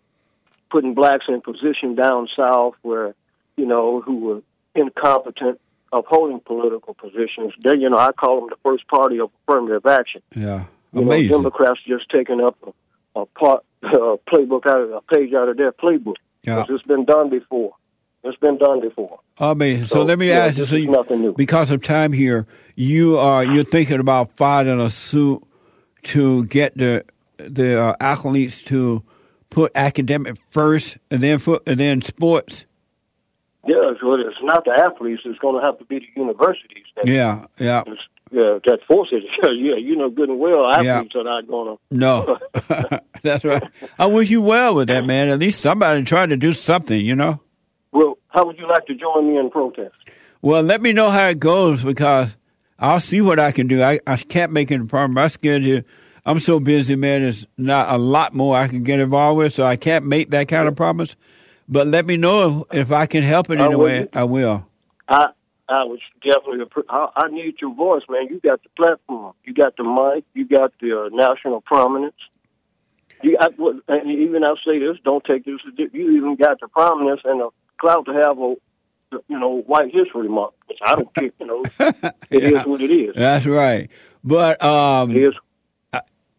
putting 0.70 0.94
blacks 0.94 1.26
in 1.28 1.40
position 1.40 1.94
down 1.94 2.28
south 2.36 2.74
where, 2.82 3.14
you 3.56 3.66
know, 3.66 4.00
who 4.00 4.16
were 4.16 4.42
incompetent 4.74 5.60
of 5.92 6.04
holding 6.06 6.40
political 6.40 6.94
positions. 6.94 7.52
Then, 7.62 7.80
you 7.80 7.88
know, 7.90 7.98
I 7.98 8.12
call 8.12 8.40
them 8.40 8.50
the 8.50 8.56
first 8.62 8.86
party 8.88 9.18
of 9.20 9.30
affirmative 9.48 9.86
action. 9.86 10.22
Yeah, 10.34 10.64
You 10.92 11.02
amazing. 11.02 11.30
know, 11.30 11.36
Democrats 11.38 11.80
just 11.86 12.10
taking 12.10 12.40
up 12.40 12.56
a, 13.14 13.20
a 13.20 13.26
part, 13.26 13.64
a 13.82 14.18
playbook 14.28 14.66
out 14.66 14.80
of 14.80 14.90
a 14.90 15.00
page 15.02 15.32
out 15.32 15.48
of 15.48 15.56
their 15.56 15.72
playbook. 15.72 16.16
Yeah. 16.42 16.64
It's 16.68 16.82
been 16.84 17.04
done 17.04 17.30
before. 17.30 17.74
It's 18.24 18.36
been 18.38 18.58
done 18.58 18.80
before. 18.80 19.20
Amazing. 19.38 19.86
So, 19.86 19.96
So, 19.96 20.04
let 20.04 20.18
me 20.18 20.28
yeah, 20.28 20.46
ask 20.46 20.58
you, 20.58 20.64
so 20.64 20.76
you, 20.76 20.90
nothing 20.90 21.20
new. 21.20 21.32
because 21.34 21.70
of 21.70 21.82
time 21.82 22.12
here, 22.12 22.46
you 22.74 23.18
are 23.18 23.44
you're 23.44 23.62
thinking 23.64 24.00
about 24.00 24.32
filing 24.36 24.80
a 24.80 24.90
suit 24.90 25.42
to 26.04 26.44
get 26.46 26.76
the 26.76 27.04
the 27.38 27.80
uh, 27.80 27.96
athletes 28.00 28.62
to 28.64 29.02
put 29.50 29.72
academic 29.74 30.36
first, 30.50 30.98
and 31.10 31.22
then 31.22 31.38
foot, 31.38 31.62
and 31.66 31.78
then 31.80 32.02
sports. 32.02 32.64
Yeah, 33.66 33.92
so 34.00 34.14
it's 34.14 34.36
not 34.42 34.64
the 34.64 34.70
athletes. 34.72 35.22
It's 35.24 35.38
going 35.40 35.60
to 35.60 35.66
have 35.66 35.78
to 35.78 35.84
be 35.84 35.98
the 35.98 36.06
universities. 36.20 36.84
That, 36.94 37.06
Yeah, 37.08 37.46
yeah. 37.58 37.82
yeah, 38.30 38.58
that 38.64 38.78
force 38.86 39.08
it. 39.10 39.24
yeah, 39.58 39.74
you 39.76 39.96
know 39.96 40.08
good 40.08 40.28
and 40.28 40.38
well 40.38 40.68
athletes 40.70 41.14
Yeah. 41.14 41.20
are 41.20 41.24
not 41.24 41.48
going 41.48 41.76
to. 41.76 41.96
No, 41.96 42.38
that's 43.22 43.44
right. 43.44 43.62
I 43.98 44.06
wish 44.06 44.30
you 44.30 44.40
well 44.42 44.74
with 44.76 44.88
that, 44.88 45.04
man. 45.04 45.28
At 45.30 45.40
least 45.40 45.60
somebody 45.60 46.04
tried 46.04 46.28
to 46.30 46.36
do 46.36 46.52
something, 46.52 47.00
you 47.04 47.16
know. 47.16 47.40
Well, 47.92 48.18
how 48.28 48.46
would 48.46 48.58
you 48.58 48.68
like 48.68 48.86
to 48.86 48.94
join 48.94 49.28
me 49.28 49.38
in 49.38 49.50
protest? 49.50 49.94
Well, 50.42 50.62
let 50.62 50.80
me 50.80 50.92
know 50.92 51.10
how 51.10 51.28
it 51.28 51.40
goes 51.40 51.82
because 51.82 52.36
I'll 52.78 53.00
see 53.00 53.20
what 53.20 53.40
I 53.40 53.50
can 53.50 53.66
do. 53.66 53.82
I, 53.82 53.98
I 54.06 54.16
can't 54.16 54.52
make 54.52 54.70
it 54.70 54.80
a 54.80 54.84
problem. 54.84 55.14
My 55.14 55.26
schedule, 55.28 55.80
I'm 56.26 56.40
so 56.40 56.58
busy, 56.58 56.96
man. 56.96 57.22
There's 57.22 57.46
not 57.56 57.94
a 57.94 57.96
lot 57.98 58.34
more 58.34 58.56
I 58.56 58.66
can 58.66 58.82
get 58.82 58.98
involved 58.98 59.38
with, 59.38 59.54
so 59.54 59.64
I 59.64 59.76
can't 59.76 60.04
make 60.04 60.30
that 60.30 60.48
kind 60.48 60.66
of 60.66 60.74
promise. 60.74 61.14
But 61.68 61.86
let 61.86 62.04
me 62.04 62.16
know 62.16 62.66
if, 62.72 62.90
I 62.90 63.06
can 63.06 63.22
help 63.22 63.48
in 63.48 63.60
I 63.60 63.66
any 63.66 63.76
will. 63.76 63.84
way. 63.84 64.08
I 64.12 64.24
will. 64.24 64.66
I 65.08 65.28
I 65.68 65.84
would 65.84 66.00
definitely. 66.22 66.64
I, 66.88 67.08
I 67.16 67.28
need 67.28 67.54
your 67.60 67.74
voice, 67.74 68.02
man. 68.08 68.26
You 68.28 68.40
got 68.40 68.60
the 68.62 68.68
platform. 68.76 69.34
You 69.44 69.54
got 69.54 69.76
the 69.76 69.84
mic. 69.84 70.24
You 70.34 70.46
got 70.46 70.72
the 70.80 71.06
uh, 71.06 71.08
national 71.16 71.60
prominence. 71.60 72.14
You 73.22 73.38
what- 73.56 73.76
and 73.88 74.10
even 74.10 74.42
I'll 74.44 74.58
say 74.66 74.78
this: 74.80 74.96
don't 75.04 75.24
take 75.24 75.44
this. 75.44 75.60
You 75.92 76.10
even 76.16 76.36
got 76.36 76.58
the 76.60 76.68
prominence 76.68 77.20
and 77.24 77.40
the 77.40 77.50
clout 77.80 78.06
to 78.06 78.12
have 78.12 78.38
a, 78.38 78.54
you 79.28 79.38
know, 79.38 79.60
White 79.62 79.92
History 79.94 80.28
Month. 80.28 80.54
Which 80.68 80.78
I 80.84 80.96
don't 80.96 81.12
care. 81.14 81.30
You 81.40 81.46
know, 81.46 81.64
it 82.30 82.42
is 82.44 82.52
Yeah. 82.52 82.64
what 82.64 82.80
it 82.80 82.90
is. 82.90 83.14
That's 83.16 83.46
right. 83.46 83.90
But 84.22 84.62
um, 84.62 85.10
It 85.12 85.28
is. 85.28 85.34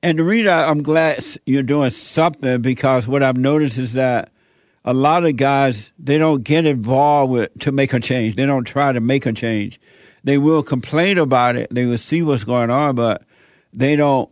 And 0.07 0.17
the 0.17 0.23
reason 0.23 0.53
I'm 0.53 0.83
glad 0.83 1.25
you're 1.45 1.63
doing 1.63 1.89
something 1.89 2.61
because 2.61 3.07
what 3.07 3.21
I've 3.21 3.35
noticed 3.35 3.77
is 3.77 3.91
that 3.93 4.31
a 4.85 4.93
lot 4.93 5.25
of 5.25 5.35
guys 5.35 5.91
they 5.99 6.17
don't 6.17 6.45
get 6.45 6.65
involved 6.65 7.33
with 7.33 7.59
to 7.59 7.73
make 7.73 7.91
a 7.91 7.99
change. 7.99 8.37
They 8.37 8.45
don't 8.45 8.63
try 8.63 8.93
to 8.93 9.01
make 9.01 9.25
a 9.25 9.33
change. 9.33 9.81
They 10.23 10.37
will 10.37 10.63
complain 10.63 11.17
about 11.17 11.57
it. 11.57 11.67
They 11.71 11.85
will 11.85 11.97
see 11.97 12.23
what's 12.23 12.45
going 12.45 12.69
on, 12.69 12.95
but 12.95 13.23
they 13.73 13.97
don't 13.97 14.29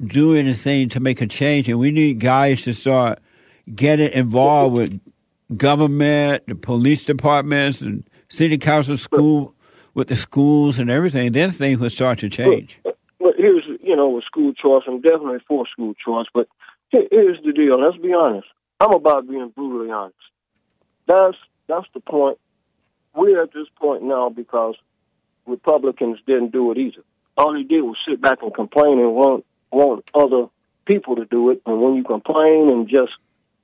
do 0.00 0.34
anything 0.34 0.90
to 0.90 1.00
make 1.00 1.20
a 1.20 1.26
change. 1.26 1.68
And 1.68 1.80
we 1.80 1.90
need 1.90 2.20
guys 2.20 2.62
to 2.62 2.72
start 2.72 3.18
getting 3.74 4.12
involved 4.12 4.76
with 4.76 5.00
government, 5.56 6.46
the 6.46 6.54
police 6.54 7.04
departments, 7.04 7.82
and 7.82 8.08
city 8.28 8.58
council, 8.58 8.96
school, 8.96 9.56
with 9.94 10.06
the 10.06 10.14
schools 10.14 10.78
and 10.78 10.88
everything. 10.88 11.32
Then 11.32 11.50
things 11.50 11.80
will 11.80 11.90
start 11.90 12.20
to 12.20 12.28
change. 12.28 12.78
But 13.18 13.34
here's, 13.36 13.64
you 13.86 13.96
know, 13.96 14.10
with 14.10 14.24
school 14.24 14.52
choice, 14.52 14.82
I'm 14.86 15.00
definitely 15.00 15.38
for 15.46 15.66
school 15.66 15.94
choice, 15.94 16.26
but 16.34 16.48
here's 16.90 17.42
the 17.44 17.52
deal. 17.52 17.80
Let's 17.80 17.98
be 17.98 18.12
honest. 18.12 18.48
I'm 18.80 18.92
about 18.92 19.28
being 19.28 19.48
brutally 19.54 19.90
honest. 19.90 20.16
That's 21.06 21.36
that's 21.66 21.86
the 21.94 22.00
point. 22.00 22.38
We're 23.14 23.42
at 23.42 23.52
this 23.52 23.68
point 23.76 24.02
now 24.02 24.28
because 24.28 24.74
Republicans 25.46 26.18
didn't 26.26 26.52
do 26.52 26.70
it 26.72 26.78
either. 26.78 27.02
All 27.36 27.54
they 27.54 27.62
did 27.62 27.82
was 27.82 27.96
sit 28.06 28.20
back 28.20 28.42
and 28.42 28.54
complain 28.54 28.98
and 28.98 29.14
want 29.14 29.44
want 29.70 30.08
other 30.14 30.46
people 30.84 31.16
to 31.16 31.24
do 31.24 31.50
it. 31.50 31.62
And 31.66 31.80
when 31.80 31.94
you 31.94 32.04
complain 32.04 32.70
and 32.70 32.88
just 32.88 33.12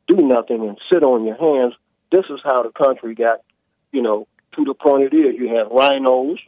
do 0.08 0.16
nothing 0.16 0.66
and 0.68 0.78
sit 0.92 1.02
on 1.02 1.24
your 1.24 1.36
hands, 1.36 1.74
this 2.10 2.24
is 2.28 2.40
how 2.44 2.62
the 2.62 2.70
country 2.70 3.14
got, 3.14 3.40
you 3.92 4.02
know, 4.02 4.26
to 4.56 4.64
the 4.64 4.74
point 4.74 5.12
it 5.12 5.16
is. 5.16 5.34
You 5.36 5.48
had 5.48 5.68
RINOs, 5.68 6.38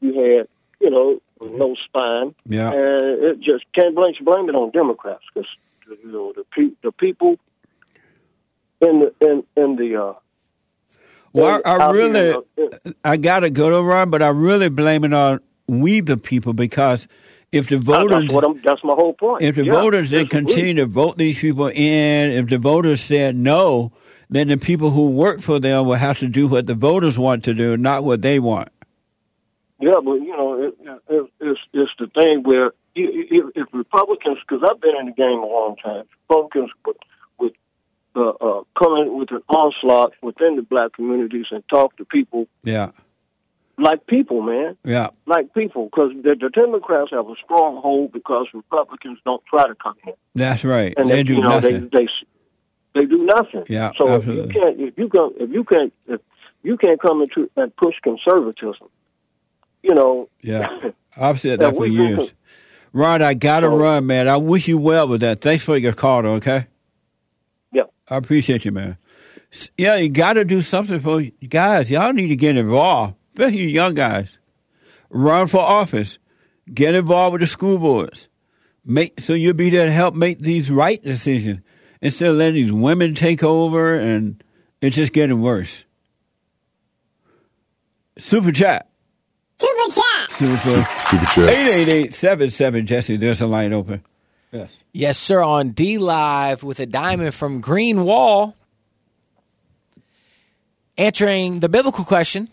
you 0.00 0.14
had, 0.20 0.48
you 0.84 0.90
know, 0.90 1.20
no 1.40 1.74
spine, 1.86 2.34
Yeah. 2.46 2.70
and 2.72 3.24
it 3.24 3.40
just 3.40 3.64
can't 3.74 3.94
blame 3.94 4.14
blame 4.22 4.48
it 4.48 4.54
on 4.54 4.70
Democrats 4.70 5.24
because 5.32 5.48
you 5.88 6.12
know 6.12 6.32
the 6.36 6.44
pe- 6.54 6.76
the 6.82 6.92
people 6.92 7.36
in 8.80 9.00
the 9.00 9.14
in 9.26 9.44
in 9.56 9.76
the 9.76 9.96
uh, 10.00 10.12
Well, 11.32 11.60
I, 11.64 11.70
I 11.70 11.76
out 11.82 11.94
here 11.96 12.06
in 12.06 12.12
really, 12.12 12.88
I 13.04 13.16
gotta 13.16 13.50
go 13.50 13.70
to 13.70 13.82
Ron, 13.82 14.10
but 14.10 14.22
I 14.22 14.28
really 14.28 14.68
blame 14.68 15.04
it 15.04 15.12
on 15.14 15.40
we 15.66 16.00
the 16.00 16.16
people 16.18 16.52
because 16.52 17.08
if 17.50 17.68
the 17.68 17.76
that's 17.76 17.84
voters, 17.86 18.30
what 18.30 18.44
I'm, 18.44 18.60
that's 18.62 18.84
my 18.84 18.94
whole 18.94 19.14
point. 19.14 19.42
if 19.42 19.56
the 19.56 19.64
Yeah, 19.64 19.72
voters 19.72 20.10
didn't 20.10 20.28
continue 20.30 20.74
to 20.74 20.86
vote 20.86 21.16
these 21.16 21.38
people 21.40 21.68
in, 21.68 22.32
if 22.32 22.48
the 22.48 22.58
voters 22.58 23.00
said 23.00 23.36
no, 23.36 23.92
then 24.28 24.48
the 24.48 24.56
people 24.58 24.90
who 24.90 25.10
work 25.12 25.40
for 25.40 25.58
them 25.60 25.86
will 25.86 25.94
have 25.94 26.18
to 26.18 26.28
do 26.28 26.46
what 26.48 26.66
the 26.66 26.74
voters 26.74 27.16
want 27.18 27.44
to 27.44 27.54
do, 27.54 27.76
not 27.76 28.04
what 28.04 28.22
they 28.22 28.38
want. 28.38 28.68
Yeah, 29.80 30.00
but 30.04 30.14
you 30.14 30.36
know, 30.36 30.62
it, 30.62 30.74
it, 31.08 31.30
it's 31.40 31.60
it's 31.72 31.90
the 31.98 32.06
thing 32.06 32.42
where 32.44 32.72
if, 32.94 33.44
if 33.56 33.66
Republicans, 33.72 34.38
because 34.46 34.62
I've 34.68 34.80
been 34.80 34.96
in 34.96 35.06
the 35.06 35.12
game 35.12 35.38
a 35.38 35.46
long 35.46 35.76
time, 35.82 36.04
Republicans 36.28 36.70
would 36.86 36.96
would 37.38 37.56
uh, 38.14 38.28
uh, 38.28 38.62
come 38.78 38.96
in 38.98 39.18
with 39.18 39.32
an 39.32 39.42
onslaught 39.48 40.12
within 40.22 40.56
the 40.56 40.62
black 40.62 40.92
communities 40.92 41.46
and 41.50 41.64
talk 41.68 41.96
to 41.96 42.04
people 42.04 42.46
Yeah, 42.62 42.92
like 43.76 44.06
people, 44.06 44.42
man, 44.42 44.76
yeah, 44.84 45.08
like 45.26 45.52
people, 45.54 45.86
because 45.86 46.12
the, 46.22 46.36
the 46.36 46.50
Democrats 46.50 47.10
have 47.10 47.28
a 47.28 47.34
strong 47.44 47.80
hold 47.82 48.12
because 48.12 48.46
Republicans 48.54 49.18
don't 49.24 49.44
try 49.46 49.66
to 49.66 49.74
come 49.74 49.96
in, 50.06 50.14
that's 50.34 50.62
right. 50.62 50.94
and 50.96 51.10
they 51.10 51.24
do 51.24 51.34
you 51.34 51.40
know 51.40 51.48
nothing. 51.48 51.88
they 51.92 51.98
they 51.98 52.08
they 52.94 53.06
do 53.06 53.24
nothing. 53.24 53.64
Yeah, 53.68 53.90
so 53.98 54.08
absolutely. 54.08 54.50
if 54.50 54.54
you 54.54 54.60
can't 54.60 54.80
if 54.80 54.98
you 54.98 55.08
can 55.08 55.30
if 55.40 55.50
you 55.50 55.64
can't 55.64 55.92
if 56.06 56.20
you 56.62 56.76
can't 56.76 57.02
come 57.02 57.22
into 57.22 57.50
and 57.56 57.74
push 57.76 57.96
conservatism, 58.02 58.88
you 59.84 59.94
know. 59.94 60.28
Yeah, 60.42 60.68
I've 61.16 61.40
said 61.40 61.60
Yeah, 61.60 61.68
that 61.68 61.76
for 61.76 61.86
years. 61.86 62.16
can- 62.18 62.28
Ron, 62.92 63.22
I 63.22 63.34
gotta 63.34 63.66
So- 63.68 63.76
run, 63.76 64.06
man. 64.06 64.28
I 64.28 64.36
wish 64.36 64.66
you 64.68 64.78
well 64.78 65.06
with 65.08 65.20
that. 65.20 65.40
Thanks 65.40 65.64
for 65.64 65.76
your 65.76 65.92
call, 65.92 66.24
okay? 66.26 66.66
Yeah. 67.72 67.84
I 68.08 68.16
appreciate 68.16 68.64
you, 68.64 68.72
man. 68.72 68.96
Yeah, 69.78 69.96
you 69.96 70.08
got 70.08 70.32
to 70.32 70.44
do 70.44 70.62
something 70.62 70.98
for 71.00 71.20
you 71.20 71.30
guys. 71.48 71.88
Y'all 71.90 72.12
need 72.12 72.28
to 72.28 72.36
get 72.36 72.56
involved, 72.56 73.14
especially 73.34 73.62
you 73.62 73.68
young 73.68 73.94
guys. 73.94 74.38
Run 75.10 75.46
for 75.46 75.60
office. 75.60 76.18
Get 76.72 76.94
involved 76.94 77.32
with 77.34 77.40
the 77.40 77.46
school 77.46 77.78
boards. 77.78 78.28
Make 78.84 79.20
so 79.20 79.32
you'll 79.32 79.54
be 79.54 79.70
there 79.70 79.86
to 79.86 79.92
help 79.92 80.14
make 80.14 80.40
these 80.40 80.70
right 80.70 81.00
decisions 81.02 81.60
instead 82.00 82.30
of 82.30 82.36
letting 82.36 82.54
these 82.56 82.72
women 82.72 83.14
take 83.14 83.42
over 83.42 83.94
and 83.98 84.42
it's 84.80 84.96
just 84.96 85.12
getting 85.12 85.40
worse. 85.40 85.84
Super 88.18 88.52
chat. 88.52 88.88
Super 89.64 89.94
chat. 89.94 90.30
Super. 90.32 90.84
Super 91.06 91.24
chat. 91.26 91.48
888 91.48 92.86
Jesse. 92.86 93.16
There's 93.16 93.40
a 93.40 93.46
line 93.46 93.72
open. 93.72 94.02
Yes. 94.52 94.78
Yes, 94.92 95.18
sir. 95.18 95.42
On 95.42 95.70
D 95.70 95.98
Live 95.98 96.62
with 96.62 96.80
a 96.80 96.86
diamond 96.86 97.34
from 97.34 97.60
Green 97.60 98.04
Wall, 98.04 98.54
answering 100.98 101.60
the 101.60 101.68
biblical 101.68 102.04
question. 102.04 102.48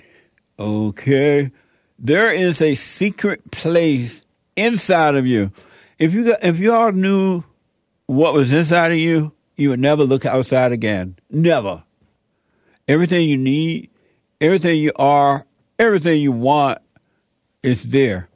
Okay. 0.58 1.52
There 2.00 2.34
is 2.34 2.62
a 2.62 2.76
secret 2.76 3.52
place 3.52 4.26
inside 4.56 5.16
of 5.16 5.28
you. 5.28 5.52
If 6.00 6.14
you 6.14 6.36
if 6.42 6.60
you 6.60 6.74
all 6.74 6.92
knew 6.92 7.44
what 8.08 8.34
was 8.34 8.54
inside 8.54 8.92
of 8.92 8.98
you, 8.98 9.34
you 9.56 9.70
would 9.70 9.80
never 9.80 10.04
look 10.04 10.26
outside 10.26 10.72
again. 10.72 11.18
Never. 11.30 11.84
Everything 12.88 13.30
you 13.30 13.38
need, 13.38 13.92
everything 14.40 14.80
you 14.80 14.92
are, 14.96 15.46
everything 15.78 16.20
you 16.20 16.32
want 16.32 16.80
is 17.64 17.84
there. 17.84 18.28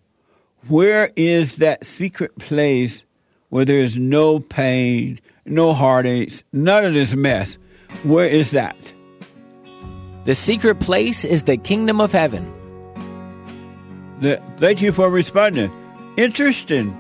Where 0.67 1.11
is 1.15 1.57
that 1.57 1.85
secret 1.85 2.37
place 2.37 3.03
where 3.49 3.65
there 3.65 3.79
is 3.79 3.97
no 3.97 4.39
pain, 4.39 5.19
no 5.45 5.73
heartaches, 5.73 6.43
none 6.53 6.85
of 6.85 6.93
this 6.93 7.15
mess? 7.15 7.57
Where 8.03 8.27
is 8.27 8.51
that? 8.51 8.93
The 10.25 10.35
secret 10.35 10.79
place 10.79 11.23
is 11.23 11.43
the 11.43 11.57
kingdom 11.57 12.01
of 12.01 12.11
heaven. 12.11 12.51
Th- 14.21 14.39
Thank 14.57 14.81
you 14.81 14.91
for 14.91 15.09
responding. 15.09 15.71
Interesting. 16.17 16.95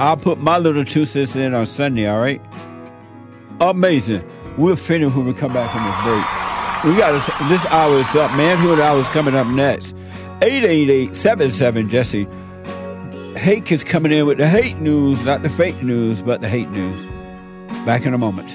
I'll 0.00 0.16
put 0.16 0.38
my 0.38 0.58
little 0.58 0.84
two 0.84 1.04
cents 1.04 1.36
in 1.36 1.54
on 1.54 1.66
Sunday, 1.66 2.08
all 2.08 2.20
right? 2.20 2.40
Amazing. 3.60 4.24
We'll 4.56 4.76
finish 4.76 5.12
when 5.14 5.26
we 5.26 5.34
come 5.34 5.52
back 5.52 5.70
from 5.70 5.84
this 5.84 6.02
break. 6.02 6.92
We 6.94 6.98
got 6.98 7.48
this 7.48 7.64
hour 7.66 7.98
is 7.98 8.14
up. 8.16 8.30
Manhood 8.36 8.80
hour 8.80 8.98
is 8.98 9.08
coming 9.08 9.34
up 9.34 9.46
next. 9.46 9.94
888-77 10.44 11.88
Jesse. 11.88 12.28
Hake 13.38 13.72
is 13.72 13.82
coming 13.82 14.12
in 14.12 14.26
with 14.26 14.36
the 14.36 14.46
hate 14.46 14.78
news, 14.78 15.24
not 15.24 15.42
the 15.42 15.48
fake 15.48 15.82
news, 15.82 16.20
but 16.20 16.42
the 16.42 16.48
hate 16.50 16.68
news. 16.68 17.06
Back 17.86 18.04
in 18.04 18.12
a 18.12 18.18
moment. 18.18 18.54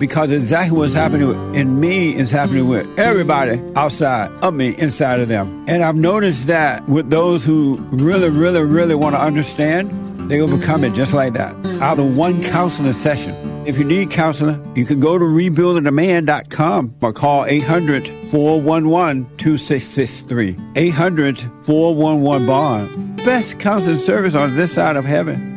Because 0.00 0.32
exactly 0.32 0.78
what's 0.78 0.94
happening 0.94 1.54
in 1.54 1.78
me 1.78 2.16
is 2.16 2.30
happening 2.30 2.66
with 2.68 2.86
everybody 2.98 3.62
outside 3.76 4.30
of 4.42 4.54
me, 4.54 4.74
inside 4.78 5.20
of 5.20 5.28
them. 5.28 5.66
And 5.68 5.84
I've 5.84 5.94
noticed 5.94 6.46
that 6.46 6.88
with 6.88 7.10
those 7.10 7.44
who 7.44 7.76
really, 7.92 8.30
really, 8.30 8.62
really 8.62 8.94
want 8.94 9.14
to 9.14 9.20
understand, 9.20 9.90
they 10.30 10.40
overcome 10.40 10.84
it 10.84 10.94
just 10.94 11.12
like 11.12 11.34
that. 11.34 11.54
Out 11.82 11.98
of 11.98 12.16
one 12.16 12.42
counseling 12.42 12.94
session. 12.94 13.34
If 13.66 13.76
you 13.76 13.84
need 13.84 14.10
counseling, 14.10 14.74
you 14.74 14.86
can 14.86 15.00
go 15.00 15.18
to 15.18 15.24
rebuildingtheman.com 15.24 16.96
or 17.02 17.12
call 17.12 17.44
800 17.44 18.06
411 18.30 19.36
2663. 19.36 20.56
800 20.76 21.40
411 21.64 22.46
Bond. 22.46 23.16
Best 23.18 23.58
counseling 23.58 23.98
service 23.98 24.34
on 24.34 24.56
this 24.56 24.72
side 24.72 24.96
of 24.96 25.04
heaven. 25.04 25.49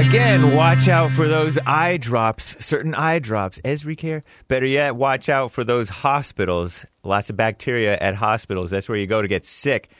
Again, 0.00 0.56
watch 0.56 0.88
out 0.88 1.10
for 1.10 1.28
those 1.28 1.58
eye 1.66 1.98
drops, 1.98 2.56
certain 2.64 2.94
eye 2.94 3.18
drops. 3.18 3.60
EzriCare. 3.60 4.22
Better 4.48 4.64
yet, 4.64 4.96
watch 4.96 5.28
out 5.28 5.50
for 5.50 5.62
those 5.62 5.90
hospitals. 5.90 6.86
Lots 7.04 7.28
of 7.28 7.36
bacteria 7.36 7.98
at 7.98 8.14
hospitals. 8.14 8.70
That's 8.70 8.88
where 8.88 8.96
you 8.96 9.06
go 9.06 9.20
to 9.20 9.28
get 9.28 9.44
sick. 9.44 9.90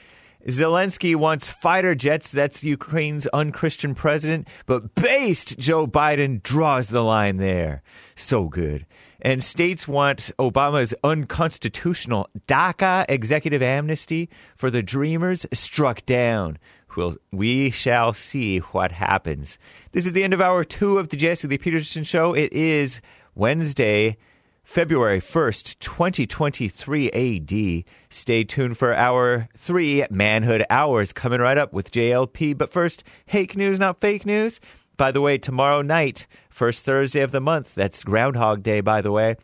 Zelensky 0.47 1.15
wants 1.15 1.49
fighter 1.49 1.93
jets. 1.93 2.31
That's 2.31 2.63
Ukraine's 2.63 3.27
unchristian 3.27 3.93
president. 3.93 4.47
But 4.65 4.95
based 4.95 5.59
Joe 5.59 5.85
Biden 5.85 6.41
draws 6.41 6.87
the 6.87 7.03
line 7.03 7.37
there. 7.37 7.83
So 8.15 8.45
good. 8.45 8.87
And 9.21 9.43
states 9.43 9.87
want 9.87 10.31
Obama's 10.39 10.95
unconstitutional 11.03 12.27
DACA 12.47 13.05
executive 13.07 13.61
amnesty 13.61 14.29
for 14.55 14.71
the 14.71 14.81
Dreamers 14.81 15.45
struck 15.53 16.03
down. 16.07 16.57
We'll, 16.95 17.17
we 17.31 17.71
shall 17.71 18.13
see 18.13 18.59
what 18.59 18.91
happens. 18.91 19.57
This 19.91 20.05
is 20.05 20.13
the 20.13 20.23
end 20.23 20.33
of 20.33 20.41
hour 20.41 20.63
two 20.63 20.97
of 20.97 21.09
the 21.09 21.17
Jesse 21.17 21.47
Lee 21.47 21.57
Peterson 21.57 22.03
Show. 22.03 22.33
It 22.33 22.51
is 22.51 23.01
Wednesday, 23.33 24.17
February 24.63 25.19
1st, 25.19 25.79
2023 25.79 27.11
AD. 27.11 27.83
Stay 28.09 28.43
tuned 28.43 28.77
for 28.77 28.93
hour 28.93 29.47
three, 29.57 30.05
Manhood 30.09 30.65
Hours, 30.69 31.13
coming 31.13 31.39
right 31.39 31.57
up 31.57 31.73
with 31.73 31.91
JLP. 31.91 32.57
But 32.57 32.71
first, 32.71 33.03
fake 33.25 33.55
news, 33.55 33.79
not 33.79 33.99
fake 33.99 34.25
news. 34.25 34.59
By 34.97 35.11
the 35.11 35.21
way, 35.21 35.37
tomorrow 35.37 35.81
night, 35.81 36.27
first 36.49 36.83
Thursday 36.83 37.21
of 37.21 37.31
the 37.31 37.41
month, 37.41 37.73
that's 37.73 38.03
Groundhog 38.03 38.63
Day, 38.63 38.81
by 38.81 39.01
the 39.01 39.11
way, 39.11 39.37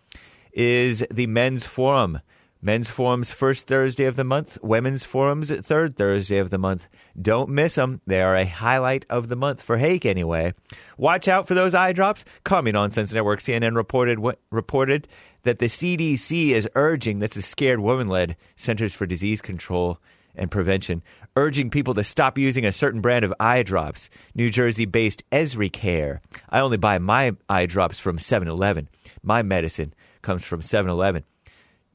is 0.51 1.05
the 1.09 1.27
Men's 1.27 1.65
Forum. 1.65 2.19
Men's 2.61 2.89
Forum's 2.89 3.29
first 3.29 3.67
Thursday 3.67 4.05
of 4.05 4.15
the 4.15 4.23
month, 4.23 4.57
Women's 4.63 5.03
Forum's 5.03 5.51
third 5.51 5.95
Thursday 5.95 6.39
of 6.39 6.49
the 6.49 6.57
month. 6.57 6.87
Don't 7.19 7.49
miss 7.49 7.75
them. 7.75 8.01
They 8.07 8.21
are 8.21 8.35
a 8.35 8.45
highlight 8.45 9.05
of 9.09 9.27
the 9.27 9.35
month 9.35 9.61
for 9.61 9.77
Hake, 9.77 10.05
anyway. 10.05 10.53
Watch 10.97 11.27
out 11.27 11.47
for 11.47 11.53
those 11.53 11.75
eye 11.75 11.91
drops. 11.91 12.25
Coming 12.43 12.75
on 12.75 12.91
Sense 12.91 13.13
Network, 13.13 13.39
CNN 13.39 13.75
reported 13.75 14.19
reported 14.49 15.07
that 15.43 15.59
the 15.59 15.67
CDC 15.67 16.49
is 16.49 16.67
urging, 16.75 17.19
that's 17.19 17.35
the 17.35 17.41
Scared 17.41 17.79
Woman 17.79 18.07
led 18.07 18.35
Centers 18.55 18.93
for 18.93 19.05
Disease 19.05 19.41
Control 19.41 19.99
and 20.35 20.51
Prevention, 20.51 21.03
urging 21.35 21.69
people 21.69 21.93
to 21.93 22.03
stop 22.03 22.37
using 22.37 22.65
a 22.65 22.71
certain 22.71 23.01
brand 23.01 23.23
of 23.23 23.33
eye 23.39 23.63
drops. 23.63 24.09
New 24.35 24.49
Jersey 24.49 24.85
based 24.85 25.23
EzriCare. 25.31 26.19
I 26.49 26.59
only 26.59 26.77
buy 26.77 26.97
my 26.97 27.35
eye 27.47 27.65
drops 27.65 27.99
from 27.99 28.19
7 28.19 28.47
Eleven. 28.47 28.89
My 29.23 29.41
medicine 29.41 29.93
comes 30.21 30.43
from 30.43 30.61
7 30.61 30.89
Eleven. 30.89 31.23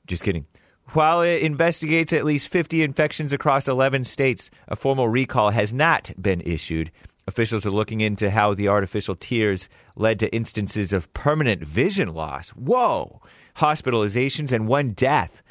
Just 0.06 0.24
kidding. 0.24 0.46
While 0.92 1.22
it 1.22 1.40
investigates 1.40 2.12
at 2.12 2.26
least 2.26 2.48
50 2.48 2.82
infections 2.82 3.32
across 3.32 3.66
11 3.66 4.04
states, 4.04 4.50
a 4.68 4.76
formal 4.76 5.08
recall 5.08 5.48
has 5.48 5.72
not 5.72 6.12
been 6.20 6.42
issued. 6.42 6.90
Officials 7.26 7.64
are 7.64 7.70
looking 7.70 8.02
into 8.02 8.30
how 8.30 8.52
the 8.52 8.68
artificial 8.68 9.16
tears 9.16 9.70
led 9.96 10.20
to 10.20 10.30
instances 10.34 10.92
of 10.92 11.10
permanent 11.14 11.64
vision 11.64 12.12
loss. 12.12 12.50
Whoa! 12.50 13.22
Hospitalizations 13.56 14.52
and 14.52 14.68
one 14.68 14.90
death. 14.90 15.42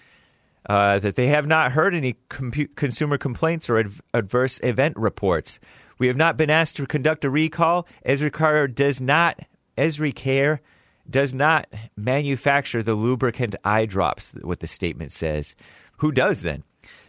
uh, 0.68 0.98
that 0.98 1.14
they 1.14 1.28
have 1.28 1.46
not 1.46 1.72
heard 1.72 1.94
any 1.94 2.16
consumer 2.28 3.18
complaints 3.18 3.68
or 3.70 3.78
adv- 3.78 4.00
adverse 4.14 4.60
event 4.62 4.96
reports. 4.96 5.58
We 5.98 6.06
have 6.06 6.16
not 6.16 6.36
been 6.36 6.50
asked 6.50 6.76
to 6.76 6.86
conduct 6.86 7.24
a 7.24 7.30
recall. 7.30 7.86
EzriCare 8.06 8.72
does 8.72 9.00
not, 9.00 9.40
EzriCare 9.76 10.60
does 11.08 11.34
not 11.34 11.66
manufacture 11.96 12.82
the 12.82 12.94
lubricant 12.94 13.56
eye 13.64 13.86
drops, 13.86 14.32
what 14.42 14.60
the 14.60 14.66
statement 14.66 15.12
says. 15.12 15.54
Who 15.98 16.12
does 16.12 16.42
then? 16.42 16.62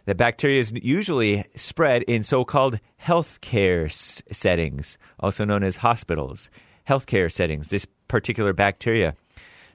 The 0.06 0.14
bacteria 0.14 0.60
is 0.60 0.72
usually 0.74 1.44
spread 1.54 2.02
in 2.04 2.24
so 2.24 2.44
called 2.44 2.80
healthcare 3.00 3.92
settings, 4.34 4.98
also 5.20 5.44
known 5.44 5.62
as 5.62 5.76
hospitals 5.76 6.50
healthcare 6.90 7.30
settings, 7.30 7.68
this 7.68 7.86
particular 8.08 8.52
bacteria. 8.52 9.14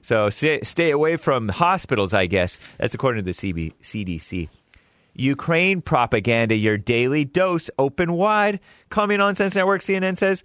So 0.02 0.30
stay, 0.30 0.90
away 0.90 1.16
from 1.16 1.48
hospitals, 1.48 2.12
I 2.12 2.26
guess. 2.26 2.58
That's 2.78 2.94
according 2.94 3.24
to 3.24 3.32
the 3.32 3.36
CB, 3.36 3.72
CDC. 3.82 4.48
Ukraine 5.14 5.80
propaganda, 5.80 6.54
your 6.54 6.76
daily 6.76 7.24
dose, 7.24 7.70
open 7.78 8.12
wide. 8.12 8.60
Coming 8.90 9.20
on 9.20 9.34
Sense 9.34 9.56
Network, 9.56 9.80
CNN 9.80 10.16
says 10.18 10.44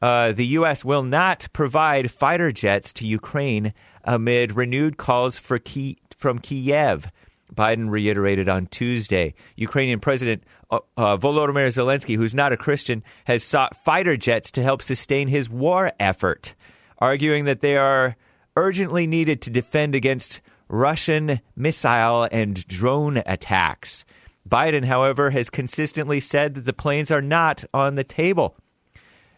uh, 0.00 0.32
the 0.32 0.46
U.S. 0.58 0.84
will 0.84 1.02
not 1.02 1.48
provide 1.52 2.10
fighter 2.10 2.52
jets 2.52 2.92
to 2.94 3.06
Ukraine 3.06 3.74
amid 4.04 4.56
renewed 4.56 4.96
calls 4.96 5.38
for 5.38 5.58
Ki- 5.58 5.98
from 6.16 6.38
Kiev. 6.38 7.10
Biden 7.54 7.90
reiterated 7.90 8.48
on 8.48 8.66
Tuesday. 8.66 9.34
Ukrainian 9.56 10.00
President 10.00 10.42
uh, 10.72 10.78
uh, 10.96 11.16
Volodymyr 11.18 11.68
Zelensky, 11.68 12.16
who's 12.16 12.34
not 12.34 12.52
a 12.52 12.56
Christian, 12.56 13.04
has 13.26 13.44
sought 13.44 13.76
fighter 13.76 14.16
jets 14.16 14.50
to 14.52 14.62
help 14.62 14.82
sustain 14.82 15.28
his 15.28 15.48
war 15.48 15.92
effort, 16.00 16.54
arguing 16.98 17.44
that 17.44 17.60
they 17.60 17.76
are 17.76 18.16
urgently 18.56 19.06
needed 19.06 19.42
to 19.42 19.50
defend 19.50 19.94
against 19.94 20.40
Russian 20.68 21.40
missile 21.54 22.26
and 22.32 22.66
drone 22.66 23.22
attacks. 23.26 24.06
Biden, 24.48 24.86
however, 24.86 25.30
has 25.30 25.50
consistently 25.50 26.20
said 26.20 26.54
that 26.54 26.64
the 26.64 26.72
planes 26.72 27.10
are 27.10 27.22
not 27.22 27.64
on 27.72 27.94
the 27.94 28.04
table. 28.04 28.56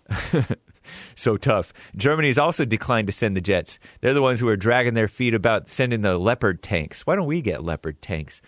so 1.17 1.37
tough. 1.37 1.73
Germany's 1.97 2.39
also 2.39 2.65
declined 2.65 3.09
to 3.09 3.13
send 3.13 3.37
the 3.37 3.41
jets. 3.41 3.79
They're 4.01 4.15
the 4.15 4.23
ones 4.23 4.41
who 4.41 4.49
are 4.49 4.57
dragging 4.57 4.95
their 4.95 5.09
feet 5.09 5.35
about 5.35 5.69
sending 5.69 6.03
the 6.03 6.17
Leopard 6.17 6.63
tanks. 6.63 7.07
Why 7.07 7.17
don't 7.17 7.27
we 7.27 7.43
get 7.43 7.65
Leopard 7.65 8.01
tanks? 8.01 8.41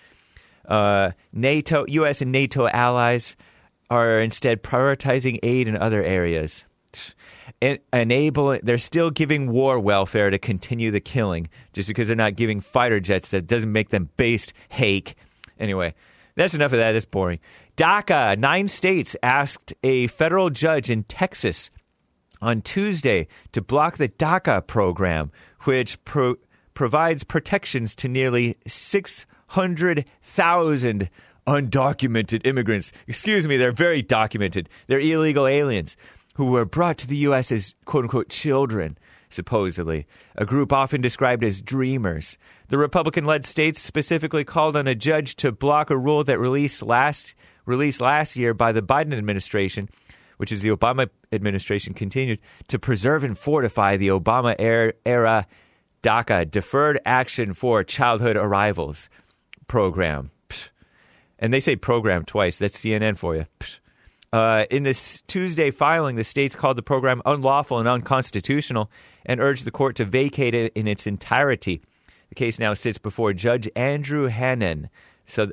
Uh, 0.67 1.13
NATO, 1.33 1.85
U.S. 1.89 2.23
and 2.23 2.33
NATO 2.33 2.69
allies 2.69 3.37
are 3.91 4.21
instead 4.21 4.63
prioritizing 4.63 5.39
aid 5.43 5.69
in 5.69 5.77
other 5.77 6.03
areas. 6.03 6.65
En- 7.63 7.79
enabling, 7.93 8.61
they're 8.65 8.79
still 8.79 9.11
giving 9.11 9.51
war 9.51 9.79
welfare 9.79 10.31
to 10.31 10.39
continue 10.39 10.91
the 10.91 11.01
killing. 11.01 11.49
Just 11.73 11.89
because 11.89 12.09
they're 12.09 12.17
not 12.17 12.37
giving 12.37 12.61
fighter 12.61 13.01
jets, 13.01 13.31
that 13.31 13.47
doesn't 13.47 13.73
make 13.73 13.91
them 13.91 14.11
based 14.17 14.53
hake. 14.69 15.15
Anyway, 15.59 15.95
that's 16.35 16.55
enough 16.55 16.73
of 16.73 16.79
that. 16.79 16.95
It's 16.95 17.07
boring. 17.07 17.39
DACA, 17.77 18.39
nine 18.39 18.69
states 18.69 19.17
asked 19.23 19.75
a 19.83 20.07
federal 20.09 20.51
judge 20.51 20.91
in 20.91 21.05
Texas 21.05 21.71
on 22.41 22.63
Tuesday 22.63 23.29
to 23.53 23.63
block 23.63 23.97
the 23.97 24.09
DACA 24.09 24.67
program, 24.67 25.31
which 25.65 26.03
pro- 26.05 26.37
provides 26.75 27.25
protections 27.25 27.95
to 27.97 28.09
nearly 28.09 28.57
600,000 29.57 31.09
undocumented 31.47 32.47
immigrants. 32.47 32.93
Excuse 33.07 33.49
me, 33.49 33.57
they're 33.57 33.73
very 33.73 34.03
documented. 34.03 34.69
They're 34.87 35.01
illegal 35.01 35.47
aliens 35.47 35.97
who 36.35 36.51
were 36.51 36.67
brought 36.67 36.99
to 36.99 37.07
the 37.07 37.17
U.S. 37.29 37.51
as 37.51 37.75
quote 37.87 38.05
unquote 38.05 38.29
children, 38.29 38.99
supposedly, 39.31 40.07
a 40.35 40.45
group 40.45 40.75
often 40.75 41.01
described 41.01 41.43
as 41.43 41.63
dreamers. 41.63 42.37
The 42.69 42.77
Republican 42.77 43.25
led 43.25 43.47
states 43.47 43.81
specifically 43.81 44.45
called 44.45 44.77
on 44.77 44.87
a 44.87 44.95
judge 44.95 45.37
to 45.37 45.53
block 45.53 45.89
a 45.89 45.97
rule 45.97 46.23
that 46.25 46.39
released 46.39 46.83
last, 46.83 47.35
released 47.65 48.03
last 48.03 48.37
year 48.37 48.53
by 48.53 48.73
the 48.73 48.83
Biden 48.83 49.17
administration 49.17 49.89
which 50.37 50.53
is 50.53 50.61
the 50.61 50.69
Obama 50.69 51.09
administration, 51.33 51.95
continued 51.95 52.39
to 52.69 52.79
preserve 52.79 53.25
and 53.25 53.39
fortify 53.39 53.97
the 53.97 54.09
Obama 54.09 54.55
er, 54.61 54.93
era 55.07 55.47
DACA, 56.03 56.51
Deferred 56.51 57.01
Action 57.07 57.55
for 57.55 57.83
Childhood 57.83 58.37
Arrivals 58.37 59.09
program. 59.69 60.31
Psh. 60.49 60.71
And 61.39 61.53
they 61.53 61.61
say 61.61 61.77
program 61.77 62.25
twice. 62.25 62.59
That's 62.59 62.79
CNN 62.79 63.17
for 63.17 63.37
you. 63.37 63.47
Uh, 64.33 64.65
in 64.71 64.83
this 64.83 65.23
Tuesday 65.29 65.71
filing, 65.71 66.17
the 66.17 66.25
states 66.25 66.57
called 66.57 66.77
the 66.77 66.83
program 66.83 67.23
unlawful 67.25 67.79
and 67.79 67.89
unconstitutional 67.89 68.91
and 69.25 69.41
urged 69.41 69.65
the 69.65 69.71
court 69.71 69.97
to 69.97 70.05
vacate 70.05 70.55
it 70.55 70.73
in 70.75 70.87
its 70.87 71.07
entirety. 71.07 71.81
The 72.29 72.35
case 72.35 72.59
now 72.59 72.75
sits 72.75 72.99
before 72.99 73.33
Judge 73.33 73.69
Andrew 73.77 74.29
Hanen 74.29 74.89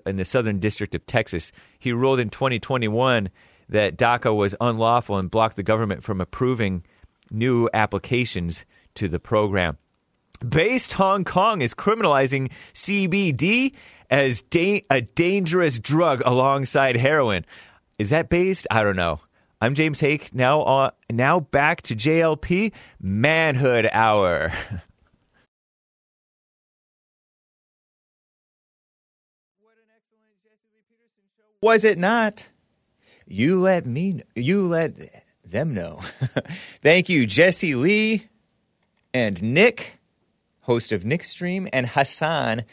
in 0.05 0.16
the 0.18 0.26
Southern 0.26 0.59
District 0.59 0.95
of 0.95 1.05
Texas. 1.05 1.51
He 1.80 1.93
ruled 1.93 2.20
in 2.20 2.30
2021 2.30 3.30
that 3.70 3.97
DACA 3.97 4.36
was 4.36 4.55
unlawful 4.59 5.18
and 5.18 5.32
blocked 5.32 5.55
the 5.55 5.64
government 5.64 6.03
from 6.03 6.22
approving 6.22 6.84
new 7.32 7.70
applications 7.74 8.66
to 8.95 9.07
the 9.07 9.20
program. 9.20 9.78
Based 10.47 10.91
Hong 10.93 11.24
Kong 11.24 11.61
is 11.61 11.74
criminalizing 11.74 12.51
CBD 12.74 13.74
as 14.09 14.41
da- 14.41 14.85
a 14.89 15.01
dangerous 15.01 15.79
drug 15.79 16.21
alongside 16.25 16.95
heroin. 16.95 17.45
Is 17.97 18.09
that 18.09 18.29
based? 18.29 18.67
I 18.71 18.83
don't 18.83 18.95
know. 18.95 19.19
I'm 19.61 19.75
James 19.75 19.99
Hake. 19.99 20.33
Now, 20.33 20.61
uh, 20.63 20.91
now 21.09 21.39
back 21.39 21.83
to 21.83 21.95
JLP 21.95 22.73
Manhood 22.99 23.89
Hour. 23.91 24.51
Was 31.61 31.85
it 31.85 31.97
not? 31.97 32.49
You 33.25 33.61
let 33.61 33.85
me. 33.85 34.21
You 34.35 34.67
let 34.67 34.97
them 35.45 35.73
know. 35.73 35.99
Thank 36.81 37.07
you, 37.07 37.25
Jesse 37.25 37.73
Lee 37.75 38.27
and 39.13 39.41
Nick, 39.41 39.99
host 40.63 40.91
of 40.91 41.05
Nick 41.05 41.23
Stream, 41.23 41.69
and 41.71 41.87
Hassan, 41.87 42.61